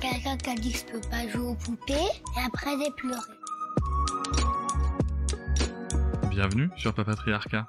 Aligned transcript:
Quelqu'un 0.00 0.36
qui 0.36 0.50
a 0.50 0.54
dit 0.54 0.72
que 0.72 0.78
je 0.78 0.84
peux 0.84 1.08
pas 1.08 1.26
jouer 1.28 1.46
aux 1.46 1.54
poupées 1.54 1.94
et 1.94 2.40
après 2.44 2.70
j'ai 2.78 2.90
pleuré. 2.90 3.20
Bienvenue 6.28 6.68
sur 6.76 6.94
Papatriarcat, 6.94 7.66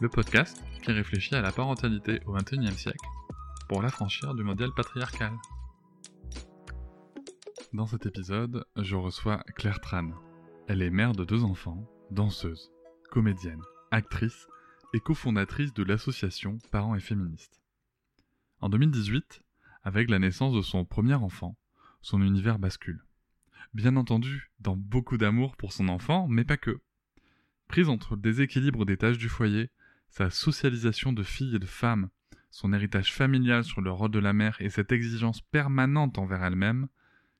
le 0.00 0.08
podcast 0.10 0.62
qui 0.82 0.92
réfléchit 0.92 1.34
à 1.34 1.40
la 1.40 1.50
parentalité 1.50 2.20
au 2.26 2.32
XXIe 2.34 2.76
siècle 2.76 3.06
pour 3.68 3.80
l'affranchir 3.80 4.34
du 4.34 4.42
modèle 4.42 4.72
patriarcal. 4.76 5.32
Dans 7.72 7.86
cet 7.86 8.04
épisode, 8.04 8.66
je 8.76 8.96
reçois 8.96 9.42
Claire 9.56 9.80
Tran. 9.80 10.10
Elle 10.68 10.82
est 10.82 10.90
mère 10.90 11.12
de 11.12 11.24
deux 11.24 11.42
enfants, 11.42 11.88
danseuse, 12.10 12.70
comédienne, 13.10 13.62
actrice 13.90 14.46
et 14.92 15.00
cofondatrice 15.00 15.72
de 15.72 15.84
l'association 15.84 16.58
Parents 16.70 16.94
et 16.94 17.00
Féministes. 17.00 17.62
En 18.60 18.68
2018, 18.68 19.41
avec 19.82 20.10
la 20.10 20.18
naissance 20.18 20.54
de 20.54 20.62
son 20.62 20.84
premier 20.84 21.14
enfant, 21.14 21.56
son 22.00 22.22
univers 22.22 22.58
bascule. 22.58 23.04
Bien 23.74 23.96
entendu, 23.96 24.50
dans 24.60 24.76
beaucoup 24.76 25.16
d'amour 25.16 25.56
pour 25.56 25.72
son 25.72 25.88
enfant, 25.88 26.28
mais 26.28 26.44
pas 26.44 26.56
que. 26.56 26.80
Prise 27.68 27.88
entre 27.88 28.16
le 28.16 28.20
déséquilibre 28.20 28.84
des 28.84 28.96
tâches 28.96 29.18
du 29.18 29.28
foyer, 29.28 29.70
sa 30.10 30.28
socialisation 30.28 31.12
de 31.12 31.22
fille 31.22 31.56
et 31.56 31.58
de 31.58 31.66
femme, 31.66 32.10
son 32.50 32.72
héritage 32.74 33.12
familial 33.14 33.64
sur 33.64 33.80
le 33.80 33.90
rôle 33.90 34.10
de 34.10 34.18
la 34.18 34.34
mère 34.34 34.60
et 34.60 34.68
cette 34.68 34.92
exigence 34.92 35.40
permanente 35.40 36.18
envers 36.18 36.44
elle-même, 36.44 36.88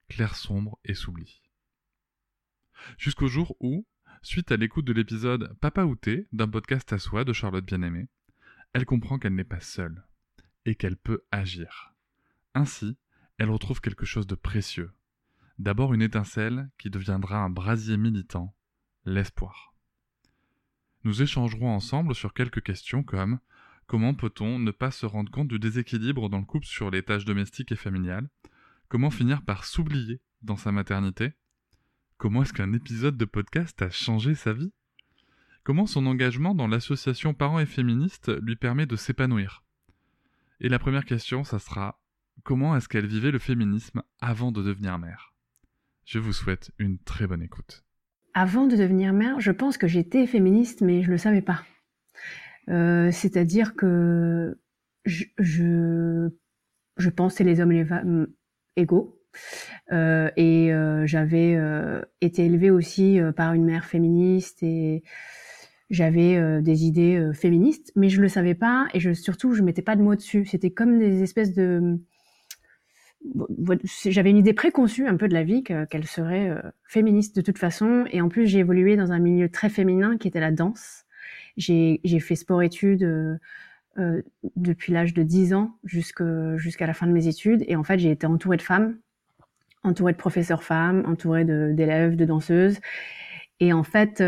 Claire 0.08 0.36
sombre 0.36 0.78
et 0.84 0.94
s'oublie. 0.94 1.42
Jusqu'au 2.96 3.28
jour 3.28 3.54
où, 3.60 3.86
suite 4.22 4.52
à 4.52 4.56
l'écoute 4.56 4.86
de 4.86 4.92
l'épisode 4.92 5.54
Papa 5.60 5.84
Outé 5.84 6.28
d'un 6.32 6.48
podcast 6.48 6.92
à 6.92 6.98
soi 6.98 7.24
de 7.24 7.32
Charlotte 7.32 7.64
Bien-Aimée, 7.64 8.08
elle 8.72 8.86
comprend 8.86 9.18
qu'elle 9.18 9.34
n'est 9.34 9.44
pas 9.44 9.60
seule 9.60 10.04
et 10.64 10.74
qu'elle 10.74 10.96
peut 10.96 11.24
agir. 11.30 11.91
Ainsi, 12.54 12.96
elle 13.38 13.50
retrouve 13.50 13.80
quelque 13.80 14.04
chose 14.04 14.26
de 14.26 14.34
précieux. 14.34 14.92
D'abord 15.58 15.94
une 15.94 16.02
étincelle 16.02 16.70
qui 16.78 16.90
deviendra 16.90 17.38
un 17.38 17.50
brasier 17.50 17.96
militant, 17.96 18.54
l'espoir. 19.04 19.74
Nous 21.04 21.22
échangerons 21.22 21.70
ensemble 21.74 22.14
sur 22.14 22.34
quelques 22.34 22.62
questions 22.62 23.02
comme 23.02 23.40
comment 23.86 24.14
peut-on 24.14 24.58
ne 24.58 24.70
pas 24.70 24.90
se 24.90 25.06
rendre 25.06 25.30
compte 25.30 25.48
du 25.48 25.58
déséquilibre 25.58 26.28
dans 26.28 26.38
le 26.38 26.44
couple 26.44 26.66
sur 26.66 26.90
les 26.90 27.02
tâches 27.02 27.24
domestiques 27.24 27.72
et 27.72 27.76
familiales? 27.76 28.28
Comment 28.88 29.10
finir 29.10 29.42
par 29.42 29.64
s'oublier 29.64 30.20
dans 30.42 30.56
sa 30.56 30.72
maternité? 30.72 31.32
Comment 32.18 32.42
est-ce 32.42 32.52
qu'un 32.52 32.72
épisode 32.72 33.16
de 33.16 33.24
podcast 33.24 33.80
a 33.82 33.90
changé 33.90 34.34
sa 34.34 34.52
vie? 34.52 34.72
Comment 35.64 35.86
son 35.86 36.06
engagement 36.06 36.54
dans 36.54 36.68
l'association 36.68 37.34
Parents 37.34 37.58
et 37.58 37.66
Féministes 37.66 38.30
lui 38.42 38.56
permet 38.56 38.86
de 38.86 38.96
s'épanouir? 38.96 39.64
Et 40.60 40.68
la 40.68 40.78
première 40.78 41.04
question, 41.04 41.42
ça 41.44 41.58
sera 41.58 42.01
comment 42.42 42.76
est-ce 42.76 42.88
qu'elle 42.88 43.06
vivait 43.06 43.30
le 43.30 43.38
féminisme 43.38 44.02
avant 44.20 44.52
de 44.52 44.62
devenir 44.62 44.98
mère? 44.98 45.32
Je 46.04 46.18
vous 46.18 46.32
souhaite 46.32 46.72
une 46.78 46.98
très 46.98 47.26
bonne 47.26 47.42
écoute. 47.42 47.84
Avant 48.34 48.66
de 48.66 48.76
devenir 48.76 49.12
mère, 49.12 49.40
je 49.40 49.50
pense 49.50 49.76
que 49.76 49.86
j'étais 49.86 50.26
féministe, 50.26 50.80
mais 50.80 51.02
je 51.02 51.10
le 51.10 51.18
savais 51.18 51.42
pas. 51.42 51.62
Euh, 52.68 53.10
c'est-à-dire 53.10 53.74
que 53.74 54.58
je, 55.04 56.28
pensais 57.14 57.44
les 57.44 57.60
hommes 57.60 57.72
et 57.72 57.76
les 57.76 57.84
femmes 57.84 58.28
égaux. 58.76 59.18
Euh, 59.92 60.30
et 60.36 60.72
euh, 60.72 61.06
j'avais 61.06 61.58
été 62.20 62.46
élevée 62.46 62.70
aussi 62.70 63.18
par 63.36 63.52
une 63.54 63.64
mère 63.64 63.84
féministe 63.84 64.62
et 64.62 65.02
j'avais 65.90 66.62
des 66.62 66.84
idées 66.84 67.30
féministes, 67.34 67.92
mais 67.96 68.08
je 68.08 68.22
le 68.22 68.28
savais 68.28 68.54
pas 68.54 68.86
et 68.94 69.14
surtout 69.14 69.52
je 69.52 69.62
mettais 69.62 69.82
pas 69.82 69.96
de 69.96 70.02
mots 70.02 70.14
dessus. 70.14 70.46
C'était 70.46 70.70
comme 70.70 70.98
des 70.98 71.22
espèces 71.22 71.52
de 71.52 72.00
j'avais 74.04 74.30
une 74.30 74.38
idée 74.38 74.52
préconçue 74.52 75.06
un 75.06 75.16
peu 75.16 75.28
de 75.28 75.34
la 75.34 75.44
vie 75.44 75.62
qu'elle 75.62 76.06
serait 76.06 76.50
euh, 76.50 76.60
féministe 76.84 77.36
de 77.36 77.40
toute 77.40 77.58
façon. 77.58 78.04
Et 78.10 78.20
en 78.20 78.28
plus 78.28 78.46
j'ai 78.46 78.58
évolué 78.58 78.96
dans 78.96 79.12
un 79.12 79.18
milieu 79.18 79.48
très 79.48 79.68
féminin 79.68 80.16
qui 80.18 80.28
était 80.28 80.40
la 80.40 80.50
danse. 80.50 81.04
J'ai 81.56 82.00
fait 82.20 82.34
sport-études 82.34 83.04
euh, 83.04 83.36
euh, 83.98 84.22
depuis 84.56 84.92
l'âge 84.92 85.14
de 85.14 85.22
10 85.22 85.54
ans 85.54 85.76
jusqu'à 85.84 86.86
la 86.86 86.94
fin 86.94 87.06
de 87.06 87.12
mes 87.12 87.28
études. 87.28 87.64
Et 87.68 87.76
en 87.76 87.84
fait 87.84 87.98
j'ai 87.98 88.10
été 88.10 88.26
entourée 88.26 88.56
de 88.56 88.62
femmes 88.62 88.98
entourée 89.84 90.12
de 90.12 90.18
professeurs 90.18 90.62
femmes 90.62 91.02
entourée 91.06 91.44
d'élèves 91.44 92.16
de, 92.16 92.24
danseuses. 92.24 92.78
Et 93.60 93.72
en 93.72 93.82
fait 93.82 94.22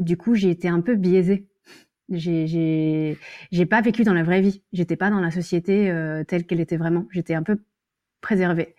du 0.00 0.16
coup 0.16 0.34
j'ai 0.34 0.50
été 0.50 0.68
un 0.68 0.80
peu 0.80 0.94
biaisée 0.96 1.46
j'ai 2.10 3.16
pas 3.68 3.80
vécu 3.80 4.04
dans 4.04 4.14
la 4.14 4.22
vraie 4.22 4.40
vie. 4.40 4.62
J'étais 4.72 4.96
pas 4.96 5.10
dans 5.10 5.20
la 5.20 5.30
société 5.30 5.90
euh, 5.90 6.24
telle 6.24 6.46
qu'elle 6.46 6.60
était 6.60 6.76
vraiment. 6.76 7.06
J'étais 7.10 7.34
un 7.34 7.42
peu 7.42 7.58
préservée. 8.20 8.74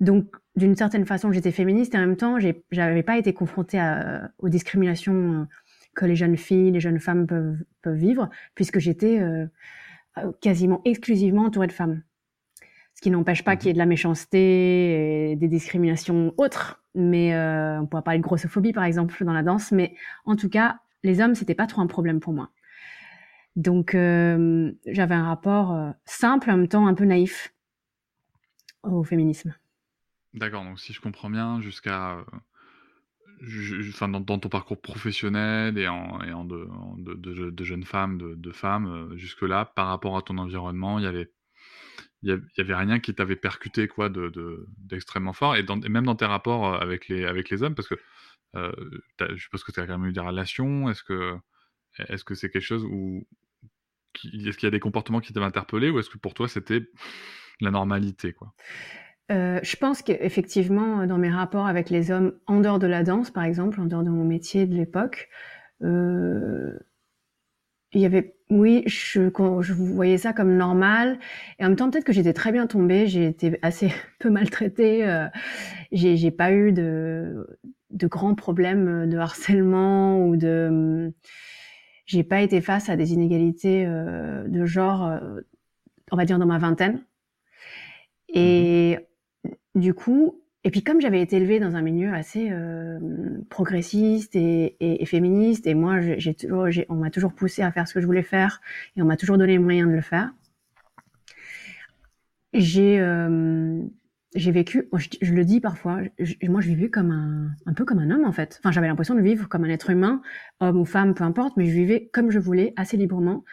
Donc 0.00 0.36
d'une 0.56 0.76
certaine 0.76 1.06
façon, 1.06 1.32
j'étais 1.32 1.52
féministe 1.52 1.94
et 1.94 1.98
en 1.98 2.00
même 2.00 2.16
temps, 2.16 2.38
j'avais 2.70 3.02
pas 3.02 3.18
été 3.18 3.32
confrontée 3.32 3.80
aux 4.38 4.48
discriminations 4.48 5.42
euh, 5.42 5.44
que 5.94 6.04
les 6.04 6.16
jeunes 6.16 6.36
filles, 6.36 6.70
les 6.70 6.80
jeunes 6.80 7.00
femmes 7.00 7.26
peuvent, 7.26 7.56
vivre, 7.86 8.28
puisque 8.54 8.78
j'étais 8.78 9.20
euh, 9.20 9.46
quasiment 10.40 10.82
exclusivement 10.84 11.44
entourée 11.44 11.68
de 11.68 11.72
femmes. 11.72 12.02
Ce 12.94 13.00
qui 13.00 13.10
n'empêche 13.10 13.44
pas 13.44 13.56
qu'il 13.56 13.68
y 13.68 13.70
ait 13.70 13.74
de 13.74 13.78
la 13.78 13.86
méchanceté 13.86 15.30
et 15.30 15.36
des 15.36 15.48
discriminations 15.48 16.34
autres, 16.38 16.82
mais 16.94 17.36
on 17.78 17.86
pourrait 17.86 18.02
parler 18.02 18.18
de 18.18 18.24
grossophobie 18.24 18.72
par 18.72 18.84
exemple 18.84 19.22
dans 19.22 19.34
la 19.34 19.42
danse, 19.42 19.70
mais 19.70 19.94
en 20.24 20.34
tout 20.34 20.48
cas, 20.48 20.78
les 21.02 21.20
hommes 21.20 21.34
c'était 21.34 21.54
pas 21.54 21.66
trop 21.66 21.82
un 21.82 21.86
problème 21.86 22.20
pour 22.20 22.32
moi. 22.32 22.50
Donc 23.56 23.94
euh, 23.94 24.70
j'avais 24.86 25.14
un 25.14 25.24
rapport 25.24 25.72
euh, 25.72 25.90
simple, 26.04 26.50
en 26.50 26.58
même 26.58 26.68
temps 26.68 26.86
un 26.86 26.94
peu 26.94 27.04
naïf 27.04 27.54
au 28.82 29.02
féminisme. 29.02 29.56
D'accord, 30.34 30.62
donc 30.62 30.78
si 30.78 30.92
je 30.92 31.00
comprends 31.00 31.30
bien, 31.30 31.62
jusqu'à 31.62 32.18
enfin, 33.88 34.08
dans, 34.08 34.38
ton 34.38 34.48
parcours 34.50 34.80
professionnel 34.80 35.78
et 35.78 35.88
en, 35.88 36.44
de, 36.44 36.68
de, 36.98 37.50
de, 37.50 37.64
jeunes 37.64 37.84
femmes, 37.84 38.18
de, 38.18 38.52
euh, 38.64 39.16
jusque-là, 39.16 39.64
par 39.64 39.88
rapport 39.88 40.18
à 40.18 40.22
ton 40.22 40.36
environnement, 40.36 40.98
il 40.98 41.04
y 41.06 41.08
avait, 41.08 41.30
il 42.22 42.38
y 42.58 42.60
avait 42.60 42.74
rien 42.74 43.00
qui 43.00 43.14
t'avait 43.14 43.36
percuté 43.36 43.88
quoi 43.88 44.10
d'extrêmement 44.78 45.32
fort 45.32 45.56
et, 45.56 45.64
même 45.88 46.04
dans 46.04 46.16
tes 46.16 46.26
rapports 46.26 46.74
avec 46.74 47.08
les, 47.08 47.24
avec 47.24 47.48
les 47.48 47.62
hommes, 47.62 47.74
parce 47.74 47.88
que 47.88 47.96
je 48.54 49.36
suppose 49.36 49.64
que 49.64 49.72
tu 49.72 49.80
as 49.80 49.86
quand 49.86 49.98
même 49.98 50.10
eu 50.10 50.12
des 50.12 50.20
relations, 50.20 50.90
est-ce 50.90 51.02
que 51.02 51.38
est-ce 51.98 52.24
que 52.24 52.34
c'est 52.34 52.50
quelque 52.50 52.62
chose 52.62 52.84
où, 52.84 53.26
est-ce 54.24 54.56
qu'il 54.56 54.66
y 54.66 54.68
a 54.68 54.70
des 54.70 54.80
comportements 54.80 55.20
qui 55.20 55.32
t'avaient 55.32 55.46
interpellé 55.46 55.90
ou 55.90 55.98
est-ce 55.98 56.10
que 56.10 56.18
pour 56.18 56.34
toi 56.34 56.48
c'était 56.48 56.82
la 57.60 57.70
normalité 57.70 58.34
euh, 59.32 59.58
je 59.62 59.76
pense 59.76 60.02
qu'effectivement, 60.02 61.04
dans 61.06 61.18
mes 61.18 61.30
rapports 61.30 61.66
avec 61.66 61.90
les 61.90 62.10
hommes, 62.12 62.34
en 62.46 62.60
dehors 62.60 62.78
de 62.78 62.86
la 62.86 63.02
danse, 63.02 63.30
par 63.30 63.42
exemple, 63.42 63.80
en 63.80 63.86
dehors 63.86 64.04
de 64.04 64.10
mon 64.10 64.24
métier 64.24 64.66
de 64.66 64.74
l'époque, 64.74 65.28
euh, 65.82 66.78
il 67.92 68.00
y 68.00 68.06
avait, 68.06 68.36
oui, 68.50 68.84
je, 68.86 69.30
je 69.60 69.72
voyais 69.72 70.18
ça 70.18 70.32
comme 70.32 70.56
normal, 70.56 71.18
et 71.58 71.64
en 71.64 71.68
même 71.68 71.76
temps, 71.76 71.90
peut-être 71.90 72.04
que 72.04 72.12
j'étais 72.12 72.34
très 72.34 72.52
bien 72.52 72.66
tombée, 72.68 73.08
j'ai 73.08 73.26
été 73.26 73.58
assez 73.62 73.92
peu 74.20 74.30
maltraitée, 74.30 75.04
euh, 75.08 75.26
j'ai 75.90 76.30
pas 76.30 76.52
eu 76.52 76.72
de, 76.72 77.58
de 77.90 78.06
grands 78.06 78.34
problèmes 78.36 79.08
de 79.08 79.16
harcèlement 79.16 80.24
ou 80.24 80.36
de 80.36 81.12
j'ai 82.06 82.22
pas 82.22 82.40
été 82.40 82.60
face 82.60 82.88
à 82.88 82.96
des 82.96 83.12
inégalités 83.12 83.84
euh, 83.86 84.46
de 84.48 84.64
genre, 84.64 85.06
euh, 85.06 85.40
on 86.10 86.16
va 86.16 86.24
dire 86.24 86.38
dans 86.38 86.46
ma 86.46 86.58
vingtaine. 86.58 87.04
Et 88.28 88.98
mhm. 89.44 89.82
du 89.82 89.94
coup, 89.94 90.40
et 90.64 90.70
puis 90.70 90.82
comme 90.82 91.00
j'avais 91.00 91.20
été 91.20 91.36
élevée 91.36 91.60
dans 91.60 91.76
un 91.76 91.82
milieu 91.82 92.12
assez 92.12 92.48
euh, 92.50 92.98
progressiste 93.50 94.34
et, 94.34 94.76
et, 94.80 95.02
et, 95.02 95.06
féministe, 95.06 95.66
et 95.66 95.74
moi, 95.74 96.00
j'ai 96.00 96.34
toujours, 96.34 96.66
on 96.88 96.94
m'a 96.96 97.10
toujours 97.10 97.32
poussé 97.32 97.62
à 97.62 97.70
faire 97.70 97.86
ce 97.86 97.94
que 97.94 98.00
je 98.00 98.06
voulais 98.06 98.22
faire, 98.22 98.60
et 98.96 99.02
on 99.02 99.04
m'a 99.04 99.16
toujours 99.16 99.38
donné 99.38 99.52
les 99.52 99.58
moyens 99.58 99.88
de 99.88 99.94
le 99.94 100.00
faire. 100.00 100.32
J'ai 102.52 102.98
euh, 103.00 103.80
j'ai 104.36 104.50
vécu, 104.52 104.88
je, 104.94 105.34
le 105.34 105.44
dis 105.44 105.60
parfois, 105.60 106.00
moi 106.44 106.60
je 106.60 106.68
vivais 106.68 106.90
comme 106.90 107.10
un, 107.10 107.50
un 107.64 107.72
peu 107.72 107.84
comme 107.84 107.98
un 107.98 108.10
homme 108.10 108.24
en 108.24 108.32
fait. 108.32 108.58
Enfin, 108.60 108.70
j'avais 108.70 108.86
l'impression 108.86 109.14
de 109.14 109.20
vivre 109.20 109.48
comme 109.48 109.64
un 109.64 109.68
être 109.68 109.90
humain, 109.90 110.20
homme 110.60 110.78
ou 110.78 110.84
femme, 110.84 111.14
peu 111.14 111.24
importe, 111.24 111.56
mais 111.56 111.64
je 111.64 111.72
vivais 111.72 112.10
comme 112.12 112.30
je 112.30 112.38
voulais, 112.38 112.72
assez 112.76 112.96
librement, 112.96 113.44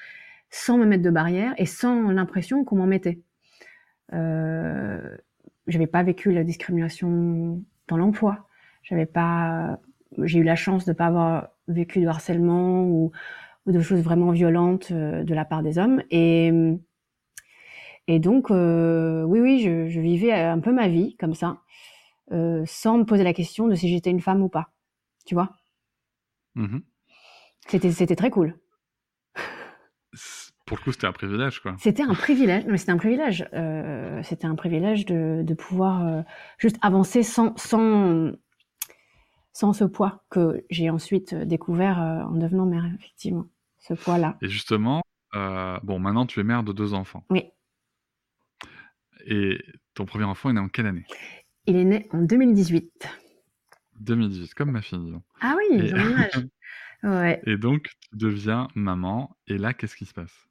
sans 0.49 0.77
me 0.77 0.85
mettre 0.85 1.03
de 1.03 1.09
barrière 1.09 1.53
et 1.57 1.65
sans 1.65 2.11
l'impression 2.11 2.63
qu'on 2.63 2.75
m'en 2.75 2.85
mettait. 2.85 3.21
Euh, 4.13 5.17
j'avais 5.67 5.87
pas 5.87 6.03
vécu 6.03 6.31
la 6.31 6.43
discrimination 6.43 7.63
dans 7.87 7.97
l'emploi. 7.97 8.47
J'avais 8.83 9.05
pas, 9.05 9.79
j'ai 10.21 10.39
eu 10.39 10.43
la 10.43 10.55
chance 10.55 10.85
de 10.85 10.93
pas 10.93 11.05
avoir 11.05 11.49
vécu 11.67 12.01
de 12.01 12.07
harcèlement 12.07 12.83
ou, 12.83 13.11
ou 13.65 13.71
de 13.71 13.79
choses 13.79 14.01
vraiment 14.01 14.31
violentes 14.31 14.89
euh, 14.91 15.23
de 15.23 15.33
la 15.33 15.45
part 15.45 15.63
des 15.63 15.77
hommes. 15.77 16.03
Et, 16.11 16.51
et 18.07 18.19
donc, 18.19 18.51
euh, 18.51 19.23
oui, 19.23 19.39
oui, 19.39 19.61
je, 19.61 19.89
je, 19.89 19.99
vivais 19.99 20.33
un 20.33 20.59
peu 20.59 20.71
ma 20.73 20.87
vie 20.87 21.15
comme 21.17 21.33
ça, 21.33 21.61
euh, 22.31 22.63
sans 22.65 22.97
me 22.97 23.03
poser 23.05 23.23
la 23.23 23.33
question 23.33 23.67
de 23.67 23.75
si 23.75 23.89
j'étais 23.89 24.09
une 24.09 24.21
femme 24.21 24.41
ou 24.41 24.49
pas. 24.49 24.69
Tu 25.25 25.35
vois 25.35 25.51
mmh 26.55 26.79
C'était, 27.67 27.91
c'était 27.91 28.15
très 28.15 28.29
cool. 28.29 28.57
Pour 30.65 30.77
le 30.77 30.83
coup, 30.83 30.91
c'était 30.91 31.07
un 31.07 31.11
privilège, 31.11 31.59
quoi. 31.59 31.75
C'était 31.77 32.03
un 32.03 32.13
privilège, 32.13 32.65
mais 32.67 32.77
c'était 32.77 32.91
un 32.91 32.97
privilège. 32.97 33.45
Euh, 33.53 34.21
c'était 34.23 34.47
un 34.47 34.55
privilège 34.55 35.05
de, 35.05 35.41
de 35.43 35.53
pouvoir 35.53 36.05
euh, 36.07 36.21
juste 36.57 36.77
avancer 36.81 37.21
sans, 37.21 37.55
sans, 37.57 38.31
sans 39.51 39.73
ce 39.73 39.83
poids 39.83 40.23
que 40.29 40.65
j'ai 40.69 40.89
ensuite 40.89 41.35
découvert 41.35 42.01
euh, 42.01 42.23
en 42.23 42.35
devenant 42.35 42.65
mère, 42.65 42.85
effectivement. 42.97 43.45
Ce 43.79 43.93
poids-là. 43.93 44.37
Et 44.41 44.47
justement, 44.47 45.01
euh, 45.35 45.77
bon, 45.83 45.99
maintenant 45.99 46.25
tu 46.25 46.39
es 46.39 46.43
mère 46.43 46.63
de 46.63 46.71
deux 46.71 46.93
enfants. 46.93 47.25
Oui. 47.29 47.51
Et 49.25 49.59
ton 49.93 50.05
premier 50.05 50.25
enfant 50.25 50.49
est 50.49 50.53
né 50.53 50.59
en 50.59 50.69
quelle 50.69 50.87
année? 50.87 51.05
Il 51.65 51.75
est 51.77 51.85
né 51.85 52.07
en 52.11 52.21
2018. 52.21 53.07
2018, 53.99 54.53
comme 54.53 54.71
ma 54.71 54.81
fille. 54.81 55.15
Ah 55.41 55.55
oui, 55.57 55.77
ils 55.79 55.95
ont 55.95 56.17
âge. 56.17 56.45
Ouais. 57.03 57.41
Et 57.45 57.57
donc, 57.57 57.83
tu 57.83 58.17
deviens 58.17 58.67
maman. 58.75 59.35
Et 59.47 59.57
là, 59.57 59.73
qu'est-ce 59.73 59.95
qui 59.95 60.05
se 60.05 60.13
passe? 60.13 60.47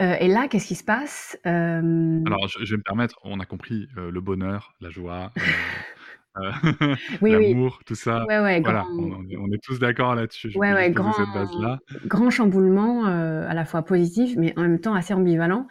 Euh, 0.00 0.14
Et 0.20 0.28
là, 0.28 0.46
qu'est-ce 0.48 0.68
qui 0.68 0.74
se 0.74 0.84
passe? 0.84 1.38
Euh... 1.46 2.22
Alors, 2.26 2.46
je, 2.48 2.64
je, 2.64 2.70
vais 2.72 2.76
me 2.76 2.82
permettre, 2.82 3.18
on 3.24 3.40
a 3.40 3.46
compris 3.46 3.88
euh, 3.96 4.10
le 4.10 4.20
bonheur, 4.20 4.74
la 4.80 4.90
joie, 4.90 5.32
oui, 7.22 7.32
l'amour, 7.32 7.76
oui. 7.78 7.84
tout 7.84 7.94
ça. 7.94 8.24
Ouais, 8.26 8.38
ouais, 8.38 8.60
voilà, 8.60 8.84
grand... 8.88 8.94
on, 8.96 9.28
est, 9.28 9.36
on, 9.36 9.50
est, 9.50 9.62
tous 9.62 9.78
d'accord 9.78 10.14
là-dessus. 10.14 10.52
Ouais, 10.56 10.90
grand, 10.90 11.12
cette 11.12 11.32
base-là. 11.34 11.80
grand 12.06 12.30
chamboulement, 12.30 13.06
à 13.06 13.54
la 13.54 13.64
fois 13.64 13.82
positif, 13.82 14.36
mais 14.36 14.52
en 14.56 14.62
même 14.62 14.80
temps 14.80 14.94
assez 14.94 15.14
ambivalent. 15.14 15.66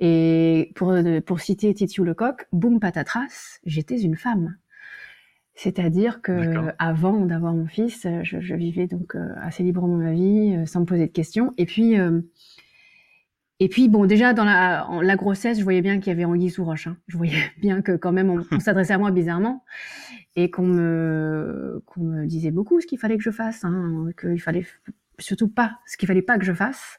Et 0.00 0.72
pour, 0.76 0.94
pour 1.26 1.40
citer 1.40 1.74
Titiou 1.74 2.04
Lecoq, 2.04 2.46
boum 2.52 2.78
patatras, 2.78 3.58
j'étais 3.64 4.00
une 4.00 4.16
femme. 4.16 4.56
C'est-à-dire 5.54 6.22
que 6.22 6.72
avant 6.78 7.26
d'avoir 7.26 7.52
mon 7.52 7.66
fils, 7.66 8.06
je, 8.22 8.40
je, 8.40 8.54
vivais 8.54 8.86
donc 8.86 9.14
euh, 9.14 9.28
assez 9.42 9.62
librement 9.62 9.96
ma 9.96 10.12
vie, 10.12 10.56
euh, 10.56 10.66
sans 10.66 10.80
me 10.80 10.86
poser 10.86 11.06
de 11.06 11.12
questions. 11.12 11.52
Et 11.58 11.66
puis, 11.66 11.98
euh, 11.98 12.20
et 13.62 13.68
puis 13.68 13.88
bon, 13.88 14.06
déjà 14.06 14.34
dans 14.34 14.44
la, 14.44 15.14
grossesse, 15.14 15.56
je 15.56 15.62
voyais 15.62 15.82
bien 15.82 16.00
qu'il 16.00 16.08
y 16.08 16.10
avait 16.10 16.24
anguille 16.24 16.50
sous 16.50 16.64
roche. 16.64 16.88
Hein. 16.88 16.96
Je 17.06 17.16
voyais 17.16 17.38
bien 17.60 17.80
que 17.80 17.92
quand 17.92 18.10
même 18.10 18.44
on, 18.50 18.58
s'adressait 18.58 18.94
à 18.94 18.98
moi 18.98 19.12
bizarrement 19.12 19.64
et 20.34 20.50
qu'on 20.50 20.66
me 20.66 22.26
disait 22.26 22.50
beaucoup 22.50 22.80
ce 22.80 22.88
qu'il 22.88 22.98
fallait 22.98 23.16
que 23.16 23.22
je 23.22 23.30
fasse, 23.30 23.64
hein, 23.64 24.08
qu'il 24.20 24.40
fallait 24.40 24.66
surtout 25.20 25.46
pas 25.46 25.78
ce 25.86 25.96
qu'il 25.96 26.08
fallait 26.08 26.22
pas 26.22 26.38
que 26.38 26.44
je 26.44 26.52
fasse. 26.52 26.98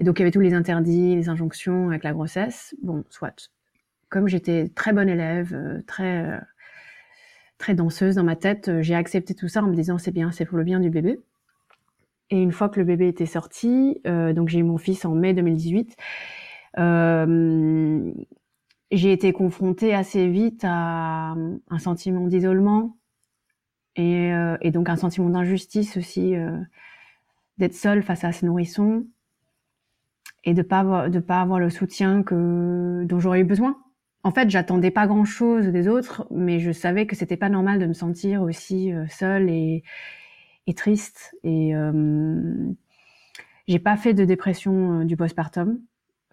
Et 0.00 0.04
donc 0.04 0.18
il 0.18 0.22
y 0.22 0.24
avait 0.24 0.32
tous 0.32 0.40
les 0.40 0.54
interdits, 0.54 1.14
les 1.14 1.28
injonctions 1.28 1.90
avec 1.90 2.02
la 2.02 2.12
grossesse. 2.12 2.74
Bon, 2.82 3.04
soit. 3.08 3.52
Comme 4.08 4.26
j'étais 4.26 4.72
très 4.74 4.92
bonne 4.92 5.08
élève, 5.08 5.84
très 5.86 6.40
très 7.58 7.74
danseuse 7.74 8.16
dans 8.16 8.24
ma 8.24 8.34
tête. 8.34 8.66
Euh, 8.66 8.82
j'ai 8.82 8.96
accepté 8.96 9.34
tout 9.34 9.46
ça 9.46 9.62
en 9.62 9.68
me 9.68 9.76
disant 9.76 9.96
c'est 9.96 10.10
bien, 10.10 10.32
c'est 10.32 10.46
pour 10.46 10.58
le 10.58 10.64
bien 10.64 10.80
du 10.80 10.90
bébé. 10.90 11.20
Et 12.32 12.40
une 12.40 12.50
fois 12.50 12.70
que 12.70 12.80
le 12.80 12.86
bébé 12.86 13.08
était 13.08 13.26
sorti, 13.26 14.00
euh, 14.06 14.32
donc 14.32 14.48
j'ai 14.48 14.60
eu 14.60 14.62
mon 14.62 14.78
fils 14.78 15.04
en 15.04 15.14
mai 15.14 15.34
2018, 15.34 15.96
euh, 16.78 18.10
j'ai 18.90 19.12
été 19.12 19.34
confrontée 19.34 19.94
assez 19.94 20.26
vite 20.28 20.62
à 20.64 21.34
un 21.68 21.78
sentiment 21.78 22.26
d'isolement 22.26 22.96
et, 23.96 24.32
euh, 24.32 24.56
donc 24.70 24.88
un 24.88 24.96
sentiment 24.96 25.28
d'injustice 25.28 25.98
aussi, 25.98 26.32
d'être 27.58 27.74
seule 27.74 28.02
face 28.02 28.24
à 28.24 28.32
ce 28.32 28.46
nourrisson 28.46 29.04
et 30.44 30.54
de 30.54 30.62
pas 30.62 30.78
avoir, 30.78 31.10
de 31.10 31.18
pas 31.18 31.42
avoir 31.42 31.58
le 31.58 31.68
soutien 31.68 32.24
dont 32.30 33.20
j'aurais 33.20 33.40
eu 33.40 33.44
besoin. 33.44 33.76
En 34.22 34.30
fait, 34.30 34.48
j'attendais 34.48 34.90
pas 34.90 35.06
grand 35.06 35.26
chose 35.26 35.66
des 35.66 35.86
autres, 35.86 36.26
mais 36.30 36.60
je 36.60 36.72
savais 36.72 37.06
que 37.06 37.14
c'était 37.14 37.36
pas 37.36 37.50
normal 37.50 37.78
de 37.78 37.84
me 37.84 37.92
sentir 37.92 38.40
aussi 38.40 38.90
seule 39.10 39.50
et, 39.50 39.84
et, 40.66 40.74
triste. 40.74 41.34
Et 41.42 41.74
euh, 41.74 42.70
j'ai 43.68 43.78
pas 43.78 43.96
fait 43.96 44.14
de 44.14 44.24
dépression 44.24 45.00
euh, 45.00 45.04
du 45.04 45.16
postpartum. 45.16 45.80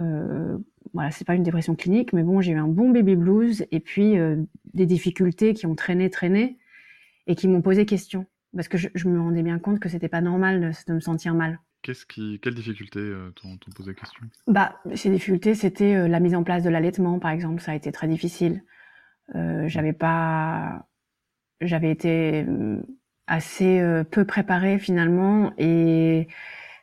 Euh, 0.02 0.58
voilà, 0.94 1.12
c'est 1.12 1.26
pas 1.26 1.36
une 1.36 1.44
dépression 1.44 1.76
clinique, 1.76 2.14
mais 2.14 2.24
bon, 2.24 2.42
j'ai 2.42 2.54
eu 2.54 2.58
un 2.58 2.68
bon 2.68 2.90
baby 2.90 3.16
blues 3.16 3.66
et 3.72 3.80
puis 3.80 4.18
euh, 4.18 4.38
des 4.74 4.86
difficultés 4.86 5.54
qui 5.54 5.66
ont 5.66 5.76
traîné, 5.76 6.10
traîné 6.10 6.58
et 7.28 7.36
qui 7.36 7.48
m'ont 7.48 7.62
posé 7.62 7.86
question 7.86 8.26
parce 8.56 8.68
que 8.68 8.78
je, 8.78 8.90
je, 8.96 9.08
me 9.08 9.20
rendais 9.20 9.44
bien 9.44 9.60
compte 9.60 9.80
que 9.80 9.90
c'était 9.90 10.08
pas 10.08 10.22
normal 10.22 10.62
de, 10.62 10.72
de 10.88 10.94
me 10.94 11.00
sentir 11.00 11.36
mal. 11.36 11.60
Qu'est-ce 11.82 12.06
qui, 12.06 12.40
quelles 12.42 12.56
difficultés 12.56 13.00
euh, 13.00 13.32
t'ont 13.32 13.58
posé 13.76 13.94
question? 13.94 14.26
Bah, 14.48 14.80
ces 14.96 15.10
difficultés, 15.10 15.56
c'était 15.56 15.96
euh, 15.96 16.08
la 16.08 16.20
mise 16.20 16.36
en 16.36 16.44
place 16.44 16.64
de 16.64 16.70
l'allaitement, 16.70 17.20
par 17.20 17.32
exemple. 17.32 17.62
Ça 17.62 17.72
a 17.72 17.76
été 17.76 17.92
très 17.92 18.08
difficile. 18.08 18.64
Euh, 19.36 19.68
j'avais 19.68 19.94
pas, 19.94 20.88
j'avais 21.62 21.92
été 21.92 22.46
assez 23.30 23.80
euh, 23.80 24.04
peu 24.04 24.26
préparée 24.26 24.80
finalement 24.80 25.54
et 25.58 26.28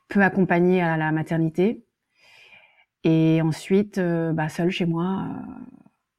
peu 0.09 0.23
accompagnée 0.23 0.83
à 0.83 0.97
la 0.97 1.13
maternité. 1.13 1.85
Et 3.05 3.41
ensuite, 3.43 3.99
euh, 3.99 4.33
bah, 4.33 4.49
seule 4.49 4.71
chez 4.71 4.87
moi, 4.87 5.29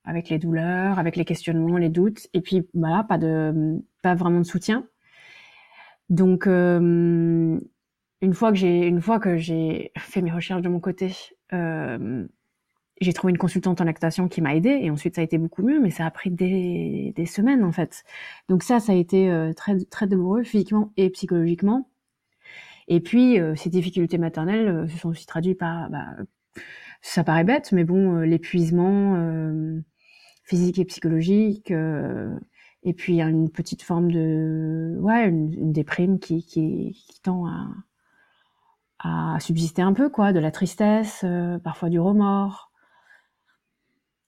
avec 0.03 0.29
les 0.29 0.37
douleurs, 0.37 0.99
avec 0.99 1.15
les 1.15 1.25
questionnements, 1.25 1.77
les 1.77 1.89
doutes, 1.89 2.27
et 2.33 2.41
puis 2.41 2.67
voilà, 2.73 3.03
pas 3.03 3.17
de, 3.17 3.81
pas 4.03 4.15
vraiment 4.15 4.39
de 4.39 4.45
soutien. 4.45 4.87
Donc 6.09 6.47
une 8.21 8.33
fois 8.33 8.51
que 8.51 8.57
j'ai 8.57 8.87
une 8.87 9.01
fois 9.01 9.19
que 9.19 9.37
j'ai 9.37 9.91
fait 9.97 10.21
mes 10.21 10.31
recherches 10.31 10.61
de 10.61 10.69
mon 10.69 10.79
côté, 10.79 11.13
euh, 11.53 12.25
j'ai 13.01 13.13
trouvé 13.13 13.31
une 13.31 13.37
consultante 13.37 13.81
en 13.81 13.83
lactation 13.83 14.27
qui 14.27 14.41
m'a 14.41 14.55
aidée 14.55 14.79
et 14.81 14.89
ensuite 14.91 15.15
ça 15.15 15.21
a 15.21 15.23
été 15.23 15.37
beaucoup 15.37 15.63
mieux, 15.63 15.79
mais 15.79 15.91
ça 15.91 16.05
a 16.05 16.11
pris 16.11 16.31
des, 16.31 17.13
des 17.15 17.25
semaines 17.25 17.63
en 17.63 17.71
fait. 17.71 18.03
Donc 18.49 18.63
ça, 18.63 18.79
ça 18.79 18.93
a 18.93 18.95
été 18.95 19.29
euh, 19.31 19.53
très 19.53 19.77
très 19.85 20.07
douloureux 20.07 20.43
physiquement 20.43 20.91
et 20.97 21.09
psychologiquement. 21.09 21.89
Et 22.87 22.99
puis 23.01 23.39
euh, 23.39 23.55
ces 23.55 23.69
difficultés 23.69 24.17
maternelles 24.17 24.67
euh, 24.67 24.87
se 24.87 24.97
sont 24.97 25.09
aussi 25.09 25.25
traduites 25.25 25.59
par, 25.59 25.89
bah, 25.89 26.05
ça 27.01 27.23
paraît 27.23 27.43
bête, 27.43 27.71
mais 27.71 27.83
bon, 27.83 28.17
euh, 28.17 28.25
l'épuisement 28.25 29.15
euh, 29.17 29.81
physique 30.43 30.79
et 30.79 30.85
psychologique. 30.85 31.71
et 32.83 32.93
puis 32.93 33.21
une 33.21 33.49
petite 33.51 33.83
forme 33.83 34.11
de 34.11 34.97
ouais 34.99 35.27
une, 35.27 35.53
une 35.53 35.73
déprime 35.73 36.19
qui, 36.19 36.43
qui, 36.45 36.93
qui 37.09 37.21
tend 37.21 37.47
à 37.47 37.67
à 38.99 39.39
subsister 39.39 39.81
un 39.81 39.93
peu, 39.93 40.09
quoi, 40.09 40.33
de 40.33 40.39
la 40.39 40.51
tristesse, 40.51 41.21
euh, 41.23 41.59
parfois 41.59 41.89
du 41.89 41.99
remords, 41.99 42.66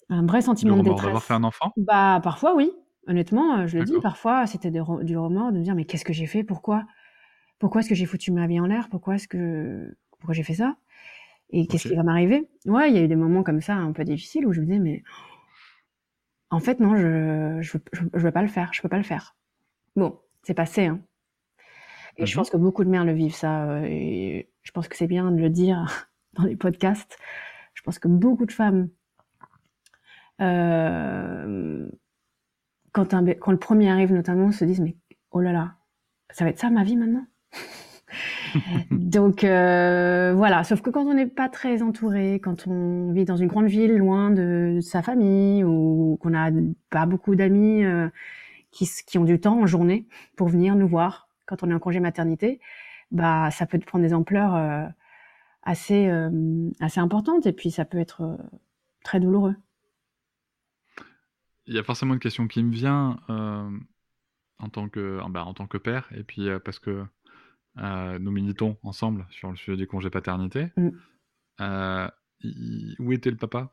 un 0.09 0.25
vrai 0.25 0.41
sentiment 0.41 0.77
de 0.77 0.83
détresse. 0.83 1.03
d'avoir 1.05 1.23
fait 1.23 1.33
un 1.33 1.43
enfant? 1.43 1.71
Bah 1.77 2.19
parfois 2.23 2.55
oui, 2.55 2.71
honnêtement, 3.07 3.67
je 3.67 3.77
le 3.77 3.83
dis, 3.83 3.99
parfois 4.01 4.47
c'était 4.47 4.71
du 4.71 4.81
remords 4.81 5.51
de 5.51 5.59
me 5.59 5.63
dire 5.63 5.75
mais 5.75 5.85
qu'est-ce 5.85 6.05
que 6.05 6.13
j'ai 6.13 6.25
fait, 6.25 6.43
pourquoi, 6.43 6.85
pourquoi 7.59 7.81
est-ce 7.81 7.89
que 7.89 7.95
j'ai 7.95 8.05
foutu 8.05 8.31
ma 8.31 8.47
vie 8.47 8.59
en 8.59 8.65
l'air, 8.65 8.89
pourquoi 8.89 9.15
est-ce 9.15 9.27
que, 9.27 9.95
pourquoi 10.17 10.33
j'ai 10.33 10.43
fait 10.43 10.55
ça, 10.55 10.75
et 11.51 11.67
qu'est-ce 11.67 11.87
qui 11.87 11.95
va 11.95 12.03
m'arriver? 12.03 12.49
Ouais, 12.65 12.89
il 12.89 12.95
y 12.95 12.99
a 12.99 13.03
eu 13.03 13.07
des 13.07 13.15
moments 13.15 13.43
comme 13.43 13.61
ça 13.61 13.75
un 13.75 13.91
peu 13.91 14.03
difficiles 14.03 14.45
où 14.45 14.53
je 14.53 14.61
me 14.61 14.65
disais 14.65 14.79
mais 14.79 15.03
en 16.49 16.59
fait 16.59 16.79
non, 16.79 16.95
je 16.95 17.59
je, 17.61 17.77
je, 17.93 18.03
je 18.13 18.19
veux 18.19 18.31
pas 18.31 18.41
le 18.41 18.47
faire, 18.47 18.71
je 18.73 18.81
peux 18.81 18.89
pas 18.89 18.97
le 18.97 19.03
faire. 19.03 19.35
Bon, 19.95 20.19
c'est 20.43 20.53
passé, 20.53 20.85
hein. 20.87 20.99
Et 22.17 22.23
mmh. 22.23 22.25
je 22.27 22.35
pense 22.35 22.49
que 22.49 22.57
beaucoup 22.57 22.83
de 22.83 22.89
mères 22.89 23.05
le 23.05 23.13
vivent 23.13 23.35
ça. 23.35 23.81
Et 23.87 24.49
je 24.63 24.71
pense 24.71 24.87
que 24.87 24.97
c'est 24.97 25.07
bien 25.07 25.31
de 25.31 25.39
le 25.39 25.49
dire 25.49 26.09
dans 26.33 26.43
les 26.43 26.55
podcasts. 26.55 27.17
Je 27.73 27.81
pense 27.81 27.99
que 27.99 28.07
beaucoup 28.07 28.45
de 28.45 28.51
femmes, 28.51 28.89
euh, 30.41 31.87
quand, 32.91 33.13
un, 33.13 33.25
quand 33.25 33.51
le 33.51 33.59
premier 33.59 33.89
arrive 33.89 34.13
notamment, 34.13 34.51
se 34.51 34.65
disent 34.65 34.81
mais 34.81 34.95
oh 35.31 35.41
là 35.41 35.51
là, 35.51 35.75
ça 36.31 36.43
va 36.43 36.51
être 36.51 36.59
ça 36.59 36.69
ma 36.69 36.83
vie 36.83 36.97
maintenant. 36.97 37.25
Donc 38.91 39.43
euh, 39.43 40.33
voilà, 40.35 40.63
sauf 40.63 40.81
que 40.81 40.89
quand 40.89 41.05
on 41.05 41.13
n'est 41.13 41.27
pas 41.27 41.49
très 41.49 41.81
entouré, 41.81 42.39
quand 42.43 42.67
on 42.67 43.11
vit 43.11 43.25
dans 43.25 43.37
une 43.37 43.47
grande 43.47 43.67
ville 43.67 43.95
loin 43.97 44.31
de 44.31 44.79
sa 44.81 45.01
famille 45.01 45.63
ou 45.63 46.17
qu'on 46.21 46.31
n'a 46.31 46.49
pas 46.89 47.05
beaucoup 47.05 47.35
d'amis 47.35 47.83
euh, 47.83 48.09
qui, 48.71 48.89
qui 49.05 49.17
ont 49.17 49.25
du 49.25 49.39
temps 49.39 49.59
en 49.59 49.67
journée 49.67 50.07
pour 50.35 50.47
venir 50.47 50.75
nous 50.75 50.87
voir 50.87 51.29
quand 51.45 51.63
on 51.63 51.69
est 51.71 51.73
en 51.73 51.79
congé 51.79 51.99
maternité, 51.99 52.59
bah 53.11 53.49
ça 53.51 53.65
peut 53.65 53.79
prendre 53.79 54.05
des 54.05 54.13
ampleurs 54.13 54.55
euh, 54.55 54.85
assez 55.63 56.07
euh, 56.07 56.69
assez 56.79 56.99
importantes 56.99 57.47
et 57.47 57.53
puis 57.53 57.71
ça 57.71 57.85
peut 57.85 57.97
être 57.97 58.21
euh, 58.21 58.37
très 59.03 59.19
douloureux. 59.19 59.55
Il 61.69 61.75
y 61.75 61.79
a 61.79 61.83
forcément 61.83 62.15
une 62.15 62.19
question 62.19 62.47
qui 62.47 62.63
me 62.63 62.71
vient 62.71 63.19
en 63.27 64.69
tant 64.69 64.89
que 64.89 65.21
bah, 65.29 65.45
en 65.45 65.53
tant 65.53 65.67
que 65.67 65.77
père 65.77 66.09
et 66.15 66.23
puis 66.23 66.49
parce 66.65 66.79
que 66.79 67.05
nous 67.77 68.31
militons 68.31 68.75
ensemble 68.83 69.27
sur 69.29 69.51
le 69.51 69.55
sujet 69.55 69.77
du 69.77 69.87
congé 69.87 70.09
paternité. 70.09 70.69
Mm. 70.77 72.07
Où 72.99 73.11
était 73.11 73.29
le 73.29 73.37
papa 73.37 73.71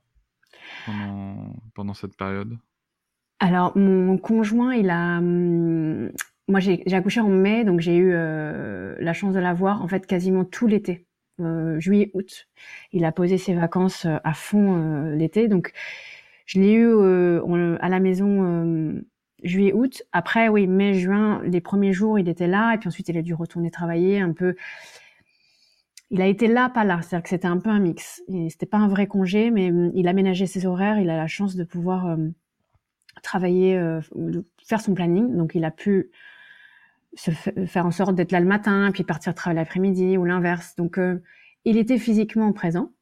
pendant, 0.85 1.57
pendant 1.75 1.95
cette 1.95 2.17
période? 2.17 2.59
Alors, 3.39 3.77
mon 3.77 4.19
conjoint, 4.19 4.75
il 4.75 4.91
a. 4.91 5.19
Hum, 5.19 6.11
moi, 6.49 6.61
j'ai 6.61 6.83
accouché 6.93 7.21
en 7.21 7.29
mai, 7.29 7.65
donc 7.65 7.81
j'ai 7.81 7.97
eu 7.97 8.13
la 8.13 9.13
chance 9.15 9.35
de 9.35 9.41
l'avoir 9.41 9.83
en 9.83 9.89
fait 9.89 10.07
quasiment 10.07 10.45
tout 10.45 10.67
l'été, 10.67 11.07
juillet, 11.79 12.11
août. 12.13 12.47
Il 12.93 13.07
a 13.07 13.13
posé 13.13 13.39
ses 13.39 13.55
vacances 13.55 14.07
à 14.07 14.35
fond 14.35 15.15
l'été, 15.17 15.49
donc 15.49 15.73
je 16.47 16.61
l'ai 16.61 16.73
eu 16.73 16.95
à 17.81 17.89
la 17.89 18.01
maison 18.01 19.03
juillet, 19.43 19.73
août. 19.73 20.03
Après, 20.13 20.49
oui, 20.49 20.67
mai, 20.67 20.95
juin, 20.95 21.41
les 21.45 21.61
premiers 21.61 21.93
jours, 21.93 22.19
il 22.19 22.29
était 22.29 22.47
là, 22.47 22.75
et 22.75 22.79
puis 22.79 22.89
ensuite, 22.89 23.09
il 23.09 23.19
a 23.19 23.23
dû 23.23 23.35
retourner 23.35 23.71
travailler 23.71 24.21
un 24.21 24.33
peu. 24.33 24.55
Il 26.11 26.23
a 26.23 26.27
été 26.27 26.47
là, 26.47 26.69
pas 26.69 26.85
là. 26.85 27.01
C'est-à-dire 27.03 27.25
que 27.25 27.29
c'était 27.29 27.49
un 27.49 27.59
peu 27.59 27.71
un 27.71 27.81
mix. 27.81 28.23
C'était 28.49 28.67
pas 28.67 28.79
un 28.79 28.89
vrai 28.89 29.07
congé, 29.07 29.51
mais 29.51 29.71
hum, 29.71 29.91
il 29.95 30.09
aménageait 30.09 30.47
ses 30.47 30.67
horaires. 30.67 30.99
Il 30.99 31.11
a 31.11 31.17
la 31.17 31.27
chance 31.27 31.57
de 31.57 31.65
pouvoir 31.65 32.07
euh, 32.07 32.17
travailler, 33.23 33.77
euh, 33.77 34.01
faire 34.65 34.81
son 34.81 34.95
planning. 34.95 35.37
Donc, 35.37 35.55
il 35.55 35.65
a 35.65 35.71
pu 35.71 36.11
se 37.15 37.31
faire 37.31 37.87
en 37.87 37.91
sorte 37.91 38.15
d'être 38.15 38.33
là 38.33 38.41
le 38.41 38.47
matin, 38.47 38.91
puis 38.93 39.03
partir 39.03 39.35
travailler 39.35 39.61
l'après-midi 39.61 40.17
ou 40.17 40.25
l'inverse. 40.25 40.77
Donc, 40.77 40.99
euh, 40.99 41.23
il 41.65 41.77
était 41.77 41.99
physiquement 41.99 42.53
présent. 42.53 42.93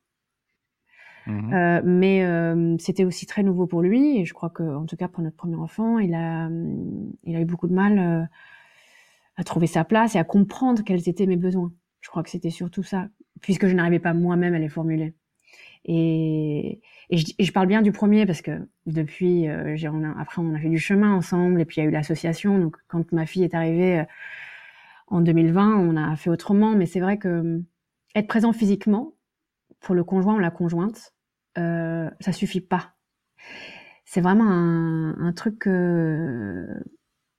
Mmh 1.27 1.55
euh, 1.55 1.81
mais 1.85 2.23
euh, 2.25 2.77
c'était 2.79 3.05
aussi 3.05 3.25
très 3.25 3.43
nouveau 3.43 3.67
pour 3.67 3.81
lui 3.81 4.19
et 4.19 4.25
je 4.27 4.35
crois 4.35 4.51
que, 4.51 4.63
en 4.63 4.85
tout 4.85 4.97
cas 4.97 5.09
pour 5.09 5.23
notre 5.23 5.37
premier 5.37 5.57
enfant, 5.57 5.99
il 5.99 6.15
a, 6.15 6.51
il 7.25 7.37
a 7.37 7.41
eu 7.41 7.45
beaucoup 7.47 7.67
de 7.67 7.73
mal 7.73 7.99
euh, 7.99 8.23
à 9.37 9.45
trouver 9.45 9.67
sa 9.67 9.85
place 9.85 10.15
et 10.15 10.19
à 10.19 10.25
comprendre 10.25 10.83
quels 10.85 11.09
étaient 11.09 11.27
mes 11.27 11.37
besoins. 11.37 11.73
Je 12.03 12.11
crois 12.11 12.23
que 12.23 12.31
c'était 12.31 12.51
surtout 12.51 12.83
ça, 12.83 13.09
puisque 13.41 13.67
je 13.67 13.75
n'arrivais 13.75 14.01
pas 14.01 14.13
moi-même 14.13 14.55
à 14.55 14.59
les 14.59 14.69
formuler. 14.69 15.15
Et, 15.87 16.81
et, 17.11 17.17
je, 17.17 17.27
je, 17.39 17.53
parle 17.53 17.67
bien 17.67 17.83
du 17.83 17.93
premier 17.93 18.27
parce 18.27 18.43
que 18.43 18.69
depuis, 18.87 19.49
euh, 19.49 19.77
a, 19.77 20.21
après 20.21 20.41
on 20.43 20.55
a 20.55 20.59
fait 20.59 20.71
du 20.71 20.79
chemin 20.79 21.13
ensemble 21.15 21.61
et 21.61 21.65
puis 21.65 21.77
il 21.79 21.85
y 21.85 21.87
a 21.87 21.89
eu 21.89 21.93
l'association. 21.93 22.59
Donc 22.59 22.77
quand 22.89 23.13
ma 23.13 23.27
fille 23.27 23.45
est 23.45 23.55
arrivée 23.55 24.05
en 25.09 25.21
2020, 25.21 25.77
on 25.77 25.97
a 25.97 26.17
fait 26.17 26.31
autrement. 26.31 26.75
Mais 26.75 26.87
c'est 26.87 27.01
vrai 27.01 27.19
que 27.19 27.63
être 28.15 28.29
présent 28.29 28.53
physiquement 28.53 29.15
pour 29.81 29.95
le 29.95 30.05
conjoint 30.05 30.35
ou 30.37 30.39
la 30.39 30.51
conjointe, 30.51 31.14
euh, 31.59 32.11
ça 32.21 32.33
suffit 32.33 32.61
pas. 32.61 32.95
C'est 34.05 34.21
vraiment 34.21 34.49
un, 34.49 35.33
truc 35.33 35.59
que, 35.59 36.67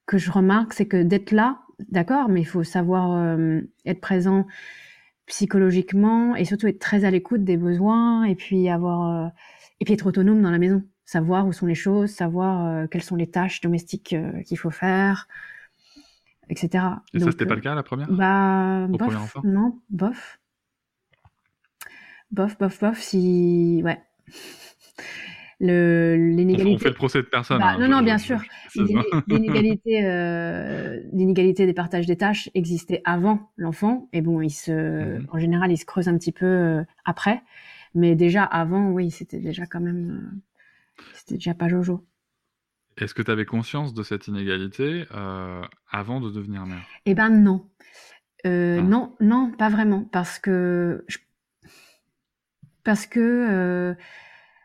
que 0.06 0.18
je 0.18 0.30
remarque, 0.30 0.74
c'est 0.74 0.86
que 0.86 1.02
d'être 1.02 1.30
là, 1.30 1.60
d'accord, 1.88 2.28
mais 2.28 2.40
il 2.40 2.46
faut 2.46 2.64
savoir 2.64 3.12
euh, 3.12 3.60
être 3.84 4.00
présent 4.00 4.46
psychologiquement 5.26 6.36
et 6.36 6.44
surtout 6.44 6.66
être 6.66 6.78
très 6.78 7.04
à 7.04 7.10
l'écoute 7.10 7.44
des 7.44 7.56
besoins 7.56 8.24
et 8.24 8.34
puis 8.34 8.68
avoir 8.68 9.26
euh, 9.26 9.28
et 9.80 9.84
puis 9.84 9.94
être 9.94 10.06
autonome 10.06 10.42
dans 10.42 10.50
la 10.50 10.58
maison, 10.58 10.82
savoir 11.04 11.46
où 11.46 11.52
sont 11.52 11.66
les 11.66 11.74
choses, 11.74 12.10
savoir 12.10 12.88
quelles 12.90 13.02
sont 13.02 13.16
les 13.16 13.30
tâches 13.30 13.60
domestiques 13.60 14.14
qu'il 14.44 14.58
faut 14.58 14.70
faire, 14.70 15.28
etc. 16.48 16.84
Et 17.14 17.20
ça 17.20 17.30
c'était 17.30 17.46
pas 17.46 17.54
le 17.54 17.60
cas 17.60 17.74
la 17.74 17.82
première? 17.82 18.10
Bah 18.10 18.86
bof, 18.88 19.36
non, 19.44 19.80
bof 19.90 20.38
bof, 22.30 22.58
bof, 22.58 22.80
bof, 22.80 23.00
si. 23.00 23.80
Ouais. 23.84 24.00
L'inégalité. 25.58 26.74
On 26.74 26.78
fait 26.78 26.88
le 26.90 26.94
procès 26.94 27.18
de 27.18 27.26
personne. 27.26 27.58
Bah, 27.58 27.70
hein, 27.70 27.78
non, 27.78 27.88
non, 27.88 28.02
bien 28.02 28.18
sûr. 28.18 28.42
L'inégalité, 29.26 30.04
euh, 30.04 31.00
l'inégalité 31.12 31.64
des 31.64 31.72
partages 31.72 32.06
des 32.06 32.16
tâches 32.16 32.50
existait 32.54 33.00
avant 33.04 33.50
l'enfant. 33.56 34.08
Et 34.12 34.20
bon, 34.20 34.42
il 34.42 34.50
se, 34.50 34.72
mhm. 35.18 35.26
en 35.32 35.38
général, 35.38 35.72
il 35.72 35.78
se 35.78 35.86
creuse 35.86 36.08
un 36.08 36.18
petit 36.18 36.32
peu 36.32 36.46
euh, 36.46 36.82
après. 37.04 37.42
Mais 37.94 38.14
déjà 38.14 38.44
avant, 38.44 38.90
oui, 38.90 39.10
c'était 39.10 39.38
déjà 39.38 39.64
quand 39.64 39.80
même. 39.80 40.10
Euh, 40.10 41.02
c'était 41.14 41.36
déjà 41.36 41.54
pas 41.54 41.68
Jojo. 41.68 42.04
Est-ce 42.98 43.14
que 43.14 43.22
tu 43.22 43.30
avais 43.30 43.46
conscience 43.46 43.94
de 43.94 44.02
cette 44.02 44.28
inégalité 44.28 45.04
avant 45.90 46.20
de 46.20 46.30
devenir 46.30 46.64
mère? 46.64 46.82
Eh 47.04 47.14
ben 47.14 47.28
non. 47.28 47.68
Ah. 48.44 48.48
Non, 48.48 49.14
non, 49.20 49.52
pas 49.58 49.68
vraiment. 49.68 50.04
Parce 50.04 50.38
que 50.38 51.04
je 51.08 51.18
parce 52.86 53.04
que 53.06 53.18
euh, 53.20 53.94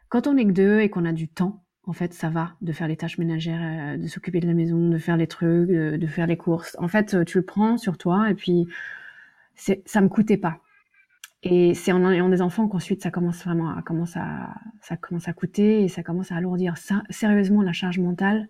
quand 0.09 0.27
on 0.27 0.37
est 0.37 0.45
que 0.45 0.51
deux 0.51 0.79
et 0.79 0.89
qu'on 0.91 1.05
a 1.05 1.11
du 1.11 1.27
temps, 1.27 1.63
en 1.87 1.91
fait, 1.91 2.13
ça 2.13 2.29
va 2.29 2.51
de 2.61 2.71
faire 2.71 2.87
les 2.87 2.95
tâches 2.95 3.17
ménagères, 3.17 3.95
euh, 3.95 3.97
de 3.97 4.05
s'occuper 4.05 4.39
de 4.39 4.45
la 4.45 4.53
maison, 4.53 4.89
de 4.89 4.97
faire 4.99 5.17
les 5.17 5.25
trucs, 5.25 5.69
de, 5.69 6.07
faire 6.07 6.27
les 6.27 6.37
courses. 6.37 6.77
En 6.79 6.87
fait, 6.87 7.15
euh, 7.15 7.25
tu 7.25 7.39
le 7.39 7.43
prends 7.43 7.77
sur 7.77 7.97
toi 7.97 8.29
et 8.29 8.35
puis 8.35 8.67
ça 9.55 10.01
me 10.01 10.07
coûtait 10.07 10.37
pas. 10.37 10.59
Et 11.41 11.73
c'est 11.73 11.91
en 11.91 12.07
ayant 12.11 12.29
des 12.29 12.43
enfants 12.43 12.67
qu'ensuite 12.67 13.01
ça 13.01 13.09
commence 13.09 13.43
vraiment 13.43 13.69
à, 13.69 13.79
à, 13.79 14.53
ça 14.81 14.97
commence 14.97 15.27
à 15.27 15.33
coûter 15.33 15.83
et 15.83 15.87
ça 15.87 16.03
commence 16.03 16.31
à 16.31 16.35
alourdir 16.35 16.75
sérieusement 17.09 17.63
la 17.63 17.73
charge 17.73 17.97
mentale. 17.97 18.49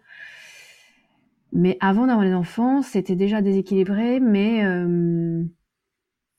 Mais 1.54 1.78
avant 1.80 2.08
d'avoir 2.08 2.26
les 2.26 2.34
enfants, 2.34 2.82
c'était 2.82 3.16
déjà 3.16 3.42
déséquilibré, 3.42 4.20
mais 4.20 4.64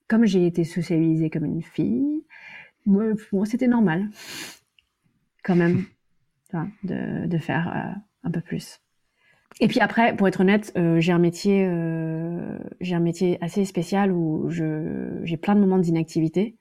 comme 0.09 0.27
j'ai 0.27 0.47
été 0.47 0.65
socialisée 0.65 1.31
comme 1.31 1.47
une 1.47 1.63
fille, 1.63 2.12
moi, 2.87 3.47
c'était 3.47 3.69
normal, 3.69 4.09
quand 5.43 5.57
même, 5.57 5.85
de, 6.85 7.27
de 7.27 7.39
faire 7.39 7.69
euh, 7.69 7.99
un 8.25 8.31
peu 8.31 8.41
plus. 8.41 8.81
Et 9.61 9.69
puis 9.69 9.81
après, 9.81 10.17
pour 10.17 10.29
être 10.29 10.41
honnête, 10.41 10.73
euh, 10.77 10.99
j'ai 11.01 11.13
un 11.13 11.19
métier, 11.19 11.67
euh, 11.67 12.59
j'ai 12.81 12.95
un 12.95 13.01
métier 13.01 13.39
assez 13.43 13.65
spécial 13.65 14.11
où 14.11 14.49
je, 14.49 15.21
j'ai 15.25 15.37
plein 15.37 15.55
de 15.55 15.61
moments 15.61 15.79
d'inactivité, 15.79 16.57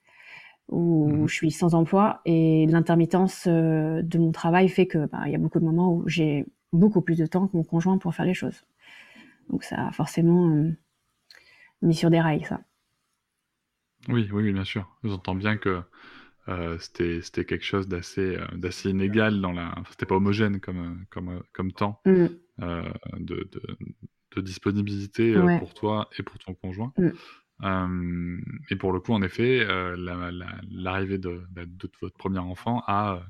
où 0.68 1.08
mhm. 1.08 1.28
je 1.28 1.34
suis 1.34 1.50
sans 1.50 1.74
emploi 1.74 2.20
et 2.24 2.66
l'intermittence 2.66 3.46
de 3.48 4.18
mon 4.18 4.32
travail 4.32 4.68
fait 4.68 4.86
que, 4.86 5.06
bah, 5.06 5.22
il 5.26 5.32
y 5.32 5.34
a 5.34 5.38
beaucoup 5.38 5.60
de 5.60 5.64
moments 5.64 5.94
où 5.94 6.08
j'ai 6.08 6.46
beaucoup 6.72 7.00
plus 7.00 7.18
de 7.18 7.26
temps 7.26 7.46
que 7.46 7.56
mon 7.56 7.64
conjoint 7.64 7.98
pour 7.98 8.14
faire 8.14 8.26
les 8.26 8.34
choses. 8.34 8.64
Donc 9.50 9.64
ça 9.64 9.88
a 9.88 9.92
forcément 9.92 10.54
mis 11.82 11.94
sur 11.94 12.10
des 12.10 12.20
rails, 12.20 12.44
ça. 12.44 12.60
Oui, 14.08 14.28
oui, 14.32 14.52
bien 14.52 14.64
sûr. 14.64 14.88
J'entends 15.04 15.34
bien 15.34 15.56
que 15.56 15.82
euh, 16.48 16.76
c'était 16.78 17.44
quelque 17.44 17.64
chose 17.64 17.86
d'assez 17.86 18.36
euh, 18.36 18.46
d'assez 18.54 18.90
inégal 18.90 19.40
dans 19.40 19.52
la. 19.52 19.74
C'était 19.90 20.06
pas 20.06 20.16
homogène 20.16 20.58
comme, 20.58 21.04
comme, 21.10 21.40
comme 21.52 21.72
temps 21.72 22.00
mm. 22.04 22.26
euh, 22.62 22.82
de, 23.18 23.48
de, 24.34 24.40
disponibilité 24.40 25.34
pour 25.58 25.74
toi 25.74 26.08
et 26.18 26.22
pour 26.22 26.38
ton 26.38 26.54
conjoint. 26.54 26.92
Mm. 27.60 28.40
et 28.70 28.76
pour 28.76 28.92
le 28.92 28.98
coup, 28.98 29.12
en 29.12 29.22
effet, 29.22 29.64
l'arrivée 29.96 31.18
de, 31.18 31.44
bah, 31.50 31.62
de, 31.64 31.90
votre 32.00 32.16
premier 32.16 32.40
enfant 32.40 32.82
a, 32.88 33.22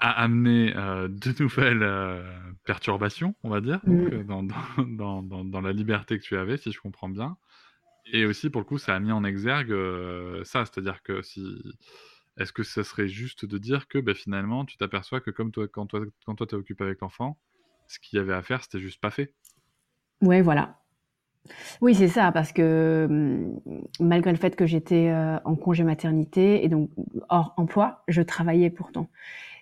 a 0.00 0.10
amené 0.22 0.72
de 0.72 1.42
nouvelles 1.42 2.24
perturbations, 2.64 3.34
on 3.42 3.50
va 3.50 3.60
dire, 3.60 3.80
mm. 3.84 4.22
dans, 4.22 4.44
dans, 4.44 5.22
dans, 5.22 5.44
dans, 5.44 5.60
la 5.60 5.72
liberté 5.72 6.18
que 6.18 6.24
tu 6.24 6.38
avais, 6.38 6.56
si 6.56 6.72
je 6.72 6.80
comprends 6.80 7.10
bien. 7.10 7.36
Et 8.06 8.26
aussi, 8.26 8.50
pour 8.50 8.60
le 8.60 8.64
coup, 8.64 8.78
ça 8.78 8.94
a 8.94 9.00
mis 9.00 9.12
en 9.12 9.24
exergue 9.24 9.72
euh, 9.72 10.44
ça, 10.44 10.64
c'est-à-dire 10.64 11.02
que 11.02 11.22
si. 11.22 11.42
Est-ce 12.38 12.52
que 12.52 12.62
ça 12.62 12.82
serait 12.82 13.08
juste 13.08 13.44
de 13.44 13.58
dire 13.58 13.88
que 13.88 13.98
bah, 13.98 14.14
finalement, 14.14 14.64
tu 14.64 14.78
t'aperçois 14.78 15.20
que 15.20 15.30
comme 15.30 15.52
toi, 15.52 15.68
quand 15.68 15.86
toi, 15.86 16.00
quand 16.24 16.34
toi 16.34 16.46
t'es 16.46 16.56
occupé 16.56 16.82
avec 16.84 17.00
l'enfant, 17.00 17.38
ce 17.88 17.98
qu'il 17.98 18.16
y 18.16 18.20
avait 18.20 18.32
à 18.32 18.42
faire, 18.42 18.62
c'était 18.62 18.80
juste 18.80 19.00
pas 19.00 19.10
fait 19.10 19.34
Ouais, 20.22 20.40
voilà. 20.40 20.78
Oui, 21.80 21.94
c'est 21.94 22.08
ça, 22.08 22.32
parce 22.32 22.52
que 22.52 23.06
hum, 23.10 23.60
malgré 24.00 24.30
le 24.30 24.38
fait 24.38 24.56
que 24.56 24.66
j'étais 24.66 25.08
euh, 25.08 25.38
en 25.44 25.56
congé 25.56 25.84
maternité 25.84 26.64
et 26.64 26.68
donc 26.68 26.90
hors 27.28 27.54
emploi, 27.56 28.02
je 28.08 28.22
travaillais 28.22 28.70
pourtant. 28.70 29.10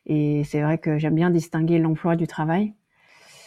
Et 0.06 0.44
c'est 0.44 0.62
vrai 0.62 0.78
que 0.78 0.98
j'aime 0.98 1.14
bien 1.14 1.30
distinguer 1.30 1.78
l'emploi 1.78 2.16
du 2.16 2.26
travail. 2.26 2.74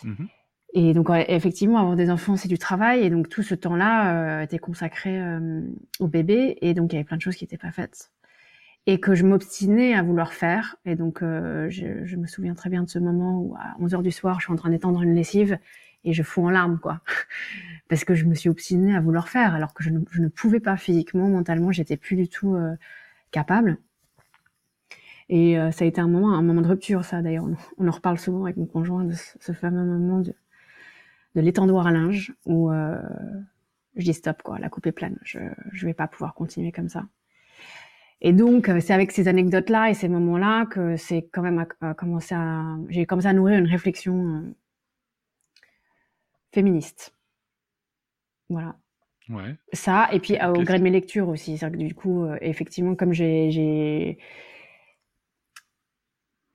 Mmh 0.04 0.26
et 0.76 0.94
donc 0.94 1.10
effectivement, 1.28 1.78
avoir 1.78 1.96
des 1.96 2.10
enfants, 2.10 2.36
c'est 2.36 2.48
du 2.48 2.58
travail, 2.58 3.02
et 3.02 3.12
donc 3.12 3.30
tout 3.30 3.44
ce 3.44 3.54
temps-là 3.54 4.40
euh, 4.40 4.42
était 4.42 4.58
consacré 4.58 5.22
euh, 5.22 5.62
au 6.00 6.08
bébé, 6.08 6.58
et 6.62 6.74
donc 6.74 6.92
il 6.92 6.96
y 6.96 6.98
avait 6.98 7.06
plein 7.06 7.18
de 7.18 7.22
choses 7.22 7.36
qui 7.36 7.44
n'étaient 7.44 7.60
pas 7.60 7.72
faites, 7.72 8.12
et 8.88 9.00
que 9.00 9.14
je 9.14 9.24
m'obstinais 9.24 9.94
à 9.94 10.02
vouloir 10.02 10.34
faire. 10.34 10.78
Et 10.86 10.96
donc 10.96 11.22
euh, 11.22 11.70
je, 11.70 12.06
je, 12.06 12.16
me 12.18 12.26
souviens 12.26 12.56
très 12.56 12.72
bien 12.72 12.82
de 12.84 12.90
ce 12.90 12.98
moment 12.98 13.40
où 13.40 13.56
à 13.56 13.76
11 13.80 13.94
heures 13.94 14.02
du 14.02 14.12
soir, 14.12 14.40
je 14.40 14.46
suis 14.46 14.54
en 14.54 14.56
train 14.56 14.72
d'étendre 14.72 15.04
une 15.04 15.14
lessive 15.14 15.60
et 16.06 16.14
je 16.14 16.24
fous 16.24 16.44
en 16.44 16.50
larmes, 16.50 16.80
quoi, 16.80 17.02
parce 17.88 18.04
que 18.04 18.16
je 18.16 18.26
me 18.26 18.34
suis 18.34 18.50
obstinée 18.50 18.96
à 18.96 19.00
vouloir 19.00 19.30
faire, 19.30 19.54
alors 19.54 19.76
que 19.76 19.84
je 19.84 19.92
ne, 19.92 20.00
je 20.10 20.22
ne 20.22 20.28
pouvais 20.28 20.60
pas 20.60 20.76
physiquement, 20.76 21.30
mentalement, 21.30 21.72
j'étais 21.72 21.98
plus 21.98 22.16
du 22.16 22.28
tout 22.28 22.58
capable. 23.32 23.78
Et 25.30 25.56
ça 25.72 25.86
a 25.86 25.88
été 25.88 26.02
un 26.02 26.08
moment, 26.08 26.34
un 26.34 26.42
moment 26.42 26.62
de 26.62 26.68
rupture, 26.68 27.06
ça 27.06 27.22
d'ailleurs. 27.22 27.46
On, 27.78 27.88
en 27.88 27.92
reparle 27.92 28.20
souvent 28.20 28.44
avec 28.44 28.58
mon 28.58 28.66
conjoint 28.66 29.06
de 29.06 29.14
ce, 29.14 29.38
ce 29.40 29.52
fameux 29.54 29.86
moment 29.86 30.20
de 30.20 30.36
de 31.36 31.42
l'étendoir 31.42 31.88
à 31.88 31.92
linge 31.92 32.34
où 32.46 32.72
euh, 32.72 33.02
je 33.96 34.04
dis 34.04 34.14
stop 34.14 34.42
quoi, 34.44 34.60
la 34.60 34.70
coupe 34.70 34.88
est 34.88 34.92
pleine, 34.92 35.18
je 35.24 35.40
je 35.72 35.86
vais 35.86 35.94
pas 35.94 36.08
pouvoir 36.08 36.34
continuer 36.34 36.72
comme 36.72 36.90
ça. 36.90 37.06
Et 38.22 38.34
donc 38.34 38.70
euh, 38.70 38.80
c'est 38.80 38.94
avec 38.94 39.12
ces 39.12 39.28
anecdotes 39.28 39.70
là 39.70 39.90
et 39.90 39.94
ces 39.94 40.08
moments 40.08 40.38
là 40.38 40.66
que 40.66 40.96
c'est 40.98 41.28
quand 41.32 41.42
même 41.42 41.66
commencé 41.98 42.36
à 42.36 42.78
j'ai 42.90 43.06
commencé 43.06 43.28
à 43.28 43.34
nourrir 43.34 43.60
une 43.60 43.68
réflexion 43.68 44.38
euh, 44.38 44.56
féministe. 46.52 47.14
Voilà. 48.50 48.76
Ouais. 49.30 49.56
Ça 49.72 50.10
et 50.12 50.20
puis 50.20 50.38
au 50.44 50.64
gré 50.64 50.78
de 50.80 50.84
mes 50.84 50.90
lectures 50.90 51.30
aussi, 51.30 51.58
c'est 51.58 51.72
que 51.72 51.78
du 51.78 51.96
coup 51.96 52.26
effectivement 52.42 52.96
comme 52.96 53.14
j'ai 53.14 54.18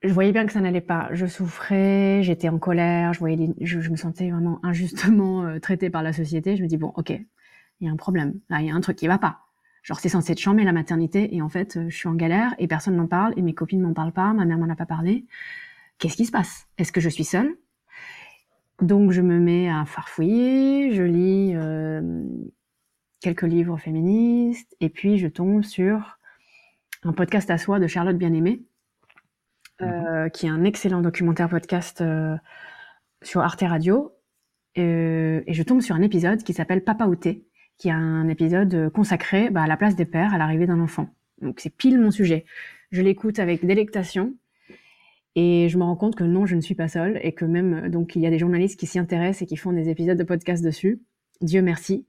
je 0.01 0.13
voyais 0.13 0.31
bien 0.31 0.45
que 0.45 0.53
ça 0.53 0.61
n'allait 0.61 0.81
pas. 0.81 1.09
Je 1.11 1.25
souffrais, 1.25 2.21
j'étais 2.23 2.49
en 2.49 2.57
colère, 2.57 3.13
je 3.13 3.19
voyais, 3.19 3.53
je, 3.61 3.81
je, 3.81 3.89
me 3.89 3.97
sentais 3.97 4.29
vraiment 4.29 4.59
injustement 4.63 5.43
euh, 5.43 5.59
traitée 5.59 5.89
par 5.89 6.03
la 6.03 6.13
société. 6.13 6.55
Je 6.55 6.63
me 6.63 6.67
dis 6.67 6.77
bon, 6.77 6.93
ok, 6.95 7.09
il 7.09 7.85
y 7.85 7.89
a 7.89 7.91
un 7.91 7.97
problème, 7.97 8.39
là, 8.49 8.61
il 8.61 8.67
y 8.67 8.71
a 8.71 8.75
un 8.75 8.81
truc 8.81 8.97
qui 8.97 9.07
va 9.07 9.17
pas. 9.17 9.41
Genre 9.83 9.99
c'est 9.99 10.09
censé 10.09 10.33
être 10.33 10.39
chambé 10.39 10.63
la 10.63 10.73
maternité 10.73 11.33
et 11.35 11.41
en 11.41 11.49
fait 11.49 11.77
euh, 11.77 11.89
je 11.89 11.95
suis 11.95 12.07
en 12.07 12.13
galère 12.13 12.53
et 12.59 12.67
personne 12.67 12.95
n'en 12.95 13.07
parle 13.07 13.33
et 13.37 13.41
mes 13.41 13.53
copines 13.53 13.81
m'en 13.81 13.93
parlent 13.93 14.11
pas, 14.11 14.33
ma 14.33 14.45
mère 14.45 14.57
m'en 14.57 14.69
a 14.69 14.75
pas 14.75 14.85
parlé. 14.85 15.25
Qu'est-ce 15.97 16.17
qui 16.17 16.25
se 16.25 16.31
passe? 16.31 16.67
Est-ce 16.77 16.91
que 16.91 17.01
je 17.01 17.09
suis 17.09 17.23
seule? 17.23 17.55
Donc 18.81 19.11
je 19.11 19.21
me 19.21 19.39
mets 19.39 19.69
à 19.69 19.85
farfouiller, 19.85 20.93
je 20.93 21.03
lis 21.03 21.51
euh, 21.55 22.23
quelques 23.21 23.43
livres 23.43 23.77
féministes 23.77 24.75
et 24.79 24.89
puis 24.89 25.17
je 25.17 25.27
tombe 25.27 25.63
sur 25.63 26.19
un 27.03 27.13
podcast 27.13 27.49
à 27.49 27.57
soi 27.57 27.79
de 27.79 27.87
Charlotte 27.87 28.17
Bien-Aimée 28.17 28.61
euh, 29.81 30.29
qui 30.29 30.45
est 30.45 30.49
un 30.49 30.63
excellent 30.63 31.01
documentaire 31.01 31.49
podcast 31.49 32.01
euh, 32.01 32.35
sur 33.21 33.41
Arte 33.41 33.61
Radio. 33.61 34.13
Euh, 34.77 35.41
et 35.47 35.53
je 35.53 35.63
tombe 35.63 35.81
sur 35.81 35.95
un 35.95 36.01
épisode 36.01 36.43
qui 36.43 36.53
s'appelle 36.53 36.83
Papa 36.83 37.05
Outé, 37.05 37.45
qui 37.77 37.89
est 37.89 37.93
un 37.93 38.27
épisode 38.27 38.89
consacré 38.89 39.49
bah, 39.49 39.63
à 39.63 39.67
la 39.67 39.77
place 39.77 39.95
des 39.95 40.05
pères 40.05 40.33
à 40.33 40.37
l'arrivée 40.37 40.67
d'un 40.67 40.79
enfant. 40.79 41.09
Donc 41.41 41.59
c'est 41.59 41.75
pile 41.75 41.99
mon 41.99 42.11
sujet. 42.11 42.45
Je 42.91 43.01
l'écoute 43.01 43.39
avec 43.39 43.65
délectation 43.65 44.35
et 45.35 45.69
je 45.69 45.77
me 45.77 45.83
rends 45.83 45.95
compte 45.95 46.15
que 46.15 46.23
non, 46.23 46.45
je 46.45 46.55
ne 46.55 46.61
suis 46.61 46.75
pas 46.75 46.87
seule 46.87 47.19
et 47.23 47.31
que 47.31 47.45
même 47.45 47.89
donc 47.89 48.15
il 48.15 48.21
y 48.21 48.27
a 48.27 48.29
des 48.29 48.39
journalistes 48.39 48.79
qui 48.79 48.87
s'y 48.87 48.99
intéressent 48.99 49.43
et 49.43 49.45
qui 49.45 49.55
font 49.55 49.71
des 49.71 49.89
épisodes 49.89 50.17
de 50.17 50.23
podcast 50.23 50.63
dessus. 50.63 51.01
Dieu 51.41 51.61
merci. 51.61 52.05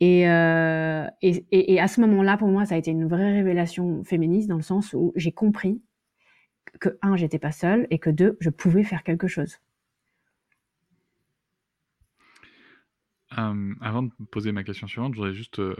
Et, 0.00 0.28
euh, 0.28 1.06
et, 1.22 1.44
et, 1.50 1.74
et, 1.74 1.80
à 1.80 1.88
ce 1.88 2.00
moment-là, 2.02 2.36
pour 2.36 2.48
moi, 2.48 2.64
ça 2.64 2.76
a 2.76 2.78
été 2.78 2.92
une 2.92 3.08
vraie 3.08 3.32
révélation 3.32 4.04
féministe 4.04 4.48
dans 4.48 4.56
le 4.56 4.62
sens 4.62 4.94
où 4.94 5.12
j'ai 5.16 5.32
compris 5.32 5.82
que 6.80 6.98
un, 7.02 7.16
j'étais 7.16 7.38
pas 7.38 7.52
seule 7.52 7.86
et 7.90 7.98
que 7.98 8.10
deux, 8.10 8.36
je 8.40 8.50
pouvais 8.50 8.84
faire 8.84 9.02
quelque 9.02 9.28
chose. 9.28 9.58
Euh, 13.36 13.74
avant 13.80 14.04
de 14.04 14.10
poser 14.30 14.52
ma 14.52 14.64
question 14.64 14.86
suivante, 14.86 15.12
je 15.12 15.18
voudrais 15.18 15.34
juste. 15.34 15.58
Euh, 15.58 15.76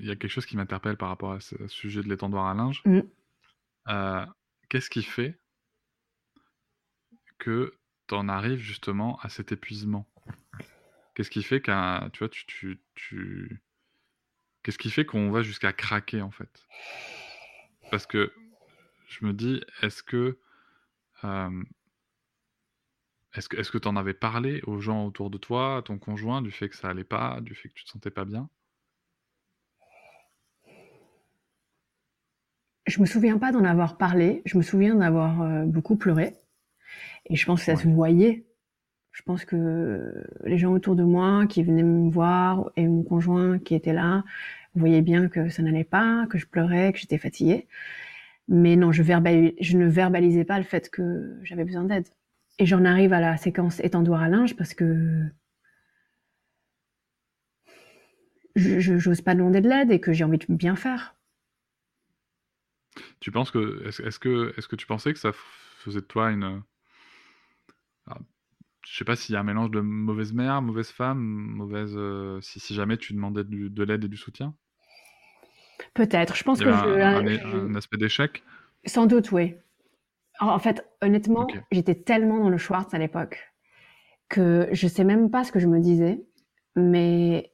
il 0.00 0.06
y 0.06 0.10
a 0.10 0.16
quelque 0.16 0.30
chose 0.30 0.46
qui 0.46 0.56
m'interpelle 0.56 0.96
par 0.96 1.08
rapport 1.08 1.32
à 1.32 1.40
ce 1.40 1.68
sujet 1.68 2.02
de 2.02 2.08
l'étendoir 2.08 2.46
à 2.46 2.54
linge. 2.54 2.82
Mm. 2.84 3.00
Euh, 3.88 4.26
qu'est-ce 4.68 4.90
qui 4.90 5.02
fait 5.02 5.38
que 7.38 7.78
tu 8.08 8.14
en 8.14 8.28
arrives 8.28 8.58
justement 8.58 9.18
à 9.22 9.28
cet 9.28 9.52
épuisement? 9.52 10.08
Qu'est-ce 11.14 11.30
qui 11.30 11.44
fait 11.44 11.60
qu'un. 11.60 12.10
Tu 12.12 12.18
vois, 12.20 12.28
tu. 12.28 12.44
tu, 12.46 12.80
tu... 12.94 13.62
Qu'est-ce 14.62 14.78
qui 14.78 14.90
fait 14.90 15.04
qu'on 15.04 15.30
va 15.30 15.42
jusqu'à 15.42 15.72
craquer 15.72 16.22
en 16.22 16.30
fait? 16.30 16.66
Parce 17.90 18.06
que 18.06 18.32
je 19.08 19.24
me 19.26 19.32
dis, 19.32 19.60
est-ce 19.82 20.02
que 20.02 20.38
est-ce 23.34 23.48
que 23.48 23.56
est-ce 23.56 23.70
que 23.70 23.78
tu 23.78 23.88
en 23.88 23.96
avais 23.96 24.14
parlé 24.14 24.60
aux 24.66 24.78
gens 24.80 25.06
autour 25.06 25.30
de 25.30 25.38
toi, 25.38 25.78
à 25.78 25.82
ton 25.82 25.98
conjoint, 25.98 26.42
du 26.42 26.50
fait 26.50 26.68
que 26.68 26.76
ça 26.76 26.88
allait 26.88 27.04
pas, 27.04 27.40
du 27.40 27.54
fait 27.54 27.68
que 27.68 27.74
tu 27.74 27.84
te 27.84 27.90
sentais 27.90 28.10
pas 28.10 28.24
bien? 28.24 28.48
Je 32.86 33.00
me 33.00 33.06
souviens 33.06 33.38
pas 33.38 33.50
d'en 33.50 33.64
avoir 33.64 33.96
parlé. 33.96 34.42
Je 34.44 34.58
me 34.58 34.62
souviens 34.62 34.94
d'avoir 34.94 35.64
beaucoup 35.66 35.96
pleuré. 35.96 36.34
Et 37.26 37.36
je 37.36 37.46
pense 37.46 37.60
que 37.60 37.66
ça 37.66 37.76
se 37.76 37.88
voyait. 37.88 38.44
Je 39.12 39.22
pense 39.22 39.44
que 39.44 40.26
les 40.44 40.58
gens 40.58 40.72
autour 40.72 40.96
de 40.96 41.04
moi 41.04 41.46
qui 41.46 41.62
venaient 41.62 41.82
me 41.82 42.10
voir 42.10 42.70
et 42.76 42.86
mon 42.86 43.02
conjoint 43.02 43.58
qui 43.58 43.74
était 43.74 43.92
là 43.92 44.24
voyaient 44.74 45.02
bien 45.02 45.28
que 45.28 45.48
ça 45.48 45.62
n'allait 45.62 45.84
pas, 45.84 46.26
que 46.28 46.36
je 46.36 46.46
pleurais, 46.46 46.92
que 46.92 46.98
j'étais 46.98 47.16
fatiguée. 47.16 47.66
Mais 48.48 48.76
non, 48.76 48.92
je, 48.92 49.02
ne 49.02 49.86
verbalisais 49.86 50.44
pas 50.44 50.58
le 50.58 50.64
fait 50.64 50.90
que 50.90 51.38
j'avais 51.42 51.64
besoin 51.64 51.84
d'aide. 51.84 52.08
Et 52.58 52.66
j'en 52.66 52.84
arrive 52.84 53.12
à 53.12 53.20
la 53.20 53.36
séquence 53.36 53.80
étendoir 53.80 54.22
à 54.22 54.28
linge 54.28 54.56
parce 54.56 54.74
que 54.74 55.24
je 58.54 59.08
n'ose 59.08 59.20
pas 59.22 59.34
demander 59.34 59.60
de 59.60 59.68
l'aide 59.68 59.90
et 59.90 60.00
que 60.00 60.12
j'ai 60.12 60.24
envie 60.24 60.38
de 60.38 60.46
bien 60.48 60.76
faire. 60.76 61.16
Tu 63.18 63.32
penses 63.32 63.50
que 63.50 63.82
est-ce 63.86 64.18
que 64.20 64.54
est-ce 64.56 64.68
que 64.68 64.76
tu 64.76 64.86
pensais 64.86 65.12
que 65.12 65.18
ça 65.18 65.32
faisait 65.32 66.00
de 66.00 66.06
toi 66.06 66.30
une 66.30 66.62
ah, 68.06 68.18
je 68.86 68.96
sais 68.96 69.04
pas 69.04 69.16
s'il 69.16 69.32
y 69.32 69.36
a 69.36 69.40
un 69.40 69.44
mélange 69.44 69.70
de 69.70 69.80
mauvaise 69.80 70.32
mère, 70.32 70.60
mauvaise 70.62 70.90
femme, 70.90 71.18
mauvaise 71.18 71.94
euh, 71.96 72.38
si 72.42 72.74
jamais 72.74 72.98
tu 72.98 73.14
demandais 73.14 73.44
de 73.44 73.82
l'aide 73.82 74.04
et 74.04 74.08
du 74.08 74.16
soutien? 74.16 74.54
Peut-être. 75.94 76.34
Je 76.34 76.42
pense 76.42 76.60
que 76.60 76.68
un, 76.68 77.26
un, 77.26 77.74
aspect 77.76 77.96
d'échec? 77.96 78.42
Sans 78.84 79.06
doute, 79.06 79.30
oui. 79.32 79.54
En 80.40 80.58
fait, 80.58 80.84
honnêtement, 81.00 81.46
j'étais 81.70 81.94
tellement 81.94 82.40
dans 82.40 82.50
le 82.50 82.58
Schwartz 82.58 82.92
à 82.92 82.98
l'époque 82.98 83.54
que 84.28 84.68
je 84.72 84.88
sais 84.88 85.04
même 85.04 85.30
pas 85.30 85.44
ce 85.44 85.52
que 85.52 85.60
je 85.60 85.68
me 85.68 85.78
disais, 85.78 86.20
mais 86.74 87.52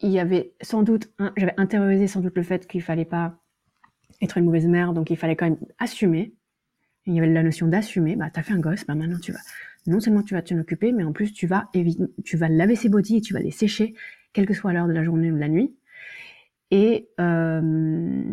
il 0.00 0.10
y 0.10 0.18
avait 0.18 0.54
sans 0.62 0.82
doute, 0.82 1.10
j'avais 1.36 1.54
intériorisé 1.58 2.06
sans 2.06 2.20
doute 2.20 2.36
le 2.36 2.42
fait 2.42 2.66
qu'il 2.66 2.82
fallait 2.82 3.04
pas 3.04 3.38
être 4.20 4.38
une 4.38 4.46
mauvaise 4.46 4.66
mère, 4.66 4.92
donc 4.92 5.10
il 5.10 5.16
fallait 5.16 5.36
quand 5.36 5.46
même 5.46 5.58
assumer. 5.78 6.34
Il 7.06 7.14
y 7.14 7.18
avait 7.18 7.28
la 7.28 7.42
notion 7.42 7.66
d'assumer. 7.66 8.16
Bah, 8.16 8.30
t'as 8.32 8.42
fait 8.42 8.52
un 8.52 8.58
gosse, 8.58 8.84
bah 8.86 8.94
maintenant 8.94 9.18
tu 9.18 9.32
vas. 9.32 9.38
Non 9.86 10.00
seulement 10.00 10.22
tu 10.22 10.34
vas 10.34 10.42
t'en 10.42 10.58
occuper, 10.58 10.92
mais 10.92 11.04
en 11.04 11.12
plus 11.12 11.32
tu 11.32 11.46
vas 11.46 11.70
tu 12.24 12.36
vas 12.36 12.48
laver 12.48 12.76
ses 12.76 12.88
body 12.88 13.18
et 13.18 13.20
tu 13.20 13.32
vas 13.32 13.40
les 13.40 13.50
sécher, 13.50 13.94
quelle 14.32 14.46
que 14.46 14.54
soit 14.54 14.72
l'heure 14.72 14.88
de 14.88 14.92
la 14.92 15.04
journée 15.04 15.30
ou 15.30 15.36
de 15.36 15.40
la 15.40 15.48
nuit. 15.48 15.74
Et 16.70 17.08
euh, 17.20 18.32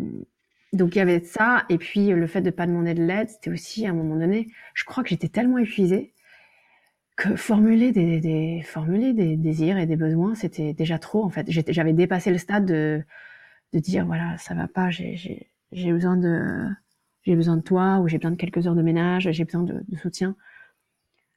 donc 0.72 0.94
il 0.94 0.98
y 0.98 1.00
avait 1.02 1.20
ça, 1.20 1.64
et 1.68 1.78
puis 1.78 2.08
le 2.08 2.26
fait 2.26 2.42
de 2.42 2.50
pas 2.50 2.66
demander 2.66 2.94
de 2.94 3.02
l'aide, 3.02 3.28
c'était 3.30 3.50
aussi 3.50 3.86
à 3.86 3.90
un 3.90 3.94
moment 3.94 4.16
donné, 4.16 4.48
je 4.74 4.84
crois 4.84 5.02
que 5.02 5.10
j'étais 5.10 5.28
tellement 5.28 5.58
épuisée 5.58 6.14
que 7.16 7.34
formuler 7.36 7.90
des, 7.92 8.62
formuler 8.64 9.12
des 9.12 9.36
désirs 9.36 9.76
et 9.78 9.86
des 9.86 9.96
besoins, 9.96 10.34
c'était 10.36 10.72
déjà 10.72 10.98
trop 11.00 11.24
en 11.24 11.30
fait. 11.30 11.46
J'avais 11.50 11.92
dépassé 11.92 12.30
le 12.30 12.38
stade 12.38 12.64
de, 12.66 13.02
de 13.72 13.78
dire 13.80 14.06
voilà 14.06 14.38
ça 14.38 14.54
va 14.54 14.68
pas, 14.68 14.90
j'ai 14.90 15.48
besoin 15.72 16.16
de 16.16 16.68
j'ai 17.24 17.36
besoin 17.36 17.56
de 17.56 17.62
toi 17.62 17.98
ou 17.98 18.08
j'ai 18.08 18.18
besoin 18.18 18.30
de 18.32 18.36
quelques 18.36 18.66
heures 18.66 18.74
de 18.76 18.82
ménage, 18.82 19.30
j'ai 19.32 19.44
besoin 19.44 19.62
de, 19.62 19.82
de, 19.86 19.96
soutien. 19.96 20.36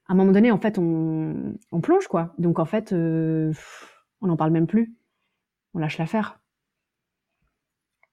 À 0.07 0.13
un 0.13 0.15
moment 0.15 0.31
donné, 0.31 0.51
en 0.51 0.59
fait, 0.59 0.77
on, 0.77 1.57
on 1.71 1.81
plonge 1.81 2.07
quoi. 2.07 2.33
Donc 2.37 2.59
en 2.59 2.65
fait, 2.65 2.93
euh, 2.93 3.53
on 4.21 4.27
n'en 4.27 4.37
parle 4.37 4.51
même 4.51 4.67
plus. 4.67 4.93
On 5.73 5.79
lâche 5.79 5.97
l'affaire. 5.97 6.40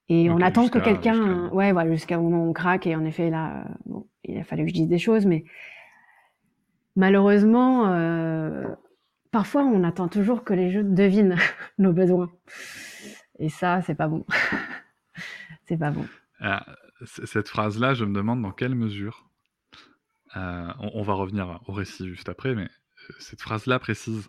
Et 0.09 0.31
on 0.31 0.41
attend 0.41 0.69
que 0.69 0.79
quelqu'un, 0.79 1.49
ouais, 1.51 1.73
voilà, 1.73 1.91
jusqu'à 1.93 2.17
un 2.17 2.21
moment 2.21 2.45
où 2.45 2.49
on 2.49 2.53
craque. 2.53 2.87
Et 2.87 2.97
en 2.97 3.05
effet, 3.05 3.29
là, 3.29 3.65
bon, 3.85 4.07
il 4.25 4.39
a 4.39 4.45
fallu 4.45 4.65
que 4.65 4.71
je 4.71 4.75
dise 4.75 4.89
des 4.89 4.99
choses, 4.99 5.27
mais 5.27 5.45
malheureusement, 6.97 7.93
euh, 7.93 8.65
parfois, 9.31 9.63
on 9.63 9.85
attend 9.85 10.09
toujours 10.09 10.45
que 10.45 10.55
les 10.55 10.71
jeux 10.71 10.83
devinent 10.83 11.37
nos 11.79 11.93
besoins. 11.93 12.31
Et 13.39 13.51
ça, 13.51 13.83
c'est 13.83 13.95
pas 13.95 14.09
bon. 14.09 14.25
c'est 15.67 15.77
pas 15.77 15.91
bon. 15.91 16.07
Ah, 16.41 16.65
cette 17.05 17.49
phrase-là, 17.49 17.93
je 17.93 18.07
me 18.07 18.15
demande 18.15 18.41
dans 18.41 18.53
quelle 18.53 18.75
mesure. 18.75 19.29
Euh, 20.37 20.69
on, 20.81 20.91
on, 20.95 21.03
va 21.03 21.15
revenir 21.15 21.61
au 21.67 21.73
récit 21.73 22.07
juste 22.09 22.29
après, 22.29 22.55
mais 22.55 22.65
euh, 22.65 23.15
cette 23.19 23.41
phrase-là 23.41 23.79
précise 23.79 24.29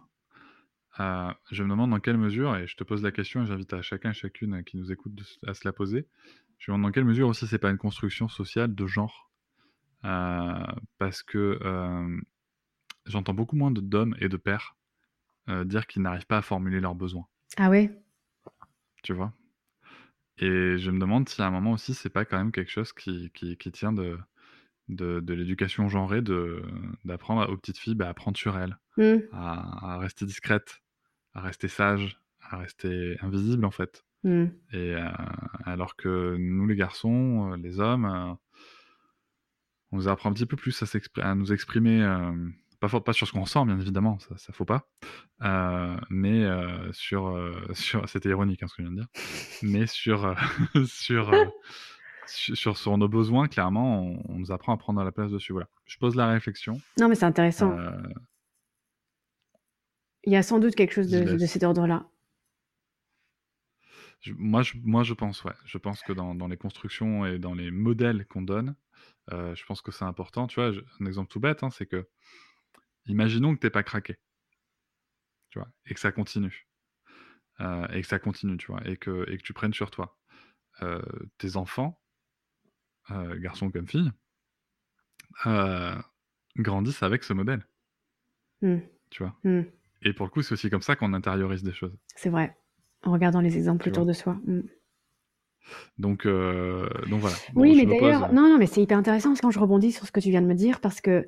euh, 0.99 1.31
je 1.51 1.63
me 1.63 1.69
demande 1.69 1.91
dans 1.91 1.99
quelle 1.99 2.17
mesure, 2.17 2.55
et 2.55 2.67
je 2.67 2.75
te 2.75 2.83
pose 2.83 3.03
la 3.03 3.11
question 3.11 3.43
et 3.43 3.45
j'invite 3.45 3.73
à 3.73 3.81
chacun 3.81 4.11
et 4.11 4.13
chacune 4.13 4.63
qui 4.63 4.77
nous 4.77 4.91
écoute 4.91 5.13
à 5.47 5.53
se 5.53 5.67
la 5.67 5.73
poser, 5.73 6.07
je 6.57 6.71
me 6.71 6.75
demande 6.75 6.89
dans 6.89 6.93
quelle 6.93 7.05
mesure 7.05 7.27
aussi 7.27 7.47
c'est 7.47 7.59
pas 7.59 7.69
une 7.69 7.77
construction 7.77 8.27
sociale 8.27 8.75
de 8.75 8.87
genre. 8.87 9.31
Euh, 10.05 10.65
parce 10.97 11.23
que 11.23 11.59
euh, 11.61 12.21
j'entends 13.05 13.33
beaucoup 13.33 13.57
moins 13.57 13.71
d'hommes 13.71 14.15
et 14.19 14.29
de 14.29 14.37
pères 14.37 14.75
dire 15.65 15.87
qu'ils 15.87 16.03
n'arrivent 16.03 16.27
pas 16.27 16.37
à 16.37 16.41
formuler 16.43 16.79
leurs 16.79 16.93
besoins. 16.93 17.25
Ah 17.57 17.71
oui 17.71 17.89
Tu 19.01 19.13
vois? 19.13 19.33
Et 20.37 20.77
je 20.77 20.89
me 20.91 20.99
demande 20.99 21.27
si 21.27 21.41
à 21.41 21.47
un 21.47 21.51
moment 21.51 21.71
aussi 21.71 21.93
c'est 21.93 22.09
pas 22.09 22.23
quand 22.23 22.37
même 22.37 22.51
quelque 22.51 22.71
chose 22.71 22.93
qui, 22.93 23.29
qui, 23.33 23.71
tient 23.71 23.91
de, 23.91 24.17
de, 24.87 25.19
de 25.19 25.33
l'éducation 25.33 25.89
genrée, 25.89 26.21
d'apprendre 27.03 27.51
aux 27.51 27.57
petites 27.57 27.77
filles 27.77 27.95
bah, 27.95 28.07
à 28.07 28.13
prendre 28.13 28.37
sur 28.37 28.57
elles, 28.57 28.77
mmh. 28.97 29.17
à, 29.33 29.93
à, 29.93 29.97
rester 29.97 30.25
discrètes, 30.25 30.81
à 31.33 31.41
rester 31.41 31.67
sage, 31.67 32.19
à 32.49 32.57
rester 32.57 33.17
invisible 33.21 33.65
en 33.65 33.71
fait. 33.71 34.05
Mmh. 34.23 34.45
Et 34.73 34.95
euh, 34.95 35.07
alors 35.65 35.95
que 35.95 36.35
nous 36.37 36.67
les 36.67 36.75
garçons, 36.75 37.53
euh, 37.53 37.57
les 37.57 37.79
hommes, 37.79 38.05
euh, 38.05 38.33
on 39.91 39.97
nous 39.97 40.07
apprend 40.07 40.29
un 40.29 40.33
petit 40.33 40.45
peu 40.45 40.57
plus 40.57 40.83
à, 40.83 40.85
à 41.21 41.35
nous 41.35 41.53
exprimer, 41.53 42.05
pas, 42.79 42.87
pas 42.99 43.13
sur 43.13 43.27
ce 43.27 43.31
qu'on 43.31 43.45
sent 43.45 43.65
bien 43.65 43.79
évidemment, 43.79 44.19
ça, 44.19 44.37
ça 44.37 44.53
faut 44.53 44.65
pas, 44.65 44.87
mais 46.09 46.45
sur, 46.91 47.35
sur 47.73 48.07
c'était 48.07 48.29
ironique 48.29 48.61
hein, 48.61 48.67
ce 48.67 48.75
que 48.75 48.83
je 48.83 48.87
viens 48.87 48.95
de 48.95 49.01
dire, 49.01 49.09
mais 49.63 49.87
sur, 49.87 50.35
sur, 50.85 51.33
sur, 52.27 52.77
sur, 52.77 52.97
nos 52.99 53.07
besoins, 53.07 53.47
clairement, 53.47 54.03
on, 54.29 54.37
nous 54.37 54.51
apprend 54.51 54.73
à 54.73 54.77
prendre 54.77 55.03
la 55.03 55.11
place 55.11 55.31
dessus. 55.31 55.53
Voilà. 55.53 55.67
Je 55.85 55.97
pose 55.97 56.15
la 56.15 56.27
réflexion. 56.27 56.79
Non 56.99 57.09
mais 57.09 57.15
c'est 57.15 57.25
intéressant. 57.25 57.75
Il 60.25 60.33
y 60.33 60.35
a 60.35 60.43
sans 60.43 60.59
doute 60.59 60.75
quelque 60.75 60.93
chose 60.93 61.09
de, 61.09 61.37
cet 61.45 61.63
ordre-là. 61.63 62.09
moi, 64.37 64.61
je, 64.63 64.73
moi, 64.83 65.03
je 65.03 65.13
pense, 65.13 65.43
ouais. 65.43 65.53
Je 65.65 65.77
pense 65.77 66.01
que 66.01 66.13
dans, 66.13 66.35
dans 66.35 66.47
les 66.47 66.57
constructions 66.57 67.25
et 67.25 67.39
dans 67.39 67.53
les 67.53 67.71
modèles 67.71 68.25
qu'on 68.25 68.41
donne, 68.41 68.75
euh, 69.31 69.55
je 69.55 69.65
pense 69.65 69.81
que 69.81 69.91
c'est 69.91 70.05
important. 70.05 70.47
Tu 70.47 70.59
vois, 70.59 70.71
un 70.99 71.05
exemple 71.05 71.31
tout 71.31 71.39
bête, 71.39 71.63
hein, 71.63 71.69
c'est 71.69 71.85
que, 71.85 72.07
imaginons 73.05 73.55
que 73.55 73.59
t'es 73.59 73.69
pas 73.69 73.83
craqué, 73.83 74.17
tu 75.49 75.59
vois, 75.59 75.69
et 75.85 75.93
que 75.93 75.99
ça 75.99 76.11
continue, 76.11 76.67
euh, 77.61 77.87
et 77.89 78.01
que 78.01 78.07
ça 78.07 78.19
continue, 78.19 78.57
tu 78.57 78.67
vois, 78.67 78.85
et 78.87 78.97
que, 78.97 79.29
et 79.29 79.37
que 79.37 79.43
tu 79.43 79.53
prennes 79.53 79.73
sur 79.73 79.91
toi. 79.91 80.17
Euh, 80.81 81.01
tes 81.37 81.57
enfants, 81.57 82.01
garçons 83.09 83.71
comme 83.71 83.87
filles, 83.87 84.11
grandissent 86.57 87.03
avec 87.03 87.23
ce 87.23 87.33
modèle. 87.33 87.65
Mmh. 88.61 88.77
Tu 89.09 89.23
vois? 89.23 89.35
Mmh. 89.43 89.63
Et 90.01 90.13
pour 90.13 90.25
le 90.25 90.31
coup, 90.31 90.41
c'est 90.41 90.53
aussi 90.53 90.69
comme 90.69 90.81
ça 90.81 90.95
qu'on 90.95 91.13
intériorise 91.13 91.63
des 91.63 91.73
choses. 91.73 91.95
C'est 92.15 92.29
vrai. 92.29 92.55
En 93.03 93.11
regardant 93.11 93.41
les 93.41 93.57
exemples 93.57 93.89
autour 93.89 94.05
de 94.05 94.13
soi. 94.13 94.37
Mmh. 94.45 94.61
Donc, 95.97 96.25
euh, 96.25 96.89
donc 97.09 97.19
voilà. 97.19 97.35
oui, 97.55 97.75
mais 97.75 97.85
d'ailleurs, 97.85 98.33
non, 98.33 98.49
non, 98.49 98.57
mais 98.57 98.65
c'est 98.65 98.81
hyper 98.81 98.97
intéressant 98.97 99.33
quand 99.39 99.51
je 99.51 99.59
rebondis 99.59 99.91
sur 99.91 100.05
ce 100.05 100.11
que 100.11 100.19
tu 100.19 100.29
viens 100.29 100.41
de 100.41 100.47
me 100.47 100.55
dire 100.55 100.79
parce 100.79 101.01
que 101.01 101.27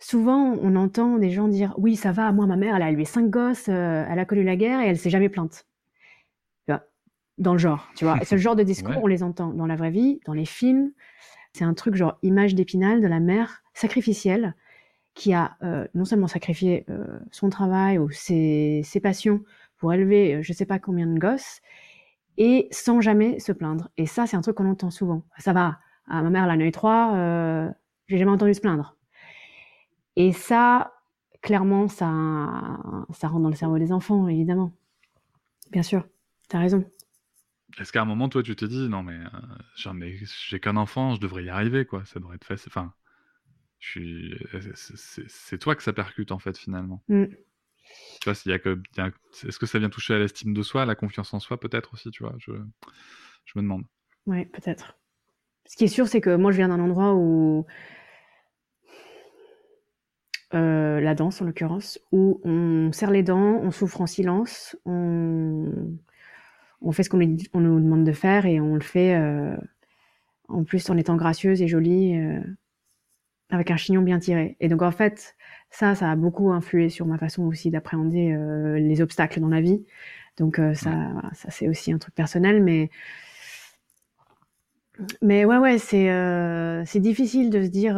souvent 0.00 0.56
on 0.60 0.74
entend 0.76 1.18
des 1.18 1.30
gens 1.30 1.48
dire 1.48 1.74
oui, 1.76 1.94
ça 1.96 2.12
va, 2.12 2.32
moi 2.32 2.46
ma 2.46 2.56
mère, 2.56 2.76
elle 2.76 2.82
a 2.82 2.88
élevé 2.88 3.04
cinq 3.04 3.30
gosses, 3.30 3.68
euh, 3.68 4.04
elle 4.08 4.18
a 4.18 4.24
connu 4.24 4.42
la 4.42 4.56
guerre 4.56 4.80
et 4.80 4.86
elle 4.86 4.98
s'est 4.98 5.10
jamais 5.10 5.28
plainte. 5.28 5.64
Dans 7.36 7.52
le 7.52 7.58
genre, 7.58 7.88
tu 7.94 8.04
vois. 8.04 8.20
Et 8.20 8.24
ce 8.24 8.36
genre 8.36 8.56
de 8.56 8.64
discours, 8.64 8.96
on 9.00 9.06
les 9.06 9.22
entend 9.22 9.52
dans 9.52 9.66
la 9.66 9.76
vraie 9.76 9.92
vie, 9.92 10.18
dans 10.26 10.32
les 10.32 10.44
films. 10.44 10.90
C'est 11.52 11.62
un 11.62 11.72
truc 11.72 11.94
genre 11.94 12.18
image 12.22 12.56
d'épinal 12.56 13.00
de 13.00 13.06
la 13.06 13.20
mère 13.20 13.62
sacrificielle 13.74 14.56
qui 15.18 15.34
a 15.34 15.56
euh, 15.62 15.86
non 15.94 16.04
seulement 16.04 16.28
sacrifié 16.28 16.86
son 17.32 17.50
travail 17.50 17.98
ou 17.98 18.08
ses, 18.10 18.82
passions 19.02 19.42
pour 19.76 19.92
élever 19.92 20.42
je 20.42 20.52
sais 20.52 20.64
pas 20.64 20.78
combien 20.78 21.06
de 21.06 21.18
gosses 21.18 21.60
et 22.38 22.68
sans 22.70 23.00
jamais 23.00 23.40
se 23.40 23.52
plaindre. 23.52 23.90
Et 23.96 24.06
ça, 24.06 24.26
c'est 24.26 24.36
un 24.36 24.40
truc 24.40 24.56
qu'on 24.56 24.70
entend 24.70 24.90
souvent. 24.90 25.24
Ça 25.38 25.52
va, 25.52 25.80
ah, 26.06 26.22
ma 26.22 26.30
mère, 26.30 26.44
elle 26.44 26.50
en 26.50 26.60
a 26.60 26.66
eu 26.66 26.72
trois, 26.72 27.14
euh, 27.16 27.68
j'ai 28.06 28.16
jamais 28.16 28.30
entendu 28.30 28.54
se 28.54 28.60
plaindre. 28.60 28.96
Et 30.16 30.32
ça, 30.32 30.94
clairement, 31.42 31.88
ça, 31.88 32.78
ça 33.10 33.28
rentre 33.28 33.42
dans 33.42 33.50
le 33.50 33.56
cerveau 33.56 33.78
des 33.78 33.92
enfants, 33.92 34.28
évidemment. 34.28 34.72
Bien 35.70 35.82
sûr, 35.82 36.06
tu 36.48 36.56
as 36.56 36.60
raison. 36.60 36.84
Est-ce 37.78 37.92
qu'à 37.92 38.02
un 38.02 38.06
moment, 38.06 38.28
toi, 38.28 38.42
tu 38.42 38.56
t'es 38.56 38.68
dit, 38.68 38.88
non, 38.88 39.02
mais 39.02 39.18
euh, 39.18 39.92
j'ai 40.48 40.60
qu'un 40.60 40.76
enfant, 40.76 41.14
je 41.14 41.20
devrais 41.20 41.44
y 41.44 41.50
arriver, 41.50 41.84
quoi. 41.84 42.04
Ça 42.06 42.18
devrait 42.20 42.36
être 42.36 42.44
facile. 42.44 42.70
Enfin, 42.70 42.94
c'est 43.80 45.58
toi 45.58 45.74
que 45.74 45.82
ça 45.82 45.92
percute, 45.92 46.32
en 46.32 46.38
fait, 46.38 46.56
finalement. 46.56 47.02
Mm. 47.08 47.26
Tu 48.20 48.24
vois, 48.24 48.34
s'il 48.34 48.50
y 48.52 48.54
a 48.54 48.58
que, 48.58 48.80
est-ce 49.46 49.58
que 49.58 49.66
ça 49.66 49.78
vient 49.78 49.90
toucher 49.90 50.14
à 50.14 50.18
l'estime 50.18 50.52
de 50.52 50.62
soi, 50.62 50.82
à 50.82 50.86
la 50.86 50.94
confiance 50.94 51.32
en 51.34 51.40
soi, 51.40 51.58
peut-être 51.58 51.94
aussi, 51.94 52.10
tu 52.10 52.22
vois 52.22 52.34
je, 52.38 52.52
je 53.44 53.52
me 53.56 53.62
demande. 53.62 53.84
Ouais, 54.26 54.44
peut-être. 54.46 54.98
Ce 55.66 55.76
qui 55.76 55.84
est 55.84 55.88
sûr, 55.88 56.08
c'est 56.08 56.20
que 56.20 56.34
moi, 56.36 56.50
je 56.50 56.56
viens 56.56 56.68
d'un 56.68 56.80
endroit 56.80 57.14
où 57.14 57.66
euh, 60.54 61.00
la 61.00 61.14
danse, 61.14 61.42
en 61.42 61.44
l'occurrence, 61.44 62.00
où 62.10 62.40
on 62.44 62.90
serre 62.92 63.10
les 63.10 63.22
dents, 63.22 63.60
on 63.62 63.70
souffre 63.70 64.00
en 64.00 64.06
silence, 64.06 64.76
on, 64.86 65.70
on 66.80 66.92
fait 66.92 67.02
ce 67.02 67.10
qu'on 67.10 67.18
nous 67.60 67.80
demande 67.80 68.04
de 68.04 68.12
faire 68.12 68.46
et 68.46 68.58
on 68.58 68.74
le 68.74 68.80
fait 68.80 69.14
euh, 69.14 69.56
en 70.48 70.64
plus 70.64 70.88
en 70.88 70.96
étant 70.96 71.16
gracieuse 71.16 71.60
et 71.60 71.68
jolie, 71.68 72.16
euh, 72.16 72.40
avec 73.50 73.70
un 73.70 73.76
chignon 73.76 74.02
bien 74.02 74.18
tiré. 74.18 74.56
Et 74.60 74.68
donc, 74.68 74.82
en 74.82 74.90
fait, 74.90 75.36
ça, 75.70 75.94
ça 75.94 76.10
a 76.10 76.16
beaucoup 76.16 76.50
influé 76.52 76.88
sur 76.88 77.06
ma 77.06 77.18
façon 77.18 77.44
aussi 77.44 77.70
d'appréhender 77.70 78.32
euh, 78.32 78.78
les 78.78 79.00
obstacles 79.00 79.40
dans 79.40 79.48
la 79.48 79.60
vie. 79.60 79.84
Donc 80.36 80.58
euh, 80.58 80.74
ça, 80.74 81.12
ça 81.34 81.50
c'est 81.50 81.68
aussi 81.68 81.92
un 81.92 81.98
truc 81.98 82.14
personnel, 82.14 82.62
mais 82.62 82.90
mais 85.20 85.44
ouais, 85.44 85.58
ouais, 85.58 85.78
c'est 85.78 86.10
euh, 86.10 86.84
c'est 86.84 87.00
difficile 87.00 87.50
de 87.50 87.62
se 87.62 87.68
dire 87.68 87.96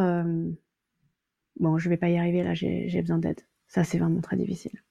bon, 1.59 1.77
je 1.77 1.89
vais 1.89 1.97
pas 1.97 2.09
y 2.09 2.17
arriver 2.17 2.43
là, 2.43 2.53
j'ai 2.53 3.01
besoin 3.01 3.19
d'aide. 3.19 3.41
Ça, 3.67 3.83
c'est 3.83 3.99
vraiment 3.99 4.21
très 4.21 4.35
difficile. 4.35 4.81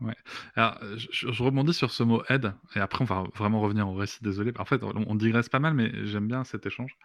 Ouais. 0.00 0.14
Alors, 0.54 0.78
je, 0.96 1.42
rebondis 1.42 1.72
sur 1.72 1.90
ce 1.90 2.02
mot 2.02 2.22
aide, 2.28 2.52
et 2.76 2.80
après 2.80 3.02
on 3.02 3.06
va 3.06 3.24
vraiment 3.34 3.60
revenir 3.60 3.88
au 3.88 3.94
récit, 3.94 4.18
désolé. 4.22 4.52
En 4.58 4.64
fait, 4.64 4.82
on, 4.82 5.14
digresse 5.14 5.48
pas 5.48 5.60
mal, 5.60 5.72
mais 5.72 6.04
j'aime 6.04 6.26
bien 6.26 6.44
cet 6.44 6.66
échange. 6.66 6.98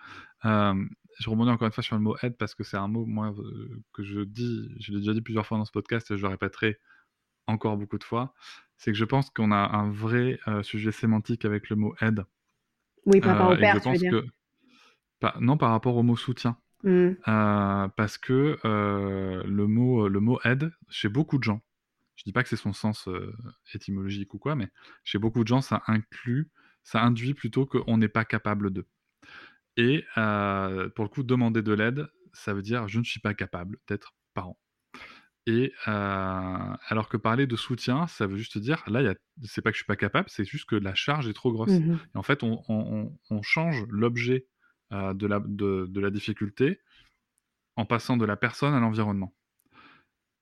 Je 1.19 1.29
rebondis 1.29 1.51
encore 1.51 1.67
une 1.67 1.73
fois 1.73 1.83
sur 1.83 1.95
le 1.95 2.01
mot 2.01 2.15
aide 2.21 2.37
parce 2.37 2.55
que 2.55 2.63
c'est 2.63 2.77
un 2.77 2.87
mot, 2.87 3.05
moi, 3.05 3.33
euh, 3.37 3.81
que 3.93 4.03
je 4.03 4.21
dis, 4.21 4.69
je 4.79 4.91
l'ai 4.91 4.99
déjà 4.99 5.13
dit 5.13 5.21
plusieurs 5.21 5.45
fois 5.45 5.57
dans 5.57 5.65
ce 5.65 5.71
podcast 5.71 6.09
et 6.11 6.17
je 6.17 6.21
le 6.21 6.29
répéterai 6.29 6.79
encore 7.47 7.77
beaucoup 7.77 7.97
de 7.97 8.03
fois. 8.03 8.33
C'est 8.77 8.91
que 8.91 8.97
je 8.97 9.05
pense 9.05 9.29
qu'on 9.29 9.51
a 9.51 9.57
un 9.75 9.91
vrai 9.91 10.39
euh, 10.47 10.63
sujet 10.63 10.91
sémantique 10.91 11.45
avec 11.45 11.69
le 11.69 11.75
mot 11.75 11.95
aide. 12.01 12.25
Oui, 13.05 13.21
par 13.21 13.31
rapport 13.31 13.49
au 13.49 13.53
euh, 13.53 13.59
père, 13.59 13.81
tu 13.81 13.89
veux 13.89 13.97
dire. 13.97 14.23
non, 15.39 15.57
par 15.57 15.71
rapport 15.71 15.95
au 15.95 16.03
mot 16.03 16.15
soutien. 16.15 16.57
Mmh. 16.83 17.15
parce 17.97 18.17
que 18.17 18.57
le, 18.63 19.67
mot, 19.67 20.07
le 20.07 20.19
mot 20.21 20.39
aide, 20.45 20.71
chez 20.87 21.09
beaucoup 21.09 21.37
de 21.37 21.43
gens, 21.43 21.61
je 22.19 22.25
dis 22.25 22.33
pas 22.33 22.43
que 22.43 22.49
c'est 22.49 22.57
son 22.57 22.73
sens 22.73 23.07
euh, 23.07 23.33
étymologique 23.73 24.33
ou 24.33 24.39
quoi, 24.39 24.53
mais 24.53 24.67
chez 25.05 25.17
beaucoup 25.17 25.41
de 25.43 25.47
gens, 25.47 25.61
ça 25.61 25.83
inclut, 25.87 26.51
ça 26.83 27.01
induit 27.01 27.33
plutôt 27.33 27.65
qu'on 27.65 27.97
n'est 27.97 28.09
pas 28.09 28.25
capable 28.25 28.71
de. 28.71 28.85
Et 29.79 30.03
euh, 30.17 30.89
pour 30.89 31.05
le 31.05 31.09
coup, 31.09 31.23
demander 31.23 31.61
de 31.61 31.71
l'aide, 31.71 32.09
ça 32.33 32.53
veut 32.53 32.61
dire 32.61 32.89
je 32.89 32.99
ne 32.99 33.03
suis 33.05 33.21
pas 33.21 33.33
capable 33.33 33.77
d'être 33.87 34.13
parent. 34.33 34.59
Et 35.45 35.71
euh, 35.87 36.75
alors 36.89 37.07
que 37.07 37.15
parler 37.15 37.47
de 37.47 37.55
soutien, 37.55 38.05
ça 38.07 38.27
veut 38.27 38.35
juste 38.35 38.57
dire 38.57 38.83
là, 38.87 39.15
c'est 39.43 39.61
pas 39.61 39.71
que 39.71 39.75
je 39.75 39.79
suis 39.79 39.87
pas 39.87 39.95
capable, 39.95 40.29
c'est 40.29 40.43
juste 40.43 40.65
que 40.69 40.75
la 40.75 40.95
charge 40.95 41.29
est 41.29 41.33
trop 41.33 41.53
grosse. 41.53 41.71
Mmh 41.71 41.97
Et 42.13 42.17
en 42.17 42.23
fait, 42.23 42.43
on, 42.43 43.41
change 43.41 43.85
l'objet 43.87 44.47
de, 44.91 45.27
la, 45.27 45.39
de 45.39 45.99
la 45.99 46.09
difficulté 46.11 46.81
en 47.77 47.85
passant 47.85 48.17
de 48.17 48.25
la 48.25 48.35
personne 48.35 48.73
à 48.73 48.81
l'environnement. 48.81 49.33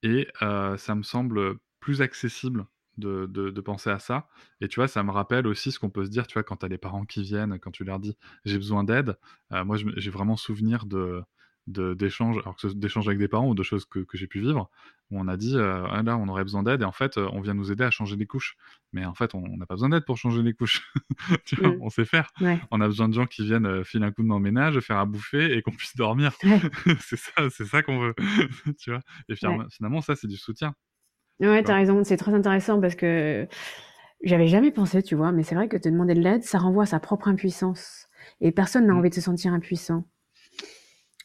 Et 0.02 0.28
ça 0.41 0.95
me 0.95 1.04
semble 1.04 1.60
plus 1.80 2.02
accessible 2.02 2.65
de, 2.97 3.25
de, 3.27 3.62
penser 3.62 3.89
à 3.89 3.99
ça. 3.99 4.27
Et 4.62 4.67
tu 4.67 4.79
vois, 4.79 4.88
ça 4.88 5.03
me 5.03 5.12
rappelle 5.12 5.47
aussi 5.47 5.71
ce 5.71 5.79
qu'on 5.79 5.89
peut 5.89 6.05
se 6.05 6.10
dire, 6.10 6.27
tu 6.27 6.33
vois, 6.33 6.43
quand 6.43 6.57
tu 6.57 6.65
as 6.65 6.69
les 6.69 6.77
parents 6.77 7.05
qui 7.05 7.21
viennent, 7.21 7.60
quand 7.60 7.71
tu 7.71 7.83
leur 7.83 7.99
dis 7.99 8.17
j'ai 8.45 8.57
besoin 8.57 8.83
d'aide. 8.83 9.17
Euh, 9.51 9.63
moi, 9.65 9.77
j'ai 9.77 10.12
vraiment 10.12 10.38
souvenir 10.38 10.86
de 10.86 11.23
d'échanges, 11.67 12.38
alors 12.38 12.55
que 12.55 12.67
d'échanges 12.67 13.07
avec 13.07 13.19
des 13.19 13.27
parents 13.27 13.49
ou 13.49 13.53
de 13.53 13.63
choses 13.63 13.86
que, 13.86 13.99
que 13.99 14.17
j'ai 14.17 14.27
pu 14.27 14.39
vivre, 14.39 14.69
où 15.12 15.19
on 15.19 15.27
a 15.27 15.36
dit 15.36 15.57
euh, 15.57 15.86
ah, 15.89 16.01
là, 16.01 16.17
on 16.17 16.27
aurait 16.29 16.43
besoin 16.43 16.63
d'aide 16.63 16.81
et 16.81 16.86
en 16.86 16.93
fait, 16.93 17.17
on 17.17 17.41
vient 17.41 17.53
nous 17.53 17.71
aider 17.71 17.83
à 17.83 17.91
changer 17.91 18.15
les 18.15 18.25
couches. 18.25 18.55
Mais 18.93 19.05
en 19.05 19.13
fait, 19.13 19.36
on 19.36 19.41
n'a 19.57 19.65
pas 19.65 19.75
besoin 19.75 19.89
d'aide 19.89 20.05
pour 20.05 20.17
changer 20.17 20.43
les 20.43 20.53
couches. 20.53 20.81
tu 21.45 21.55
vois, 21.55 21.69
mmh. 21.69 21.81
on 21.81 21.89
sait 21.89 22.05
faire. 22.05 22.29
On 22.71 22.79
a 22.79 22.88
besoin 22.88 23.10
de 23.10 23.13
gens 23.13 23.25
qui 23.25 23.43
viennent 23.43 23.65
euh, 23.65 23.83
filer 23.83 24.05
un 24.05 24.12
coup 24.12 24.23
de 24.23 24.27
main 24.27 24.36
au 24.36 24.39
ménage, 24.39 24.79
faire 24.79 24.97
à 24.97 25.05
bouffer 25.05 25.57
et 25.57 25.62
qu'on 25.62 25.71
puisse 25.71 25.95
dormir. 25.97 26.31
c'est 27.01 27.17
ça, 27.17 27.49
c'est 27.49 27.65
ça 27.65 27.83
qu'on 27.83 27.99
veut. 27.99 28.15
tu 28.79 28.91
vois. 28.91 29.01
Et 29.27 29.36
finalement, 29.36 30.01
ça, 30.01 30.15
c'est 30.15 30.27
du 30.27 30.38
soutien. 30.38 30.73
Ouais, 31.39 31.63
t'as 31.63 31.76
raison, 31.76 32.04
c'est 32.04 32.17
très 32.17 32.34
intéressant 32.34 32.82
parce 32.82 32.95
que 32.95 33.47
j'avais 34.23 34.47
jamais 34.47 34.71
pensé, 34.71 35.04
tu 35.04 35.15
vois, 35.15 35.32
mais 35.32 35.43
c'est 35.43 35.56
vrai 35.56 35.67
que 35.67 35.78
te 35.78 35.88
demander 35.88 36.15
de 36.15 36.21
l'aide, 36.21 36.43
ça 36.43 36.58
renvoie 36.58 36.84
à 36.84 36.88
sa 36.88 37.00
propre 37.00 37.28
impuissance. 37.28 38.08
Et 38.41 38.52
personne 38.52 38.88
n'a 38.88 38.93
mmh. 38.93 38.97
envie 38.97 39.10
de 39.10 39.15
se 39.15 39.21
sentir 39.21 39.54
impuissant. 39.54 40.06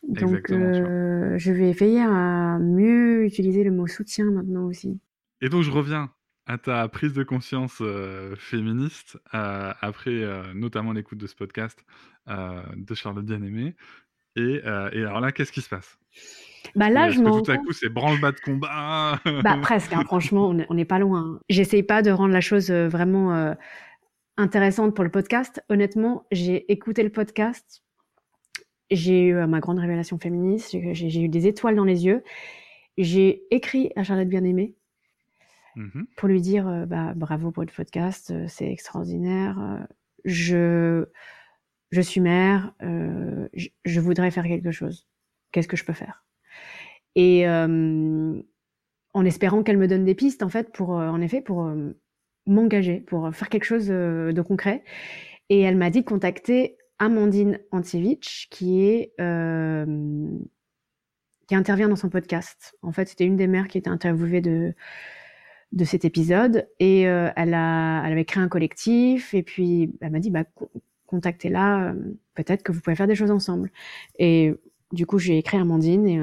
Donc, 0.03 0.51
euh, 0.51 1.39
je 1.39 1.53
vais 1.53 1.71
essayer 1.71 2.03
à 2.03 2.59
mieux 2.59 3.25
utiliser 3.25 3.63
le 3.65 3.71
mot 3.71 3.87
soutien 3.87 4.27
maintenant 4.27 4.65
aussi. 4.67 5.01
Et 5.41 5.49
donc, 5.49 5.63
je 5.63 5.71
reviens 5.71 6.11
à 6.47 6.59
ta 6.59 6.87
prise 6.89 7.13
de 7.13 7.23
conscience 7.23 7.79
euh, 7.81 8.35
féministe, 8.37 9.17
euh, 9.33 9.73
après 9.81 10.25
notamment 10.55 10.93
l'écoute 10.93 11.19
de 11.19 11.27
ce 11.27 11.35
podcast 11.35 11.85
de 12.27 12.95
Charlotte 12.95 13.25
Bien-Aimée. 13.25 13.75
Et, 14.37 14.61
et 14.65 15.05
alors 15.05 15.21
là, 15.21 15.33
qu'est-ce 15.33 15.53
qui 15.53 15.61
se 15.61 15.69
passe? 15.69 15.99
Bah 16.75 16.91
là, 16.91 17.11
je 17.11 17.21
m'en. 17.21 17.43
Tout 17.43 17.51
à 17.51 17.59
coup, 17.59 17.73
c'est 17.73 17.89
branle-bas 17.89 18.33
de 18.33 18.41
combat. 18.41 19.21
bah 19.45 19.59
presque. 19.61 19.93
Hein, 19.93 20.05
franchement, 20.05 20.55
on 20.69 20.75
n'est 20.75 20.85
pas 20.85 20.99
loin. 20.99 21.41
J'essaye 21.49 21.83
pas 21.83 22.03
de 22.03 22.11
rendre 22.11 22.33
la 22.33 22.41
chose 22.41 22.71
euh, 22.71 22.89
vraiment 22.89 23.35
euh, 23.35 23.55
intéressante 24.37 24.95
pour 24.95 25.05
le 25.05 25.11
podcast. 25.11 25.63
Honnêtement, 25.69 26.27
j'ai 26.31 26.71
écouté 26.73 27.03
le 27.03 27.11
podcast. 27.11 27.83
J'ai 28.91 29.29
eu 29.29 29.35
euh, 29.35 29.47
ma 29.47 29.61
grande 29.61 29.79
révélation 29.79 30.19
féministe. 30.19 30.77
J'ai 30.93 31.23
eu 31.23 31.29
des 31.29 31.47
étoiles 31.47 31.77
dans 31.77 31.85
les 31.85 32.05
yeux. 32.05 32.23
J'ai 32.99 33.43
écrit 33.51 33.91
à 33.97 34.05
Charlotte 34.05 34.29
Bien-Aimée 34.29 34.75
mmh 35.75 36.03
pour 36.17 36.29
lui 36.29 36.43
dire 36.43 36.85
bah, 36.87 37.15
bravo 37.17 37.51
pour 37.51 37.63
le 37.63 37.71
podcast, 37.75 38.31
c'est 38.47 38.71
extraordinaire. 38.71 39.87
je, 40.27 41.07
je 41.91 42.01
suis 42.03 42.21
mère, 42.21 42.75
je 42.83 44.01
voudrais 44.01 44.31
faire 44.31 44.45
quelque 44.45 44.71
chose. 44.71 45.09
Qu'est-ce 45.51 45.69
que 45.69 45.79
je 45.79 45.85
peux 45.87 45.95
faire? 45.95 46.23
Et 47.15 47.47
euh, 47.49 48.41
en 49.15 49.25
espérant 49.25 49.63
qu'elle 49.63 49.79
me 49.79 49.89
donne 49.89 50.05
des 50.05 50.15
pistes, 50.15 50.43
en 50.43 50.49
fait, 50.49 50.73
pour, 50.73 50.99
euh, 50.99 51.09
en 51.09 51.21
effet, 51.21 51.41
pour 51.41 51.65
euh, 51.65 51.93
m'engager, 52.47 53.01
pour 53.01 53.35
faire 53.35 53.49
quelque 53.49 53.65
chose 53.65 53.89
de 53.89 54.43
concret. 54.43 54.83
Et 55.49 55.61
elle 55.61 55.77
m'a 55.77 55.91
dit 55.91 56.01
de 56.01 56.07
contacter 56.07 56.77
Amandine 56.99 57.61
Antievich, 57.73 58.49
qui 58.51 58.83
est 58.85 59.13
qui 61.49 61.57
intervient 61.57 61.89
dans 61.89 61.97
son 61.97 62.09
podcast. 62.09 62.77
En 62.83 62.93
fait, 62.93 63.09
c'était 63.09 63.25
une 63.27 63.37
des 63.37 63.49
mères 63.49 63.69
qui 63.69 63.79
était 63.79 63.91
interviewée 63.91 64.41
de 64.41 64.75
de 65.73 65.85
cet 65.85 66.05
épisode 66.05 66.69
et 66.81 67.03
elle 67.03 67.55
a, 67.55 68.03
elle 68.05 68.13
avait 68.13 68.25
créé 68.27 68.43
un 68.43 68.49
collectif 68.49 69.33
et 69.35 69.43
puis 69.43 69.93
elle 70.01 70.13
m'a 70.13 70.21
dit 70.21 70.31
bah 70.31 70.45
contactez-la, 71.07 71.95
peut-être 72.35 72.63
que 72.63 72.73
vous 72.73 72.81
pouvez 72.81 72.97
faire 72.97 73.07
des 73.07 73.15
choses 73.15 73.31
ensemble. 73.31 73.71
Et 74.19 74.53
du 74.93 75.07
coup 75.07 75.19
j'ai 75.19 75.39
écrit 75.39 75.59
Amandine 75.59 76.07
et 76.07 76.21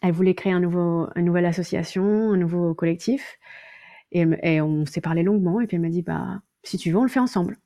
elle 0.00 0.12
voulait 0.12 0.34
créer 0.34 0.52
un 0.52 0.60
nouveau, 0.60 1.08
une 1.16 1.24
nouvelle 1.24 1.46
association, 1.46 2.32
un 2.32 2.36
nouveau 2.36 2.74
collectif. 2.74 3.38
Et, 4.12 4.26
et 4.42 4.60
on 4.60 4.86
s'est 4.86 5.00
parlé 5.00 5.22
longuement. 5.22 5.60
Et 5.60 5.66
puis 5.66 5.76
elle 5.76 5.82
m'a 5.82 5.88
dit, 5.88 6.02
bah, 6.02 6.40
si 6.62 6.78
tu 6.78 6.90
veux, 6.90 6.98
on 6.98 7.02
le 7.02 7.08
fait 7.08 7.20
ensemble. 7.20 7.58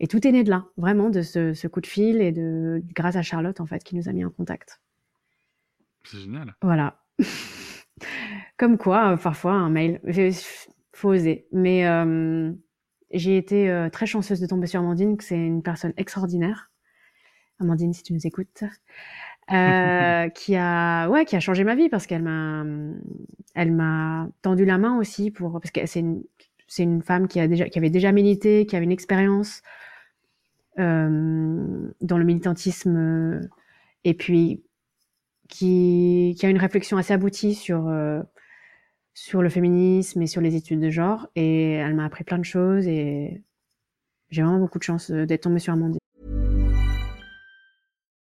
Et 0.00 0.08
tout 0.08 0.26
est 0.26 0.32
né 0.32 0.44
de 0.44 0.50
là, 0.50 0.66
vraiment, 0.76 1.08
de 1.08 1.22
ce, 1.22 1.54
ce, 1.54 1.68
coup 1.68 1.80
de 1.80 1.86
fil 1.86 2.20
et 2.20 2.32
de 2.32 2.82
grâce 2.94 3.16
à 3.16 3.22
Charlotte, 3.22 3.60
en 3.60 3.66
fait, 3.66 3.82
qui 3.82 3.96
nous 3.96 4.08
a 4.08 4.12
mis 4.12 4.24
en 4.24 4.30
contact. 4.30 4.80
C'est 6.04 6.18
génial. 6.18 6.54
Voilà. 6.62 7.02
Comme 8.56 8.76
quoi, 8.78 9.12
euh, 9.12 9.16
parfois, 9.16 9.52
un 9.52 9.70
mail, 9.70 10.00
faut 10.92 11.10
oser. 11.10 11.46
Mais 11.52 11.86
euh, 11.86 12.52
j'ai 13.10 13.36
été 13.36 13.70
euh, 13.70 13.88
très 13.88 14.06
chanceuse 14.06 14.40
de 14.40 14.46
tomber 14.46 14.66
sur 14.66 14.80
Amandine, 14.80 15.16
que 15.16 15.24
c'est 15.24 15.36
une 15.36 15.62
personne 15.62 15.94
extraordinaire. 15.96 16.70
Amandine, 17.58 17.94
si 17.94 18.02
tu 18.02 18.12
nous 18.12 18.26
écoutes. 18.26 18.64
Euh, 19.52 20.28
qui 20.34 20.56
a 20.56 21.08
ouais 21.08 21.24
qui 21.24 21.36
a 21.36 21.40
changé 21.40 21.62
ma 21.62 21.76
vie 21.76 21.88
parce 21.88 22.06
qu'elle 22.06 22.22
m'a 22.22 22.64
elle 23.54 23.72
m'a 23.72 24.28
tendu 24.42 24.64
la 24.64 24.76
main 24.76 24.98
aussi 24.98 25.30
pour 25.30 25.52
parce 25.60 25.70
que 25.70 25.86
c'est 25.86 26.00
une 26.00 26.24
c'est 26.66 26.82
une 26.82 27.00
femme 27.02 27.28
qui 27.28 27.38
a 27.38 27.46
déjà 27.46 27.68
qui 27.68 27.78
avait 27.78 27.90
déjà 27.90 28.10
milité 28.10 28.66
qui 28.66 28.74
avait 28.74 28.84
une 28.84 28.92
expérience 28.92 29.62
euh, 30.78 31.90
dans 32.00 32.18
le 32.18 32.24
militantisme 32.24 33.48
et 34.04 34.14
puis 34.14 34.62
qui 35.48 36.34
qui 36.38 36.46
a 36.46 36.50
une 36.50 36.58
réflexion 36.58 36.96
assez 36.96 37.12
aboutie 37.14 37.54
sur 37.54 37.88
euh, 37.88 38.22
sur 39.14 39.42
le 39.42 39.48
féminisme 39.48 40.22
et 40.22 40.26
sur 40.26 40.40
les 40.40 40.56
études 40.56 40.80
de 40.80 40.90
genre 40.90 41.28
et 41.36 41.72
elle 41.74 41.94
m'a 41.94 42.04
appris 42.04 42.24
plein 42.24 42.38
de 42.38 42.44
choses 42.44 42.86
et 42.88 43.42
j'ai 44.30 44.42
vraiment 44.42 44.58
beaucoup 44.58 44.78
de 44.78 44.84
chance 44.84 45.10
d'être 45.10 45.42
tombée 45.42 45.60
sur 45.60 45.72
Amandine. 45.72 46.00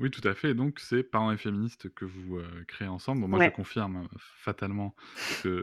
Oui, 0.00 0.10
tout 0.10 0.26
à 0.26 0.34
fait. 0.34 0.50
Et 0.50 0.54
donc, 0.54 0.80
c'est 0.80 1.02
Parents 1.02 1.30
et 1.30 1.36
Féministes 1.36 1.92
que 1.94 2.06
vous 2.06 2.38
euh, 2.38 2.64
créez 2.66 2.88
ensemble. 2.88 3.20
Bon, 3.20 3.28
moi, 3.28 3.38
Ouais. 3.38 3.50
je 3.50 3.54
confirme 3.54 3.96
euh, 3.96 4.16
fatalement 4.18 4.94
que 5.42 5.62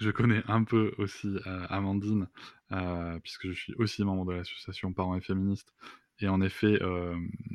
je 0.00 0.10
connais 0.10 0.42
un 0.48 0.64
peu 0.64 0.92
aussi 0.96 1.36
euh, 1.46 1.66
Amandine, 1.68 2.28
euh, 2.72 3.18
puisque 3.20 3.48
je 3.48 3.52
suis 3.52 3.74
aussi 3.74 4.02
membre 4.02 4.24
de 4.24 4.32
l'association 4.32 4.92
Parents 4.92 5.14
et 5.16 5.20
Féministes. 5.20 5.74
Et 6.20 6.28
en 6.28 6.40
effet, 6.40 6.78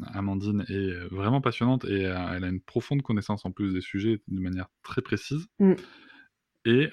Amandine 0.07 0.65
est 0.67 0.91
vraiment 1.13 1.39
passionnante 1.39 1.85
et 1.85 2.01
elle 2.01 2.43
a 2.43 2.47
une 2.49 2.59
profonde 2.59 3.01
connaissance 3.01 3.45
en 3.45 3.51
plus 3.51 3.71
des 3.71 3.79
sujets 3.79 4.21
de 4.27 4.39
manière 4.41 4.67
très 4.83 5.01
précise. 5.01 5.47
Mm. 5.59 5.73
Et, 6.65 6.89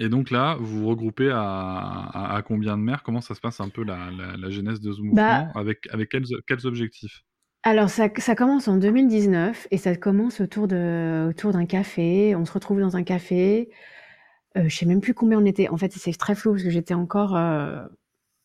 et 0.00 0.08
donc 0.08 0.30
là, 0.30 0.56
vous 0.60 0.80
vous 0.82 0.88
regroupez 0.88 1.30
à, 1.30 1.40
à- 1.40 2.36
à 2.36 2.42
combien 2.42 2.76
de 2.76 2.82
mères? 2.82 3.02
Comment 3.02 3.20
ça 3.20 3.34
se 3.34 3.40
passe 3.40 3.60
un 3.60 3.68
peu 3.70 3.84
la, 3.84 4.10
la- 4.10 4.36
la 4.36 4.50
genèse 4.50 4.80
de 4.80 4.92
ce 4.92 5.00
mouvement? 5.00 5.46
Bah, 5.46 5.54
avec, 5.54 5.86
avec 5.92 6.10
quels, 6.10 6.24
quels 6.46 6.66
objectifs? 6.66 7.24
Alors 7.64 7.90
ça, 7.90 8.08
ça 8.18 8.34
commence 8.34 8.66
en 8.68 8.76
2019 8.76 9.68
et 9.70 9.78
ça 9.78 9.94
commence 9.96 10.40
autour 10.40 10.66
de 10.68 11.28
autour 11.30 11.52
d'un 11.52 11.64
café. 11.66 12.34
On 12.34 12.44
se 12.44 12.52
retrouve 12.52 12.80
dans 12.80 12.96
un 12.96 13.04
café. 13.04 13.70
Euh, 14.58 14.68
je 14.68 14.76
sais 14.76 14.86
même 14.86 15.00
plus 15.02 15.14
combien 15.14 15.40
on 15.40 15.46
était. 15.46 15.68
En 15.70 15.76
fait, 15.78 15.92
c'est 15.92 16.12
très 16.18 16.34
flou 16.36 16.52
parce 16.52 16.64
que 16.64 16.70
j'étais 16.70 16.94
encore 16.94 17.36
euh, 17.36 17.82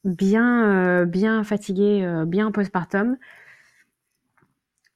bien 0.05 1.01
euh, 1.03 1.05
bien 1.05 1.43
fatiguée, 1.45 2.03
euh, 2.05 2.25
bien 2.25 2.51
postpartum. 2.51 3.17